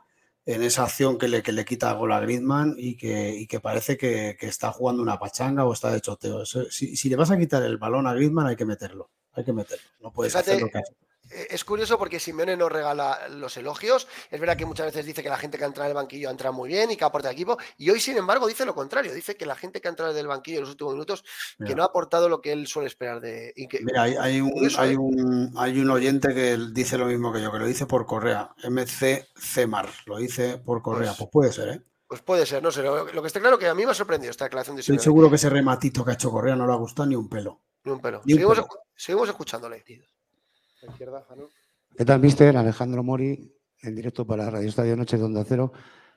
[0.44, 3.96] en esa acción que le, que le quita gol a Griezmann y que, que parece
[3.96, 6.44] que, está jugando una pachanga o está de choteo.
[6.44, 9.08] Si, si, le vas a quitar el balón a Griezmann hay que meterlo.
[9.34, 9.86] Hay que meterlo.
[10.00, 10.94] No puedes hacer lo que hace.
[11.34, 14.06] Eh, es curioso porque Simeone nos regala los elogios.
[14.30, 16.28] Es verdad que muchas veces dice que la gente que ha entrado en el banquillo
[16.28, 17.58] ha entrado muy bien y que aporta al equipo.
[17.76, 19.12] Y hoy, sin embargo, dice lo contrario.
[19.12, 21.24] Dice que la gente que ha entrado del banquillo en los últimos minutos
[21.64, 23.52] que no ha aportado lo que él suele esperar de.
[23.82, 27.58] Mira, hay, un, hay, un, hay, un, oyente que dice lo mismo que yo, que
[27.58, 28.54] lo dice por Correa.
[28.68, 31.14] MC Cemar, lo dice por Correa.
[31.16, 31.82] Pues, pues puede ser, ¿eh?
[32.06, 32.82] Pues puede ser, no sé.
[32.82, 34.98] Lo, que está claro que a mí me ha sorprendido esta declaración de Simeone.
[34.98, 37.28] Estoy seguro que ese rematito que ha hecho Correa no le ha gustado ni un
[37.28, 37.62] pelo.
[37.82, 38.22] Ni un pelo.
[38.24, 38.62] seguimos,
[38.94, 39.82] seguimos escuchándole.
[40.84, 41.26] La izquierda,
[41.96, 42.56] ¿Qué tal, mister?
[42.56, 43.50] Alejandro Mori,
[43.80, 45.72] en directo para Radio Estadio Noche de Onda Cero.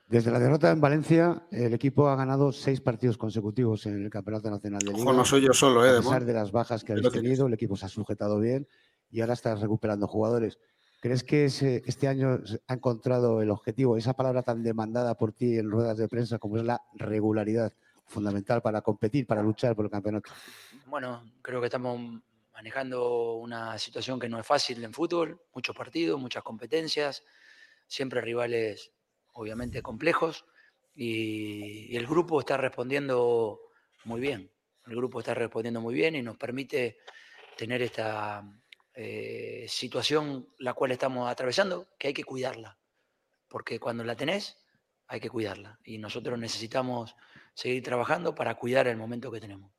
[0.07, 4.49] Desde la derrota en Valencia, el equipo ha ganado seis partidos consecutivos en el Campeonato
[4.49, 5.14] Nacional de Liga.
[5.14, 5.98] no soy yo solo, ¿eh?
[5.98, 8.68] A pesar de las bajas que habéis tenido, el equipo se ha sujetado bien
[9.10, 10.60] y ahora está recuperando jugadores.
[10.99, 15.72] ¿Crees que este año ha encontrado el objetivo, esa palabra tan demandada por ti en
[15.72, 17.72] ruedas de prensa como es la regularidad,
[18.06, 20.30] fundamental para competir, para luchar por el campeonato?
[20.88, 22.22] Bueno, creo que estamos
[22.57, 27.23] manejando una situación que no es fácil en fútbol, muchos partidos, muchas competencias,
[27.85, 28.91] siempre rivales
[29.34, 30.43] obviamente complejos
[30.95, 33.59] y, el grupo está respondiendo
[34.05, 34.51] muy bien.
[34.88, 36.97] El grupo está respondiendo muy bien y nos permite
[37.55, 38.43] tener esta
[38.95, 42.79] eh, situación la cual estamos atravesando, que hay que cuidarla,
[43.47, 44.57] porque cuando la tenés
[45.07, 47.15] hay que cuidarla y nosotros necesitamos
[47.53, 49.76] seguir trabajando para cuidar el momento que tenemos.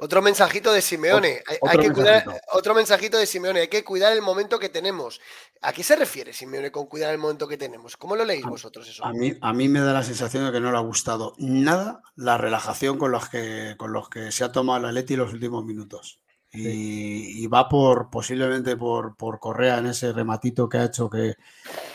[0.00, 1.42] Otro mensajito de Simeone.
[1.46, 3.60] Hay, que otro mensajito de Simeone.
[3.60, 5.20] Hay que cuidar el momento que tenemos.
[5.62, 7.96] ¿A qué se refiere Simeone con cuidar el momento que tenemos?
[7.96, 9.04] ¿Cómo lo leéis vosotros eso?
[9.04, 12.02] A mí, a mí me da la sensación de que no le ha gustado nada
[12.16, 15.64] la relajación con los que, con los que se ha tomado la Leti los últimos
[15.64, 16.20] minutos.
[16.56, 21.34] Y, va por posiblemente por, por Correa en ese rematito que ha hecho que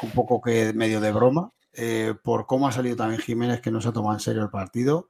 [0.01, 1.51] un poco que medio de broma.
[1.73, 4.49] Eh, por cómo ha salido también Jiménez que no se ha tomado en serio el
[4.49, 5.09] partido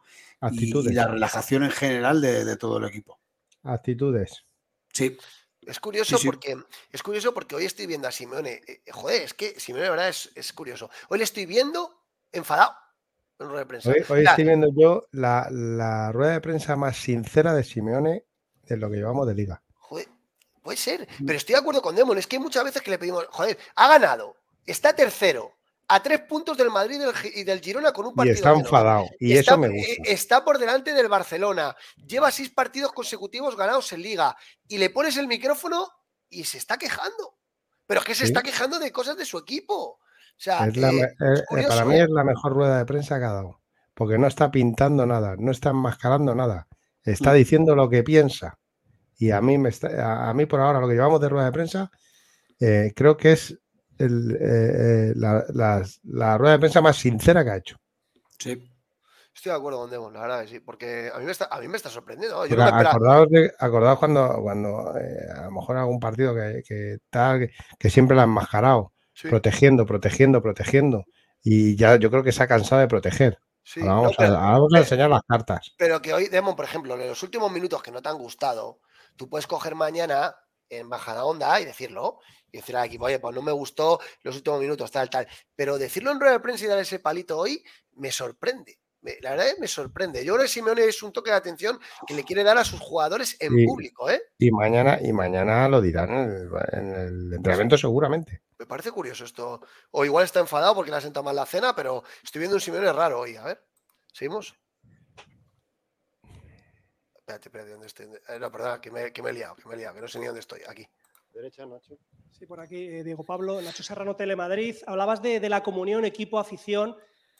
[0.51, 3.19] y, la relajación en general de, todo el equipo.
[3.63, 4.45] Actitudes.
[4.93, 5.17] Sí.
[5.61, 6.57] Es curioso porque
[6.91, 8.61] es curioso porque hoy estoy viendo a Simeone.
[8.65, 10.89] Eh, eh, joder, es que Simeone de verdad es, curioso.
[11.09, 12.73] Hoy le estoy viendo enfadado.
[13.39, 13.89] en rueda de prensa.
[13.91, 18.25] Hoy, estoy viendo yo la, rueda de prensa más sincera de Simeone
[18.63, 19.61] de lo que llevamos de liga.
[19.75, 20.07] Joder,
[20.63, 22.17] puede ser, pero estoy de acuerdo con Demon.
[22.17, 25.58] Es que hay muchas veces que le pedimos, joder, ha ganado, está tercero,
[25.91, 27.01] a tres puntos del Madrid
[27.33, 28.35] y del Girona con un partido.
[28.35, 29.07] Y está enfadado.
[29.19, 29.91] Y eso me gusta.
[29.91, 31.75] Eh, está por delante del Barcelona.
[32.07, 34.37] Lleva seis partidos consecutivos ganados en Liga.
[34.67, 35.87] Y le pones el micrófono
[36.29, 37.39] y se está quejando.
[37.87, 39.73] Pero es que se está quejando de cosas de su equipo.
[39.73, 39.99] O
[40.37, 43.59] sea, eh, eh, para mí es la mejor rueda de prensa que ha dado.
[43.95, 46.67] Porque no está pintando nada, no está enmascarando nada.
[47.03, 47.35] Está mm.
[47.35, 48.59] diciendo lo que piensa.
[49.17, 51.51] Y a mí, me está, a mí por ahora, lo que llevamos de rueda de
[51.51, 51.91] prensa,
[52.59, 53.59] creo que es
[53.99, 57.77] el, eh, eh, la, rueda de prensa más sincera que ha hecho.
[58.39, 58.65] Sí.
[59.33, 61.67] Estoy de acuerdo con Demon, la verdad sí, porque a mí me está, a mí
[61.67, 62.41] me está sorprendiendo.
[62.41, 68.23] acordaos, cuando, cuando eh, a lo mejor algún partido que, que, tal, que, siempre la
[68.23, 71.05] han enmascarado, protegiendo, protegiendo, protegiendo.
[71.41, 73.39] Y ya yo creo que se ha cansado de proteger.
[73.77, 75.73] vamos, a, enseñar las cartas.
[75.77, 78.81] Pero que hoy, Demon, por ejemplo, en los últimos minutos que no te han gustado,
[79.15, 80.35] tú puedes coger mañana
[80.69, 82.19] en bajada onda y decirlo
[82.51, 85.27] y decir al equipo, oye, pues no me gustó los últimos minutos, tal, tal.
[85.55, 87.63] Pero decirlo en rueda de prensa y dar ese palito hoy
[87.95, 88.79] me sorprende.
[89.21, 90.25] la verdad es que me sorprende.
[90.25, 92.79] Yo creo que Simeone es un toque de atención que le quiere dar a sus
[92.79, 94.21] jugadores en público, ¿eh?
[94.37, 96.09] Y mañana, y mañana lo dirán
[96.71, 98.41] en el, entrenamiento seguramente.
[98.57, 99.61] Me parece curioso esto.
[99.91, 102.61] O igual está enfadado porque le ha sentado mal la cena, pero estoy viendo un
[102.61, 103.35] Simeone raro hoy.
[103.35, 103.63] A ver,
[104.11, 104.55] ¿seguimos?
[107.29, 108.07] Espérate, espérate, ¿dónde estoy?
[108.27, 110.07] Eh, no, perdona, que me, que me he liado, que me he liado, que no
[110.07, 110.61] sé ni dónde estoy.
[110.67, 110.89] Aquí.
[111.33, 111.97] Derecha, Nacho.
[112.31, 114.77] Sí, por aquí, eh, Diego Pablo, Nacho Serrano, Telemadrid.
[114.87, 116.95] Hablabas de, la comunión equipo-afición.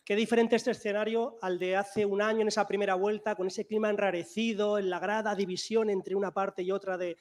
[0.06, 3.66] Qué diferente este escenario al de hace un año en esa primera vuelta, con ese
[3.66, 7.18] clima enrarecido, en la grada, división entre una parte y otra de,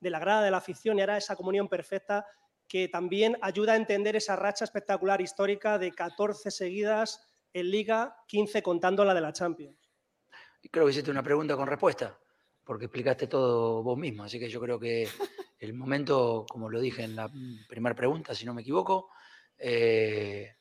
[0.00, 2.26] la grada de la afición, y ahora esa comunión perfecta
[2.66, 7.20] que también ayuda a entender esa racha espectacular histórica de 14 seguidas
[7.52, 9.90] en Liga, 15 contando la de la Champions.
[10.70, 12.18] Creo que hiciste una pregunta con respuesta,
[12.64, 15.06] porque explicaste todo vos mismo, así que yo creo que
[15.62, 17.30] el momento, como lo dije en la
[17.68, 19.10] primera pregunta, si no me equivoco,
[19.56, 20.56] eh,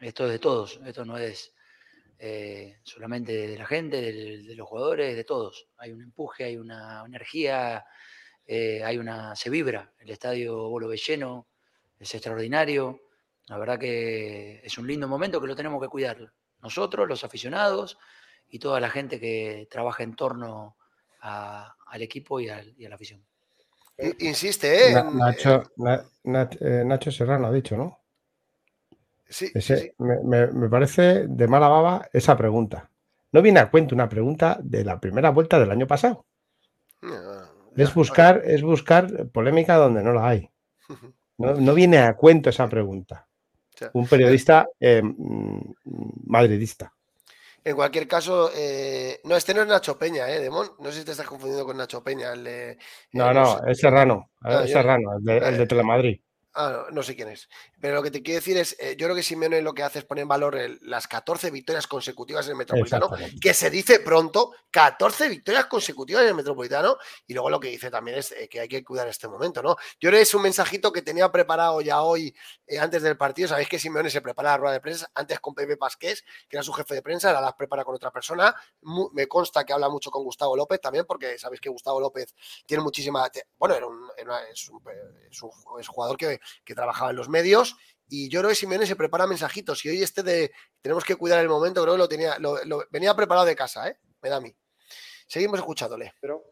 [0.00, 1.54] esto es de todos, esto no es
[2.18, 5.68] eh, solamente de la gente, de, los jugadores, de todos.
[5.76, 7.84] Hay un empuje, hay una energía,
[8.44, 9.92] eh, hay una, se vibra.
[10.00, 11.46] El estadio Bolo lleno,
[12.00, 13.02] es extraordinario.
[13.46, 16.32] La verdad que es un lindo momento que lo tenemos que cuidar.
[16.60, 17.98] Nosotros, los aficionados
[18.48, 20.76] y toda la gente que trabaja en torno
[21.20, 23.29] al equipo y a la afición.
[24.20, 25.04] Insiste, ¿eh?
[25.12, 27.98] Nacho, eh, Nacho Serrano ha dicho, ¿no?
[29.28, 29.52] Sí.
[29.98, 32.90] Me, parece de mala baba esa pregunta.
[33.32, 36.26] No viene a cuento una pregunta de la primera vuelta del año pasado.
[37.76, 40.50] es, buscar, es buscar polémica donde no la hay.
[41.38, 43.26] No, viene a cuento esa pregunta.
[43.94, 45.74] Un periodista eh, mm,
[46.26, 46.92] madridista.
[47.62, 50.68] En cualquier caso, eh, no, este no es Nacho Peña, ¿eh, Demón?
[50.78, 52.78] No sé si te estás confundiendo con Nacho Peña, el de...
[53.12, 56.20] No, no, es Serrano, ah, es Serrano, el de, el de Telemadrid.
[56.62, 57.48] Ah, no, sé quién es.
[57.80, 60.00] Pero lo que te quiero decir es, eh, yo creo que Simeone lo que hace
[60.00, 63.08] es poner en valor las 14 victorias consecutivas en el Metropolitano,
[63.40, 67.90] que se dice pronto, 14 victorias consecutivas en el Metropolitano, y luego lo que dice
[67.90, 69.76] también es eh, que hay que cuidar este momento, ¿no?
[69.98, 72.34] Yo creo que es un mensajito que tenía preparado ya hoy,
[72.66, 75.54] eh, antes del partido, sabéis que Simeone se prepara la rueda de prensa, antes con
[75.54, 78.54] Pepe Pasqués, que era su jefe de prensa, ahora las prepara con otra persona,
[79.14, 82.34] me consta que habla mucho con Gustavo López también, porque sabéis que Gustavo López
[82.66, 84.10] tiene muchísima, bueno, era un,
[84.52, 84.82] es, un,
[85.30, 85.42] es
[85.88, 87.76] un jugador que que trabajaba en los medios.
[88.08, 89.84] Y yo creo que Simeone se prepara mensajitos.
[89.84, 90.50] Y hoy este de
[90.82, 92.58] tenemos que cuidar el momento, creo que lo tenía, lo,
[92.90, 93.96] venía preparado de casa, ¿eh?
[94.20, 94.52] Me da a mí.
[95.26, 96.12] Seguimos escuchándole.
[96.20, 96.42] Pero...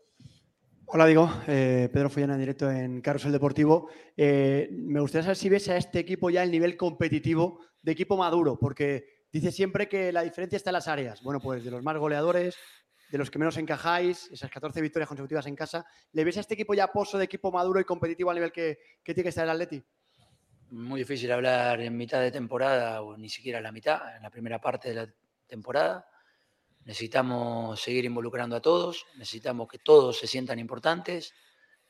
[0.86, 3.90] Hola, digo, eh, Pedro Follana en directo en Carrusel Deportivo.
[4.16, 8.16] Eh, me gustaría saber si ves a este equipo ya el nivel competitivo de equipo
[8.16, 11.22] maduro, porque dice siempre que la diferencia está en las áreas.
[11.22, 12.56] Bueno, pues de los más goleadores,
[13.10, 15.86] de los que menos encajáis, esas 14 victorias consecutivas en casa.
[16.12, 18.78] ¿Le ves a este equipo ya pozo de equipo maduro y competitivo a nivel que,
[19.02, 19.82] tiene que estar el Atleti?
[20.70, 24.60] Muy difícil hablar en mitad de temporada o ni siquiera la mitad, en la primera
[24.60, 25.14] parte de la
[25.46, 26.06] temporada.
[26.84, 31.32] Necesitamos seguir involucrando a todos, necesitamos que todos se sientan importantes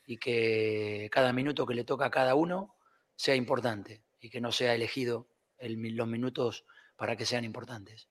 [0.05, 2.75] y que cada minuto que le toca a cada uno
[3.15, 5.27] sea importante y que no sea elegido
[5.59, 6.65] los minutos
[6.95, 8.08] para que sean importantes.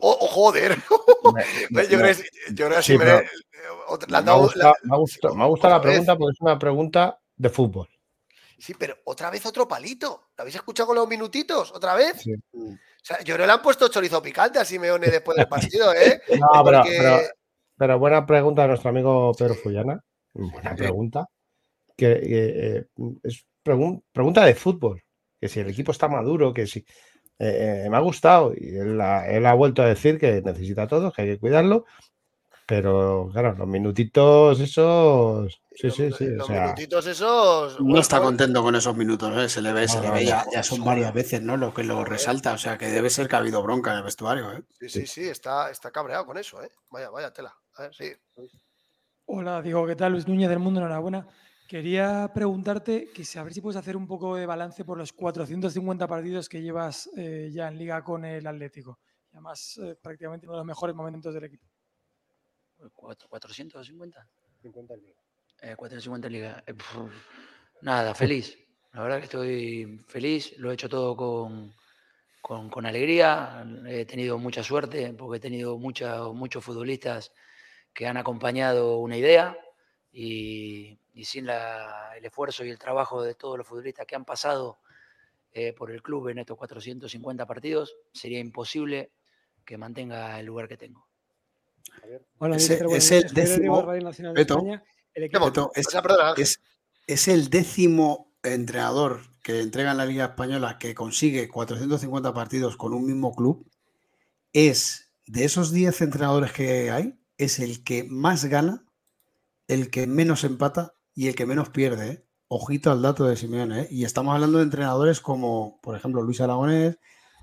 [0.00, 0.76] Oh, oh, joder.
[1.70, 2.12] me, yo me,
[5.46, 7.88] gusta, la pregunta porque es una pregunta de fútbol.
[8.58, 10.30] Sí, pero otra vez otro palito.
[10.36, 11.72] ¿Lo habéis escuchado con los minutitos?
[11.72, 12.24] ¿Otra vez?
[12.52, 16.20] O sea, yo no le han puesto chorizo picante a Simeone después del partido, ¿eh?
[16.38, 16.64] No,
[17.76, 20.00] pero, buena pregunta de nuestro amigo Pedro Fullana.
[20.34, 21.26] Buena pregunta.
[21.96, 22.86] Que, eh,
[23.22, 25.02] es pregunta de fútbol.
[25.40, 26.84] Que si el equipo está maduro, que si
[27.38, 31.22] eh, me ha gustado y él ha, vuelto a decir que necesita a todos, que
[31.22, 31.84] hay que cuidarlo,
[32.66, 35.62] pero claro, los minutitos esos.
[35.74, 36.26] Sí, sí, sí.
[36.26, 37.80] Los minutitos esos.
[37.80, 39.48] No está contento con esos minutos, ¿eh?
[39.48, 40.26] se le ve, se le ve.
[40.26, 41.56] Ya, son varias veces, ¿no?
[41.56, 42.52] Lo que lo resalta.
[42.52, 44.62] O sea, que debe ser que ha habido bronca en el vestuario, ¿eh?
[44.80, 46.70] Sí, sí, sí, está, está cabreado con eso, ¿eh?
[46.90, 47.56] Vaya, vaya tela.
[47.76, 48.12] A ver, sí.
[49.24, 50.12] Hola, digo, ¿qué tal?
[50.12, 51.26] Luis Núñez del Mundo, enhorabuena.
[51.68, 56.08] Quería preguntarte que a ver si puedes hacer un poco de balance por los 450
[56.08, 58.98] partidos que llevas eh, ya en liga con el Atlético.
[59.30, 61.66] Y además, eh, prácticamente uno de los mejores momentos del equipo.
[62.78, 64.26] ¿450?
[64.62, 65.20] 50 en liga.
[65.76, 66.64] 450 en liga.
[67.82, 68.56] nada, feliz.
[68.94, 70.56] La verdad que estoy feliz.
[70.56, 71.74] Lo he hecho todo con,
[72.40, 73.62] con, alegría.
[73.86, 77.30] He tenido mucha suerte porque he tenido muchos futbolistas
[77.92, 79.54] que han acompañado una idea
[80.10, 84.78] y, sin el esfuerzo y el trabajo de todos los futbolistas que han pasado
[85.52, 89.10] eh, por el club en estos 450 partidos, sería imposible
[89.64, 91.08] que mantenga el lugar que tengo.
[92.38, 92.78] Hola, es, el
[93.34, 93.92] décimo,
[97.06, 102.94] es, el décimo entrenador que entrega en la Liga Española que consigue 450 partidos con
[102.94, 103.66] un mismo club.
[104.52, 108.84] Es de esos 10 entrenadores que hay, es el que más gana
[109.66, 112.08] el que menos empata y el que menos pierde.
[112.10, 112.24] ¿eh?
[112.46, 113.80] Ojito al dato de Simeone.
[113.80, 113.88] ¿eh?
[113.90, 117.00] Y estamos hablando de entrenadores como, por ejemplo, Luis Aragonés,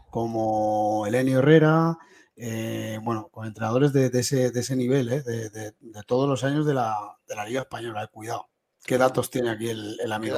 [0.10, 1.98] como Elenio Herrera,
[2.38, 5.74] eh, bueno, con entrenadores de, ese, nivel, de,
[6.08, 8.08] todos los años de la, Liga Española.
[8.08, 8.48] Cuidado.
[8.86, 10.38] ¿Qué datos tiene aquí el, amigo?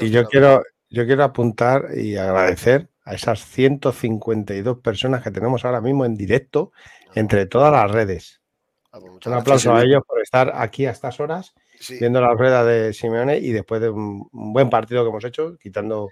[0.00, 5.80] y yo quiero, yo quiero apuntar y agradecer a esas 152 personas que tenemos ahora
[5.80, 6.72] mismo en directo
[7.14, 8.42] entre todas las redes.
[8.90, 11.54] Ah, pues un aplauso a ellos por estar aquí a estas horas,
[11.88, 16.10] viendo la rueda de Simeone y después de un, buen partido que hemos hecho, quitando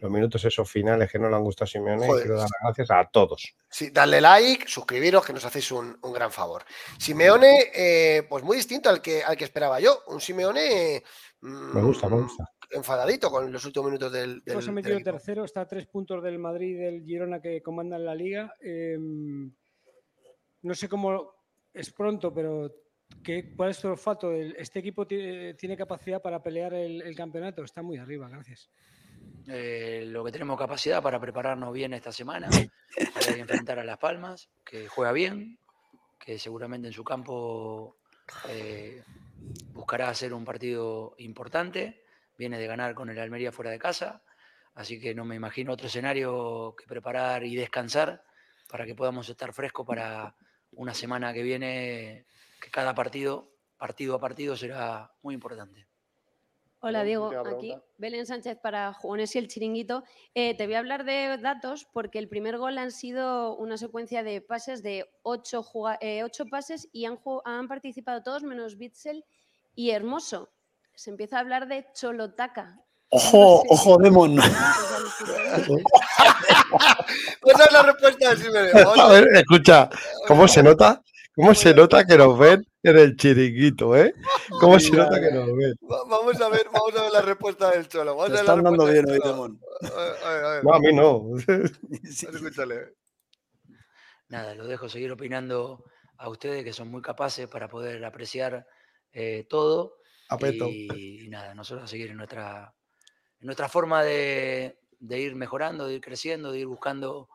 [0.00, 2.06] los minutos esos finales que no le han gustado a Simeone.
[2.06, 3.54] quiero dar las gracias a todos.
[3.68, 6.64] Sí, darle like, suscribiros, que nos hacéis un, gran favor.
[6.98, 10.02] Simeone, eh, pues muy distinto al que, al que esperaba yo.
[10.06, 11.02] Un Simeone.
[11.40, 12.50] me gusta, me gusta.
[12.72, 14.42] Enfadadito con los últimos minutos del.
[14.44, 17.60] del se ha metido tercero, está a tres puntos del Madrid y del Girona que
[17.62, 18.54] comandan la liga.
[18.60, 19.52] Em,
[20.62, 21.34] no sé cómo,
[21.72, 22.70] es pronto, pero
[23.22, 24.32] ¿qué, ¿cuál es tu olfato?
[24.32, 27.62] ¿Este equipo tiene, capacidad para pelear el, campeonato?
[27.62, 28.70] Está muy arriba, gracias.
[29.48, 32.48] Eh, lo que tenemos capacidad para prepararnos bien esta semana,
[33.14, 35.58] para enfrentar a Las Palmas, que juega bien,
[36.18, 37.96] que seguramente en su campo
[38.48, 39.02] eh,
[39.72, 42.04] buscará hacer un partido importante,
[42.36, 44.22] viene de ganar con el Almería fuera de casa,
[44.74, 48.22] así que no me imagino otro escenario que preparar y descansar
[48.68, 50.34] para que podamos estar frescos para
[50.72, 52.26] una semana que viene,
[52.60, 55.86] que cada partido, partido a partido, será muy importante.
[56.82, 60.02] Hola Diego, aquí Belén Sánchez para Jugones y el Chiringuito.
[60.34, 64.22] Eh, te voy a hablar de datos porque el primer gol han sido una secuencia
[64.22, 65.62] de pases de ocho,
[66.00, 69.26] eh, pases y han, han, participado todos menos Bitzel
[69.74, 70.52] y Hermoso.
[70.94, 72.82] Se empieza a hablar de Cholotaca,
[73.12, 74.38] Ojo, ojo, Demon.
[77.44, 79.90] Esa es la respuesta de A ver, escucha,
[80.28, 81.02] ¿cómo se nota?
[81.40, 84.14] ¿Cómo se nota que nos ven en el chiringuito, eh?
[84.60, 85.74] ¿Cómo se nota que nos ven?
[85.80, 88.16] Vamos a ver, vamos a ver la respuesta del Cholo.
[88.16, 89.60] Vamos Te están dando bien hoy, Demon.
[90.62, 91.24] No, a mí no.
[92.04, 92.94] Escúchale.
[94.28, 95.84] Nada, lo dejo seguir opinando
[96.18, 98.66] a ustedes que son muy capaces para poder apreciar
[99.12, 99.96] eh, todo.
[100.28, 100.68] Apeto.
[100.68, 102.74] Y, y nada, nosotros a seguir en nuestra
[103.40, 107.28] nuestra forma de, ir mejorando, de ir creciendo, de ir buscando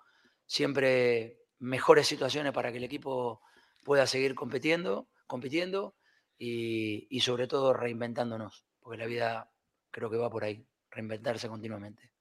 [0.46, 3.42] siempre mejores situaciones para que el equipo
[3.86, 5.96] pueda seguir compitiendo, compitiendo
[6.38, 9.52] y, sobre todo reinventándonos, porque la vida
[9.92, 12.12] creo que va por ahí, reinventarse continuamente.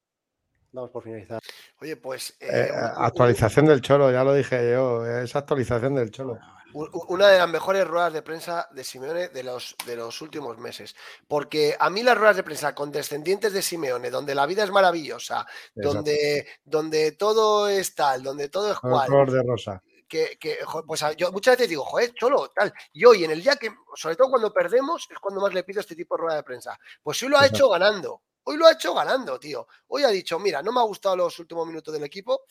[0.70, 1.40] Vamos por finalizar.
[1.80, 2.36] Oye, pues...
[2.38, 6.38] Eh, eh, actualización del Cholo, ya lo dije yo, es actualización del Cholo
[6.74, 10.96] una de las mejores ruedas de prensa de Simeone de los, de los últimos meses.
[11.28, 14.70] Porque a mí las ruedas de prensa con descendientes de Simeone, donde la vida es
[14.70, 19.06] maravillosa, donde, donde todo es tal, donde todo es cual.
[19.06, 19.82] Color de rosa.
[20.38, 22.72] Que, pues yo muchas veces digo, joder, cholo, tal.
[22.92, 25.80] Y hoy, en el día que, sobre todo cuando perdemos, es cuando más le pido
[25.80, 26.78] este tipo de rueda de prensa.
[27.02, 28.22] Pues hoy lo ha hecho ganando.
[28.44, 29.66] Hoy lo ha hecho ganando, tío.
[29.88, 32.42] Hoy ha dicho, mira, no me ha gustado los últimos minutos del equipo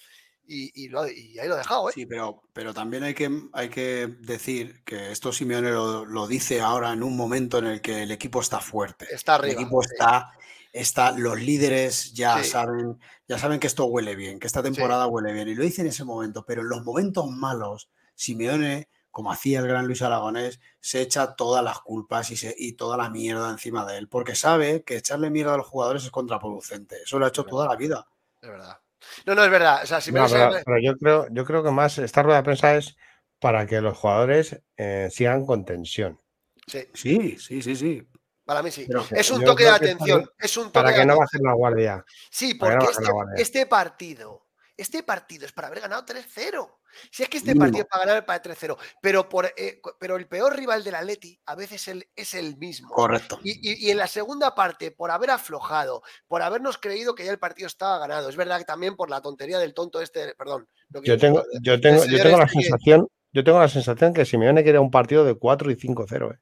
[0.45, 1.89] y, ahí lo he dejado.
[1.89, 1.93] ¿eh?
[1.93, 6.91] Sí, pero, pero también hay que, hay que decir que esto Simeone lo, dice ahora
[6.91, 9.07] en un momento en el que el equipo está fuerte.
[9.09, 9.53] Está arriba.
[9.53, 10.31] El equipo está,
[10.73, 15.31] está los líderes ya saben, ya saben que esto huele bien, que esta temporada huele
[15.31, 15.47] bien.
[15.47, 19.67] Y lo dice en ese momento, pero en los momentos malos, Simeone, como hacía el
[19.67, 23.85] gran Luis Aragonés, se echa todas las culpas y, se, y toda la mierda encima
[23.85, 27.03] de él, porque sabe que echarle mierda a los jugadores es contraproducente.
[27.03, 28.07] Eso lo ha hecho toda la vida.
[28.41, 28.79] Es verdad.
[29.27, 29.83] No, no, es verdad.
[29.83, 30.25] O sea, no,
[30.65, 32.97] pero, yo, creo, yo creo que más esta rueda de prensa es
[33.39, 36.19] para que los jugadores eh, sigan con tensión.
[36.65, 37.75] Sí, sí, sí, sí.
[37.75, 38.07] sí.
[38.45, 38.87] Para mí sí.
[39.11, 40.29] es un toque de atención.
[40.37, 42.05] Es un para que no bajen la guardia.
[42.29, 43.03] Sí, porque este,
[43.37, 46.69] este, partido, este partido es para haber ganado 3-0.
[47.09, 50.27] Si es que este partido es para ganar para 3-0, pero, por, eh, pero el
[50.27, 52.89] peor rival del Atleti a veces es el mismo.
[52.89, 53.39] Correcto.
[53.43, 57.67] Y, en la segunda parte, por haber aflojado, por habernos creído que ya el partido
[57.67, 60.67] estaba ganado, es verdad que también por la tontería del tonto este, perdón.
[61.03, 64.63] yo tengo, yo tengo, yo tengo la este sensación, yo tengo la sensación que Simeone
[64.63, 66.35] quiere un partido de 4 y 5-0.
[66.35, 66.39] ¿eh?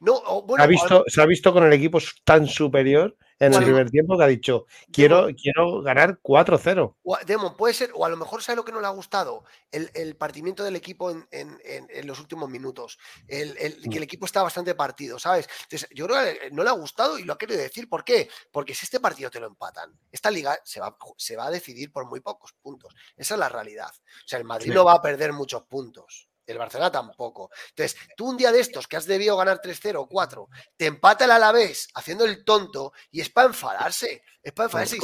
[0.00, 0.22] No,
[0.56, 4.16] se, ha visto, se ha visto con el equipo tan superior en el primer tiempo
[4.16, 6.96] que ha dicho, quiero, quiero ganar 4-0.
[7.26, 10.16] Demon, puede ser, o a lo mejor sabe lo que no le ha gustado, el,
[10.16, 11.58] partimiento del equipo en,
[12.04, 12.98] los últimos minutos,
[13.28, 14.02] el, que el mm.
[14.02, 15.48] equipo está bastante partido, ¿sabes?
[15.64, 17.88] Entonces, yo creo que no le ha gustado y lo ha querido decir.
[17.88, 18.28] ¿Por qué?
[18.50, 21.92] Porque si este partido te lo empatan, esta liga se va, se va a decidir
[21.92, 22.94] por muy pocos puntos.
[23.16, 23.90] Esa es la realidad.
[23.90, 26.30] O sea, el Madrid no va a perder muchos puntos.
[26.46, 27.50] El Barcelona tampoco.
[27.70, 31.24] Entonces, tú un día de estos que has debido ganar 3-0 o 4, te empata
[31.24, 34.22] el Alavés haciendo el tonto y es para enfadarse.
[34.42, 34.96] Es para enfadarse.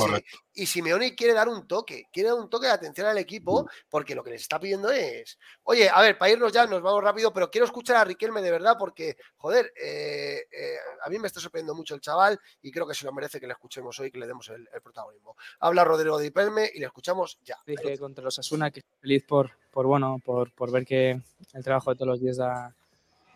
[0.51, 4.14] Y, Simeone quiere dar un toque, quiere dar un toque de atención al equipo porque
[4.14, 7.32] lo que les está pidiendo es, oye, a ver, para irnos ya, nos vamos rápido,
[7.32, 11.40] pero quiero escuchar a Riquelme de verdad porque, joder, eh, eh, a mí me está
[11.40, 14.18] sorprendiendo mucho el chaval y creo que se lo merece que le escuchemos hoy, que
[14.18, 15.36] le demos el, protagonismo.
[15.60, 17.58] Habla Rodrigo de Riquelme y le escuchamos ya.
[17.66, 21.20] Dije contra los Asuna que estoy feliz por, por bueno, por, por ver que
[21.52, 22.74] el trabajo de todos los días da,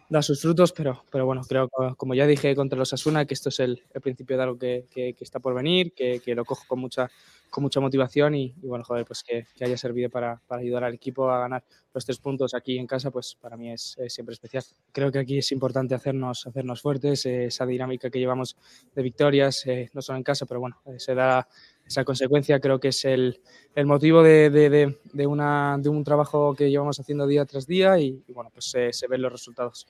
[0.08, 3.34] da sus frutos, pero, pero bueno, creo que como ya dije contra los Asuna, que
[3.34, 4.86] esto es el, principio de algo que,
[5.20, 7.10] está por venir, que, lo cojo con mucha,
[7.50, 11.40] con mucha motivación y, bueno, joder, pues que, haya servido para, ayudar al equipo a
[11.40, 14.64] ganar los tres puntos aquí en casa, pues para mí es, siempre especial.
[14.92, 18.56] Creo que aquí es importante hacernos, hacernos fuertes, eh, esa dinámica que llevamos
[18.94, 21.48] de victorias, eh, no solo en casa, pero bueno, eh, se da
[21.86, 23.40] esa consecuencia creo que es el,
[23.84, 28.70] motivo de, una, de, un trabajo que llevamos haciendo día tras día y, bueno, pues
[28.70, 29.86] se, ven los resultados.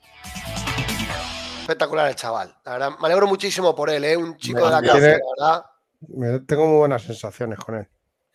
[1.61, 4.17] Espectacular el chaval, la verdad, me alegro muchísimo por él, ¿eh?
[4.17, 6.45] un chico de la clase, verdad.
[6.47, 7.89] tengo muy buenas sensaciones con él.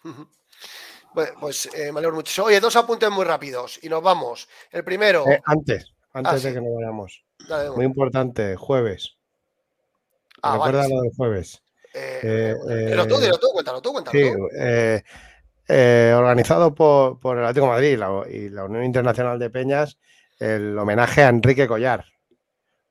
[1.39, 2.47] pues eh, me alegro muchísimo.
[2.47, 4.49] Oye, dos apuntes muy rápidos y nos vamos.
[4.71, 5.25] El primero.
[5.27, 7.23] Eh, antes, antes ah, de que nos vayamos.
[7.75, 9.17] muy importante, jueves.
[10.41, 11.61] Ah, Recuerda lo del jueves.
[11.93, 12.55] Eh,
[12.95, 13.15] lo tú,
[13.53, 14.29] cuéntalo tú, cuéntalo sí,
[16.13, 17.99] organizado por, por, el Atlético Madrid
[18.29, 19.97] y la, Unión Internacional de Peñas,
[20.39, 22.05] el homenaje a Enrique Collar,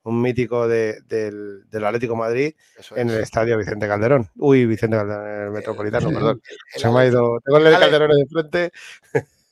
[0.02, 2.54] un mítico del, Atlético Madrid
[2.96, 4.28] en el estadio Vicente Calderón.
[4.36, 6.42] Uy, Vicente Calderón, el Metropolitano, perdón.
[6.74, 7.38] Se me ha ido.
[7.44, 8.72] Tengo el de Calderón de frente.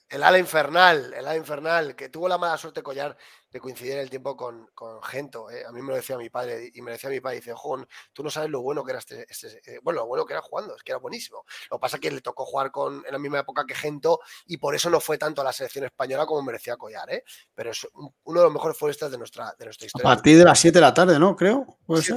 [0.09, 3.16] El ala infernal, el ala infernal, que tuvo la mala suerte Collar
[3.51, 5.51] de coincidir en el tiempo con, con Gento.
[5.51, 5.64] ¿eh?
[5.66, 8.22] A mí me lo decía mi padre y me decía mi padre, dice, Juan, tú
[8.22, 10.76] no sabes lo bueno que era este, este eh, bueno, lo bueno que era jugando,
[10.76, 11.44] es que era buenísimo.
[11.70, 14.20] Lo que pasa es que le tocó jugar con, en la misma época que Gento
[14.47, 17.24] y por eso no fue tanto a la selección española como merecía Collar, ¿eh?
[17.55, 17.86] pero es
[18.24, 20.10] uno de los mejores futbolistas de nuestra, de nuestra historia.
[20.10, 21.35] A partir de las 7 de la tarde, ¿no?
[21.35, 21.78] Creo.
[22.02, 22.14] Sí.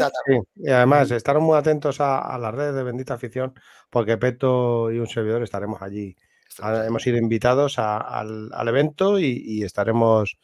[0.55, 3.53] Y además, estaron muy atentos a, las redes de Bendita Afición
[3.89, 6.15] porque Peto y un servidor estaremos allí.
[6.59, 10.37] Hemos sido invitados al, evento y estaremos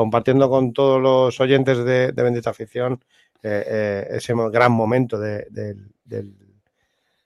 [0.00, 3.04] compartiendo con todos los oyentes de, Bendita Afición
[3.42, 5.92] eh, eh, ese gran momento del,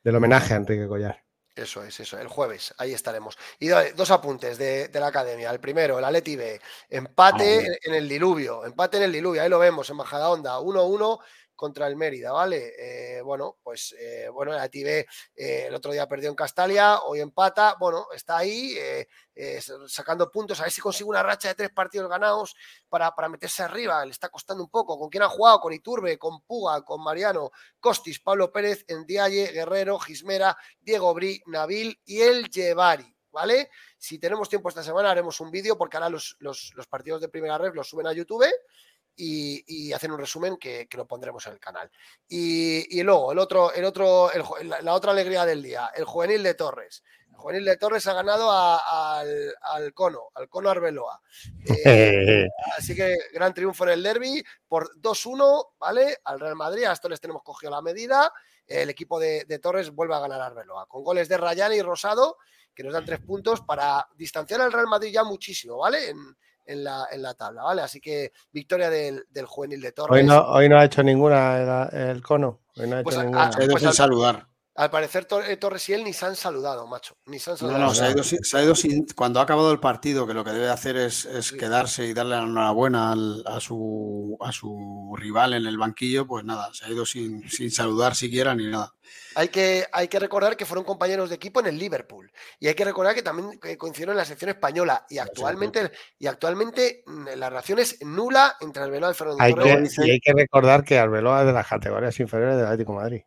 [0.05, 1.23] homenaje a Enrique Collar.
[1.55, 3.39] Eso es, eso, el jueves, ahí estaremos.
[3.61, 5.53] Y dos apuntes de, la academia.
[5.53, 9.61] El primero, el Aleti B, empate en, el diluvio, empate en el diluvio, ahí lo
[9.61, 11.21] vemos, en Bajada Onda, 1-1
[11.57, 12.75] contra el Mérida, ¿vale?
[12.79, 15.07] Eh, bueno, pues eh, bueno, el ATV
[15.37, 18.77] eh, el otro día perdió en Castalia, hoy empata, bueno, está ahí
[19.89, 22.55] sacando puntos, a ver si consigue una racha de tres partidos ganados
[22.89, 24.99] para, para, meterse arriba, le está costando un poco.
[24.99, 25.61] ¿Con quién ha jugado?
[25.61, 27.51] Con Iturbe, con Puga, con Mariano,
[27.81, 33.11] Costis, Pablo Pérez, Endiaye, Guerrero, Gismera, Diego Bri, Nabil y el Llevari.
[33.33, 33.69] ¿Vale?
[33.99, 37.29] Si tenemos tiempo esta semana haremos un vídeo porque ahora los, los, los partidos de
[37.29, 38.45] primera red los suben a YouTube
[39.17, 41.91] y, hacen un resumen que, lo pondremos en el canal.
[42.29, 44.31] Y, luego, el otro, el otro,
[44.63, 47.03] la, otra alegría del día, el juvenil de Torres.
[47.31, 51.21] El juvenil de Torres ha ganado al, Cono, al Cono Arbeloa.
[51.85, 52.47] Eh,
[52.79, 56.19] así que gran triunfo en el derby por 2-1, ¿vale?
[56.25, 58.33] Al Real Madrid, a esto les tenemos cogido la medida.
[58.67, 62.39] El equipo de, Torres vuelve a ganar a Arbeloa, con goles de Rayán y Rosado,
[62.75, 66.09] que nos dan tres puntos para distanciar al Real Madrid ya muchísimo, ¿vale?
[66.09, 66.37] En,
[66.67, 67.83] en la, en la tabla, ¿vale?
[67.83, 70.21] Así que victoria del, del juvenil de Torres.
[70.21, 72.61] Hoy no, hoy no ha hecho ninguna el, cono.
[72.77, 73.51] Hoy no ha pues hecho ninguna.
[73.71, 74.47] pues al, saludar.
[74.77, 77.17] Al parecer eh, Torres y él ni se han saludado, macho.
[77.27, 77.81] Ni se han saludado.
[77.81, 80.35] No, no, se ha, ido, se ha ido sin, cuando ha acabado el partido, que
[80.35, 84.51] lo que debe hacer es, es quedarse y darle la enhorabuena al, a, su, a
[84.51, 88.67] su rival en el banquillo, pues nada, se ha ido sin, sin saludar siquiera ni
[88.67, 88.93] nada.
[89.37, 92.33] Hay que, hay que recordar que fueron compañeros de equipo en el Liverpool.
[92.59, 95.07] Y hay que recordar que también coincidieron en la sección española.
[95.09, 99.89] Y actualmente, y actualmente mm, la relación es nula entre Arbeloa y Fernando hay Que,
[100.05, 103.23] y hay que recordar que Arbeloa es de las categorías inferiores del Atlético de Madrid.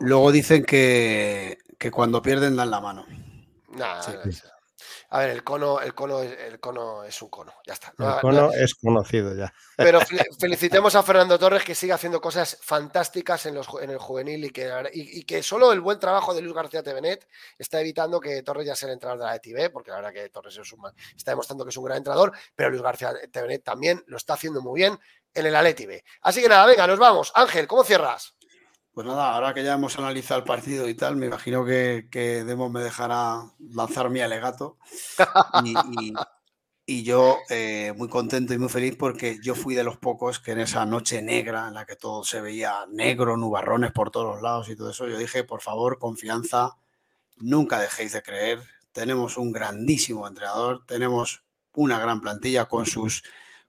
[0.00, 3.06] Luego dicen que, que, cuando pierden dan la mano.
[3.68, 4.02] Nada,
[5.14, 7.94] a ver, el cono, el cono, el cono es un cono, ya está.
[7.96, 9.54] el cono es conocido ya.
[9.76, 10.00] Pero
[10.40, 14.50] felicitemos a Fernando Torres que sigue haciendo cosas fantásticas en, los, en el juvenil y
[14.50, 18.66] que, y, que solo el buen trabajo de Luis García Tevenet está evitando que Torres
[18.66, 20.80] ya sea el entrenador de la ETV, porque la verdad que Torres es un,
[21.16, 24.62] está demostrando que es un gran entrenador, pero Luis García Tevenet también lo está haciendo
[24.62, 24.98] muy bien
[25.32, 25.86] en el Atleti
[26.22, 27.30] Así que nada, venga, nos vamos.
[27.36, 28.34] Ángel, ¿cómo cierras?
[28.94, 32.44] Pues nada, ahora que ya hemos analizado el partido y tal, me imagino que, que
[32.44, 34.78] me dejará lanzar mi alegato.
[36.86, 40.52] Y, yo eh, muy contento y muy feliz porque yo fui de los pocos que
[40.52, 44.42] en esa noche negra en la que todo se veía negro, nubarrones por todos los
[44.42, 46.76] lados y todo eso, yo dije, por favor, confianza,
[47.38, 48.62] nunca dejéis de creer.
[48.92, 51.42] Tenemos un grandísimo entrenador, tenemos
[51.72, 53.24] una gran plantilla con sus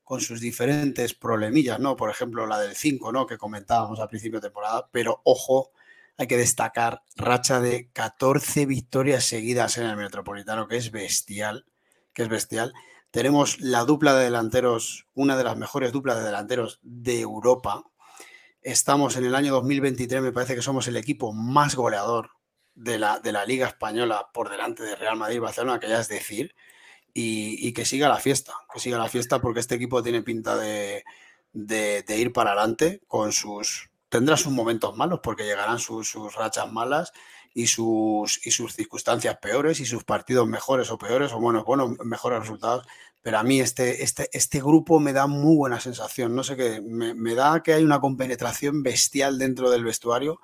[0.06, 1.98] con sus diferentes problemillas, ¿no?
[1.98, 3.26] Por ejemplo, la del 5, ¿no?
[3.26, 5.72] Que comentábamos al principio de temporada, pero ojo,
[6.15, 11.65] hay que destacar racha de 14 victorias seguidas en el Metropolitano, que es bestial,
[12.14, 12.72] que es bestial.
[13.10, 17.84] Tenemos la dupla de delanteros, una de las mejores duplas de delanteros de Europa.
[18.61, 22.30] Estamos en el año 2023, me parece que somos el equipo más goleador
[22.76, 25.99] de la, de la Liga Española por delante de Real Madrid y Barcelona, que ya
[25.99, 26.53] es decir
[27.18, 31.06] y, que siga la fiesta, que siga la fiesta porque este equipo tiene pinta de,
[31.54, 33.90] ir para adelante con sus...
[34.10, 37.14] Tendrá sus momentos malos porque llegarán sus, rachas malas
[37.54, 41.96] y sus, y sus circunstancias peores y sus partidos mejores o peores o bueno, bueno,
[42.04, 42.86] mejores resultados.
[43.22, 46.36] Pero a mí este, este, este grupo me da muy buena sensación.
[46.36, 50.42] No sé qué, me, da que hay una compenetración bestial dentro del vestuario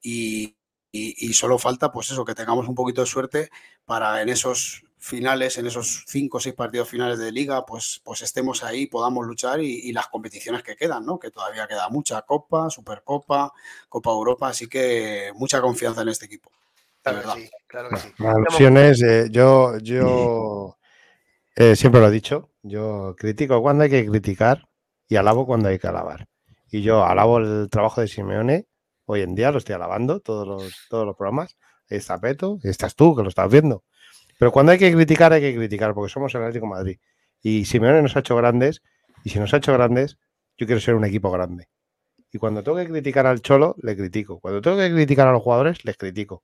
[0.00, 0.56] y,
[0.92, 3.50] y, solo falta, pues eso, que tengamos un poquito de suerte
[3.84, 8.22] para en esos finales, en esos cinco o seis partidos finales de liga, pues, pues
[8.22, 11.18] estemos ahí, podamos luchar y, las competiciones que quedan, ¿no?
[11.18, 13.52] Que todavía queda mucha Copa, Supercopa,
[13.88, 16.50] Copa Europa, así que mucha confianza en este equipo.
[17.02, 19.04] Claro que sí, claro que sí.
[19.04, 20.78] Eh, yo, yo
[21.56, 24.68] eh, siempre lo he dicho, yo critico cuando hay que criticar
[25.08, 26.28] y alabo cuando hay que alabar.
[26.70, 28.66] Y yo alabo el trabajo de Simeone
[29.04, 31.56] Hoy en día lo estoy alabando, todos los, todos los programas.
[31.88, 33.84] está Peto, estás tú que lo estás viendo.
[34.42, 36.98] Pero cuando hay que criticar, hay que criticar, porque somos el Atlético Madrid.
[37.42, 38.82] Y Simeone nos ha hecho grandes,
[39.22, 40.18] y si nos ha hecho grandes,
[40.56, 41.68] yo quiero ser un equipo grande.
[42.32, 44.40] Y cuando tengo que criticar al Cholo, le critico.
[44.40, 46.42] Cuando tengo que criticar a los jugadores, les critico.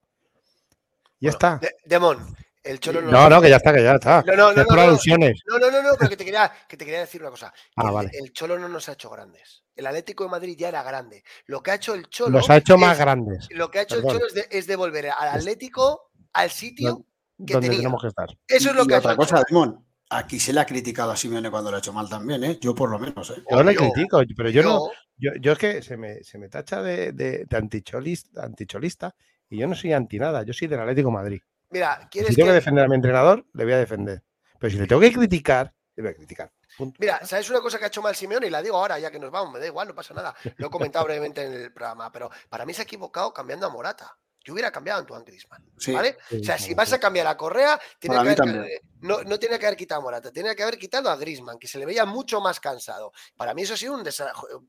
[1.19, 1.61] Ya está.
[1.87, 3.11] Demon, el Cholo no.
[3.11, 4.23] No, no, que ya está, que ya está.
[4.29, 4.63] No, no, no.
[4.63, 7.53] No, no, no, no, pero que te quería, que te quería decir una cosa.
[7.75, 8.13] Ah, vale.
[8.13, 9.65] El Cholo no nos ha hecho grandes.
[9.75, 11.25] El Atlético de Madrid ya era grande.
[11.47, 12.31] Lo que ha hecho el Cholo.
[12.31, 13.49] Los ha hecho más grandes.
[13.51, 17.05] Lo que ha hecho el Cholo es, devolver al Atlético al sitio
[17.45, 18.29] que donde tenemos que estar.
[18.47, 21.51] Eso es lo que ha otra cosa, Dimon, Aquí se le ha criticado a Simeone
[21.51, 22.59] cuando lo ha hecho mal también, ¿eh?
[22.61, 23.43] Yo por lo menos, ¿eh?
[23.51, 24.89] Yo le critico, pero yo, no.
[25.19, 29.15] Yo, es que se me, se me tacha de, de, anticholista, anticholista
[29.51, 31.41] y yo no soy anti nada, yo soy del Atlético de Madrid.
[31.71, 34.23] Mira, ¿quieres si tengo que defender a mi entrenador, le voy a defender.
[34.59, 36.53] Pero si le tengo que criticar, le voy a criticar.
[36.99, 38.47] Mira, ¿sabes una cosa que ha hecho mal Simeone?
[38.47, 40.35] Y la digo ahora, ya que nos vamos, me da igual, no pasa nada.
[40.57, 43.71] Lo he comentado brevemente en el programa, pero para mí se ha equivocado cambiando a
[43.71, 44.17] Morata.
[44.45, 46.17] Yo hubiera cambiado a Antoine Griezmann, ¿vale?
[46.31, 49.67] o sea, si vas a cambiar a Correa, tiene que haber, no, no tiene que
[49.67, 52.41] haber quitado a Morata, tiene que haber quitado a Griezmann, que se le veía mucho
[52.41, 53.13] más cansado.
[53.37, 54.09] Para mí eso ha sido un,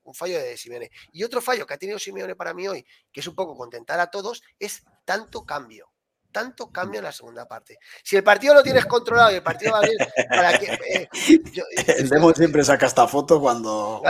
[0.03, 0.91] un fallo de Simeone.
[1.13, 3.99] Y otro fallo que ha tenido Simeone para mí hoy, que es un poco contentar
[3.99, 5.89] a todos, es tanto cambio
[6.31, 7.79] tanto cambio en la segunda parte.
[8.03, 9.97] Si el partido lo tienes controlado y el partido va bien,
[10.29, 10.65] para que.
[10.65, 11.09] Eh,
[11.97, 14.01] el Demo siempre saca esta foto cuando.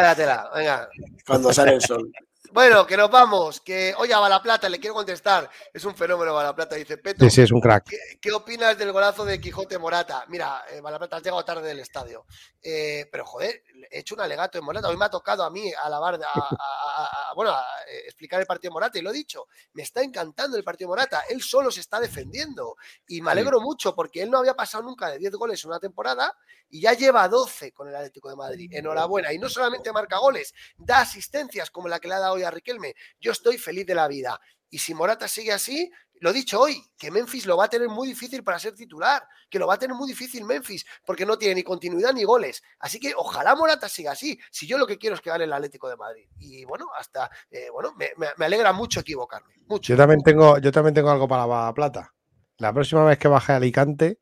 [0.53, 0.89] venga.
[1.25, 2.11] Cuando sale el sol.
[2.51, 3.61] Bueno, que nos vamos.
[3.61, 5.49] Que, oye, a Balaplata, le quiero contestar.
[5.71, 7.23] Es un fenómeno Balaplata, dice Peto.
[7.25, 7.93] Sí, sí, es un crack.
[8.19, 10.25] ¿Qué, opinas del golazo de Quijote Morata?
[10.29, 12.25] Mira, eh, Balaplata, has llegado tarde del estadio.
[12.61, 14.89] Eh, pero, joder, he hecho un alegato en Morata.
[14.89, 18.97] Hoy me ha tocado a mí alabar, a, bueno, a eh, explicar el partido Morata
[18.97, 19.47] y lo he dicho.
[19.73, 21.23] Me está encantando el partido Morata.
[21.29, 22.77] Él solo se está defendiendo.
[23.07, 25.79] Y me alegro mucho porque él no había pasado nunca de 10 goles en una
[25.79, 26.35] temporada
[26.71, 28.71] y ya lleva 12 con el Atlético de Madrid.
[28.73, 29.31] Enhorabuena.
[29.33, 32.95] Y no solamente marca goles, da asistencias como la que le ha dado Riquelme.
[33.19, 34.39] Yo estoy feliz de la vida.
[34.69, 35.91] Y si Morata sigue así,
[36.21, 39.23] lo he dicho hoy, que Memphis lo va a tener muy difícil para ser titular,
[39.49, 42.61] que lo va a tener muy difícil Memphis, porque no tiene ni continuidad ni goles.
[42.79, 45.53] Así que ojalá Morata siga así, si yo lo que quiero es que gane el
[45.53, 46.29] Atlético de Madrid.
[46.37, 49.55] Y bueno, hasta, eh, bueno, me, alegra mucho equivocarme.
[49.67, 49.93] Mucho.
[49.93, 52.13] Yo también tengo, yo también tengo algo para la plata.
[52.57, 54.19] La próxima vez que baje a Alicante,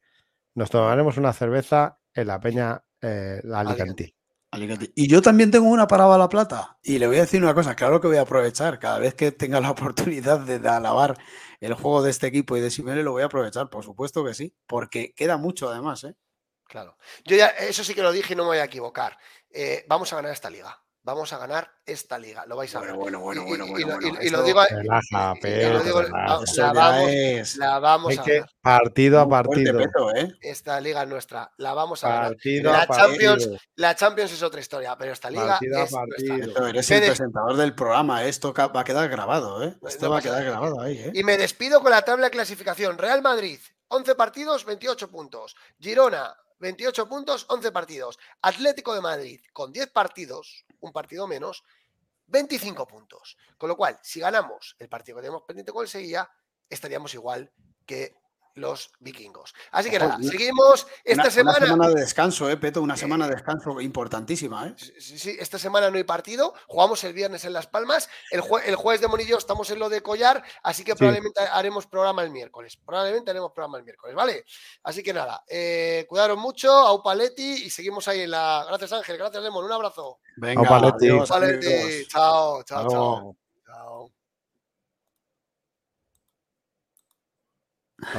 [0.54, 4.17] nos tomaremos una cerveza en la Peña eh, la Alicante.
[4.96, 6.78] Y yo también tengo una para la plata.
[6.84, 8.80] Y le voy a decir una cosa, claro que voy a aprovechar.
[8.80, 11.18] Cada vez que tenga la oportunidad de, alabar
[11.60, 14.34] el juego de este equipo y de Simeone, lo voy a aprovechar, por supuesto que
[14.34, 14.56] sí.
[14.66, 16.16] Porque queda mucho además, ¿eh?
[16.66, 16.98] Claro.
[17.24, 19.18] Yo ya, eso sí que lo dije y no me voy a equivocar.
[19.50, 20.78] Eh, vamos a ganar esta liga
[21.08, 22.46] vamos a ganar esta liga.
[22.46, 22.94] Lo vais a ver.
[22.94, 23.98] Bueno, bueno, bueno, bueno.
[24.22, 24.62] Y, lo digo.
[27.58, 28.50] La vamos a ganar.
[28.62, 29.80] Partido a partido.
[30.14, 30.34] ¿eh?
[30.42, 31.50] Esta liga es nuestra.
[31.58, 32.36] La vamos a ganar.
[32.62, 36.70] La Champions, la Champions es otra historia, pero esta liga es nuestra.
[36.70, 38.26] Eres el presentador del programa.
[38.26, 39.78] Esto va a quedar grabado, ¿eh?
[39.88, 41.12] Esto va a quedar grabado ahí, ¿eh?
[41.14, 42.98] Y me despido con la tabla de clasificación.
[42.98, 45.56] Real Madrid, 11 partidos, 28 puntos.
[45.80, 48.20] Girona, 28 puntos, 11 partidos.
[48.42, 51.64] Atlético de Madrid, con 10 partidos, un partido menos,
[52.28, 53.38] 25 puntos.
[53.58, 56.30] Con lo cual, si ganamos el partido que tenemos pendiente con el Sevilla,
[56.70, 57.52] estaríamos igual
[57.86, 58.16] que
[58.58, 59.54] los vikingos.
[59.72, 61.58] Así que nada, seguimos esta semana.
[61.60, 62.82] Una semana de descanso, ¿eh, Peto?
[62.82, 64.76] Una semana de descanso importantísima, ¿eh?
[64.78, 66.54] Sí, sí, esta semana no hay partido.
[66.68, 68.10] Jugamos el viernes en Las Palmas.
[68.32, 72.24] El, el jueves de Monillo estamos en lo de Collar, así que probablemente haremos programa
[72.24, 72.78] el miércoles.
[72.78, 74.46] Probablemente haremos programa el miércoles, ¿vale?
[74.84, 78.66] Así que nada, eh, cuidaron mucho, a Paletti y seguimos ahí en la.
[78.68, 79.18] Gracias, Ángel.
[79.18, 79.66] Gracias, Lemon.
[79.66, 80.20] Un abrazo.
[80.36, 80.64] Venga,
[82.08, 83.36] Chao, chao, chao.